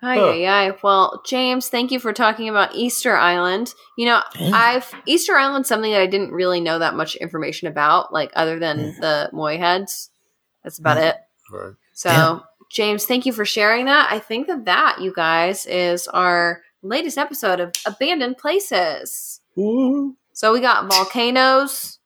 Ay, 0.07 0.19
Huh. 0.19 0.27
ay, 0.29 0.47
ay. 0.69 0.73
Well, 0.83 1.23
James, 1.27 1.69
thank 1.69 1.91
you 1.91 1.99
for 1.99 2.13
talking 2.13 2.49
about 2.49 2.75
Easter 2.75 3.17
Island. 3.17 3.75
You 3.99 4.07
know, 4.07 4.21
Yeah. 4.39 4.51
I've 4.55 4.95
Easter 5.07 5.35
Island's 5.37 5.69
something 5.69 5.91
that 5.91 6.01
I 6.01 6.07
didn't 6.07 6.31
really 6.33 6.61
know 6.61 6.79
that 6.79 6.95
much 6.95 7.17
information 7.17 7.67
about, 7.69 8.13
like 8.13 8.31
other 8.37 8.59
than 8.59 8.79
Mm. 8.79 9.01
the 9.01 9.31
Moai 9.33 9.59
heads. 9.59 10.11
That's 10.63 10.79
about 10.79 10.99
Mm. 10.99 11.03
it. 11.11 11.17
Right. 11.53 11.73
So, 11.93 12.11
Yeah. 12.11 12.39
James, 12.71 13.05
thank 13.05 13.27
you 13.27 13.33
for 13.33 13.45
sharing 13.45 13.87
that. 13.87 14.09
I 14.11 14.19
think 14.19 14.47
that 14.49 14.65
that, 14.67 15.01
you 15.01 15.13
guys, 15.15 15.67
is 15.67 16.07
our 16.09 16.63
latest 16.83 17.19
episode 17.19 17.59
of 17.61 17.73
Abandoned 17.87 18.39
Places. 18.39 19.41
Woo. 19.57 20.17
So 20.33 20.53
we 20.53 20.61
got 20.61 20.87
volcanoes, 20.93 21.99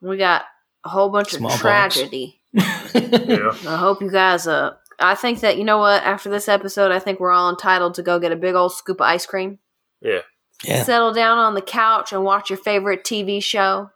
we 0.00 0.16
got 0.18 0.44
a 0.84 0.88
whole 0.90 1.08
bunch 1.08 1.30
Smallpox. 1.30 1.56
of 1.56 1.60
tragedy. 1.62 2.40
Yeah. 2.94 3.50
I 3.66 3.76
hope 3.78 4.00
you 4.02 4.10
guys. 4.10 4.46
Uh, 4.46 4.74
I 4.98 5.14
think 5.14 5.40
that 5.40 5.56
you 5.58 5.64
know 5.64 5.78
what. 5.78 6.02
After 6.02 6.28
this 6.30 6.48
episode, 6.48 6.90
I 6.92 6.98
think 6.98 7.20
we're 7.20 7.30
all 7.32 7.50
entitled 7.50 7.94
to 7.94 8.02
go 8.02 8.18
get 8.18 8.32
a 8.32 8.36
big 8.36 8.54
old 8.54 8.72
scoop 8.72 9.00
of 9.00 9.06
ice 9.06 9.26
cream, 9.26 9.58
Yeah. 10.00 10.20
yeah. 10.64 10.82
settle 10.84 11.12
down 11.12 11.38
on 11.38 11.54
the 11.54 11.62
couch, 11.62 12.12
and 12.12 12.24
watch 12.24 12.50
your 12.50 12.58
favorite 12.58 13.04
TV 13.04 13.42
show, 13.42 13.90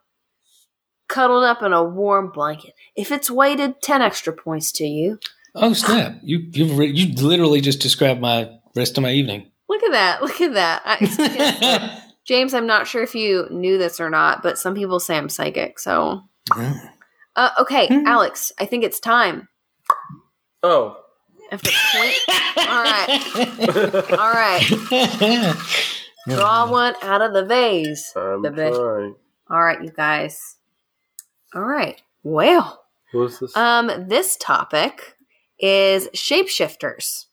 cuddled 1.09 1.45
up 1.45 1.63
in 1.63 1.73
a 1.73 1.83
warm 1.85 2.31
blanket. 2.31 2.75
If 2.97 3.13
it's 3.13 3.31
weighted, 3.31 3.81
ten 3.83 4.03
extra 4.03 4.33
points 4.33 4.73
to 4.73 4.85
you. 4.85 5.19
Oh 5.55 5.73
snap! 5.73 6.19
You 6.23 6.41
you've 6.53 6.77
re- 6.79 6.91
you 6.93 7.15
literally 7.15 7.61
just 7.61 7.81
described 7.81 8.21
my 8.21 8.51
rest 8.77 8.97
of 8.99 9.03
my 9.03 9.13
evening. 9.13 9.51
Look 9.69 9.83
at 9.83 9.93
that! 9.93 10.23
Look 10.23 10.41
at 10.41 10.55
that! 10.55 10.83
I, 10.85 12.03
James, 12.27 12.53
I'm 12.55 12.67
not 12.67 12.87
sure 12.87 13.03
if 13.03 13.15
you 13.15 13.47
knew 13.51 13.79
this 13.79 14.01
or 14.01 14.11
not, 14.11 14.43
but 14.43 14.59
some 14.59 14.75
people 14.75 15.01
say 15.01 15.17
I'm 15.17 15.31
psychic. 15.31 15.79
So, 15.79 16.23
uh, 17.37 17.51
okay, 17.61 17.87
Hmm. 17.89 18.07
Alex, 18.07 18.53
I 18.61 18.67
think 18.67 18.85
it's 18.85 19.01
time. 19.01 19.49
Oh. 20.63 20.97
After 21.51 21.71
point, 21.95 22.15
all 22.69 22.83
right, 22.83 24.13
all 24.19 24.33
right. 24.33 25.57
Draw 26.29 26.71
one 26.71 26.95
out 27.01 27.23
of 27.23 27.33
the 27.33 27.45
vase. 27.47 28.13
I'm 28.15 28.43
The 28.43 28.51
best. 28.51 28.77
trying. 28.77 29.15
All 29.51 29.63
right, 29.63 29.83
you 29.83 29.91
guys. 29.91 30.57
All 31.55 31.63
right. 31.63 32.03
Well, 32.23 32.85
What's 33.13 33.39
this? 33.39 33.57
um, 33.57 33.91
this 34.09 34.37
topic 34.37 35.17
is 35.59 36.09
shapeshifters. 36.09 37.25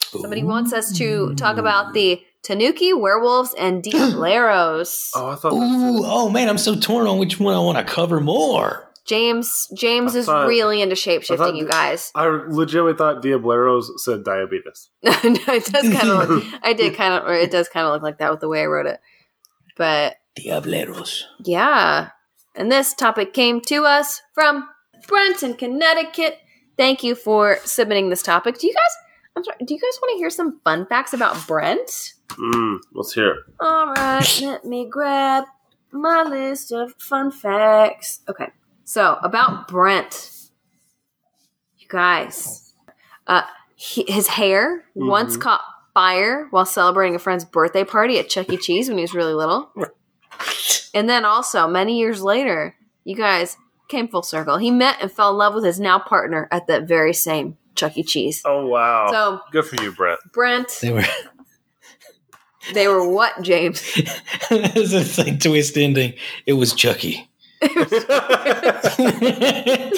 Somebody 0.00 0.44
wants 0.44 0.72
us 0.72 0.96
to 0.96 1.34
talk 1.34 1.58
about 1.58 1.92
the 1.92 2.22
Tanuki, 2.42 2.94
werewolves, 2.94 3.52
and 3.58 3.82
diableros. 3.82 5.10
oh, 5.14 5.28
I 5.30 5.34
thought. 5.34 5.52
Ooh, 5.52 6.02
oh 6.06 6.30
man, 6.30 6.48
I'm 6.48 6.56
so 6.58 6.74
torn 6.74 7.06
on 7.06 7.18
which 7.18 7.38
one 7.38 7.54
I 7.54 7.58
want 7.58 7.76
to 7.76 7.84
cover 7.84 8.18
more. 8.18 8.88
James 9.04 9.68
James 9.76 10.14
I 10.14 10.18
is 10.20 10.26
thought- 10.26 10.46
really 10.46 10.80
into 10.80 10.94
I 10.94 10.96
thought 10.96 11.22
shapeshifting, 11.22 11.56
you 11.56 11.66
guys. 11.68 12.12
I 12.14 12.26
legitimately 12.26 12.96
thought 12.96 13.22
Diableros 13.22 13.98
said 13.98 14.24
diabetes. 14.24 14.90
No, 15.02 15.10
it 15.24 15.64
does 15.66 15.92
kind 15.92 16.08
of. 16.10 16.28
Look, 16.30 16.44
I 16.62 16.72
did 16.72 16.94
kind 16.94 17.14
of, 17.14 17.24
or 17.28 17.34
it 17.34 17.50
does 17.50 17.68
kind 17.68 17.86
of 17.86 17.92
look 17.92 18.02
like 18.02 18.18
that 18.18 18.30
with 18.30 18.40
the 18.40 18.48
way 18.48 18.62
I 18.62 18.66
wrote 18.66 18.86
it. 18.86 19.00
But 19.76 20.16
Diableros. 20.38 21.22
Yeah. 21.44 22.10
And 22.54 22.70
this 22.70 22.94
topic 22.94 23.32
came 23.32 23.60
to 23.62 23.84
us 23.84 24.22
from 24.34 24.68
Brenton, 25.08 25.54
Connecticut. 25.54 26.38
Thank 26.76 27.02
you 27.02 27.14
for 27.14 27.58
submitting 27.64 28.08
this 28.10 28.22
topic. 28.22 28.58
Do 28.58 28.66
you 28.66 28.74
guys 28.74 28.96
I'm 29.36 29.44
sorry, 29.44 29.56
do 29.64 29.74
you 29.74 29.80
guys 29.80 29.98
want 30.02 30.12
to 30.12 30.18
hear 30.18 30.30
some 30.30 30.60
fun 30.62 30.86
facts 30.86 31.12
about 31.14 31.46
Brent? 31.46 32.12
Mm, 32.32 32.78
let's 32.94 33.14
hear 33.14 33.30
it. 33.30 33.38
All 33.60 33.86
right, 33.94 34.40
let 34.42 34.64
me 34.64 34.86
grab 34.88 35.44
my 35.90 36.22
list 36.22 36.70
of 36.72 36.92
fun 36.98 37.30
facts. 37.30 38.20
Okay. 38.28 38.48
So, 38.84 39.18
about 39.22 39.68
Brent. 39.68 40.30
You 41.78 41.86
guys. 41.88 42.74
Uh 43.26 43.42
he, 43.76 44.04
his 44.08 44.28
hair 44.28 44.84
once 44.94 45.36
Mhm. 45.36 45.40
caught 45.40 45.60
fire 45.94 46.46
while 46.50 46.64
celebrating 46.64 47.14
a 47.14 47.18
friend's 47.18 47.44
birthday 47.44 47.84
party 47.84 48.18
at 48.18 48.28
Chuck 48.28 48.48
E. 48.50 48.56
Cheese 48.58 48.88
when 48.88 48.98
he 48.98 49.02
was 49.02 49.14
really 49.14 49.34
little. 49.34 49.70
And 50.94 51.08
then 51.08 51.24
also, 51.24 51.66
many 51.68 51.98
years 51.98 52.22
later, 52.22 52.76
you 53.04 53.16
guys 53.16 53.56
came 53.88 54.08
full 54.08 54.22
circle. 54.22 54.56
He 54.58 54.70
met 54.70 54.96
and 55.00 55.10
fell 55.10 55.30
in 55.30 55.36
love 55.36 55.54
with 55.54 55.64
his 55.64 55.80
now 55.80 55.98
partner 55.98 56.48
at 56.50 56.66
that 56.68 56.84
very 56.88 57.12
same 57.12 57.56
Chuck 57.74 57.96
E. 57.96 58.02
Cheese. 58.02 58.42
Oh 58.44 58.66
wow! 58.66 59.08
So, 59.10 59.40
Good 59.50 59.64
for 59.66 59.82
you, 59.82 59.92
Brent. 59.92 60.20
Brent, 60.32 60.78
They 60.80 60.92
were. 60.92 61.04
they 62.74 62.86
were 62.88 63.06
what, 63.08 63.40
James? 63.42 63.82
It's 64.50 65.18
a 65.18 65.22
like 65.24 65.40
twist 65.40 65.76
ending. 65.76 66.14
It 66.46 66.52
was 66.54 66.72
Chucky. 66.74 67.28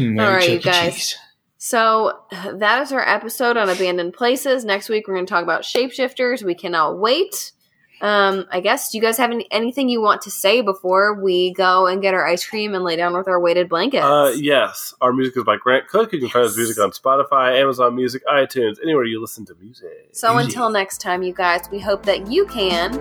All 0.00 0.32
right, 0.32 0.50
you 0.50 0.60
guys. 0.60 0.94
Cheese. 0.94 1.16
So 1.60 2.20
that 2.54 2.82
is 2.82 2.92
our 2.92 3.06
episode 3.06 3.56
on 3.56 3.68
abandoned 3.68 4.14
places. 4.14 4.64
Next 4.64 4.88
week 4.88 5.08
we're 5.08 5.14
going 5.14 5.26
to 5.26 5.30
talk 5.30 5.42
about 5.42 5.62
shapeshifters. 5.62 6.42
We 6.42 6.54
cannot 6.54 6.98
wait. 6.98 7.52
Um, 8.00 8.46
I 8.52 8.60
guess. 8.60 8.92
Do 8.92 8.98
you 8.98 9.02
guys 9.02 9.16
have 9.18 9.32
any, 9.32 9.48
anything 9.50 9.88
you 9.88 10.00
want 10.00 10.22
to 10.22 10.30
say 10.30 10.60
before 10.60 11.20
we 11.20 11.52
go 11.54 11.88
and 11.88 12.00
get 12.00 12.14
our 12.14 12.24
ice 12.24 12.46
cream 12.46 12.76
and 12.76 12.84
lay 12.84 12.94
down 12.94 13.16
with 13.16 13.26
our 13.26 13.40
weighted 13.40 13.68
blankets? 13.68 14.04
Uh, 14.04 14.32
yes, 14.36 14.94
our 15.00 15.12
music 15.12 15.36
is 15.36 15.42
by 15.42 15.56
Grant 15.56 15.88
Cook. 15.88 16.12
You 16.12 16.20
can 16.20 16.28
find 16.28 16.44
his 16.44 16.56
music 16.56 16.78
on 16.78 16.92
Spotify, 16.92 17.60
Amazon 17.60 17.96
Music, 17.96 18.22
iTunes, 18.28 18.76
anywhere 18.80 19.02
you 19.04 19.20
listen 19.20 19.44
to 19.46 19.54
music. 19.56 20.10
so 20.12 20.38
until 20.38 20.70
next 20.70 21.00
time, 21.00 21.24
you 21.24 21.34
guys, 21.34 21.62
we 21.72 21.80
hope 21.80 22.04
that 22.04 22.30
you 22.30 22.46
can 22.46 22.92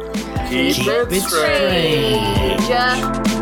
Keep, 0.49 0.75
Keep 0.77 0.87
it 0.87 1.11
it 1.11 1.21
strange. 1.21 2.61
strange. 2.63 3.36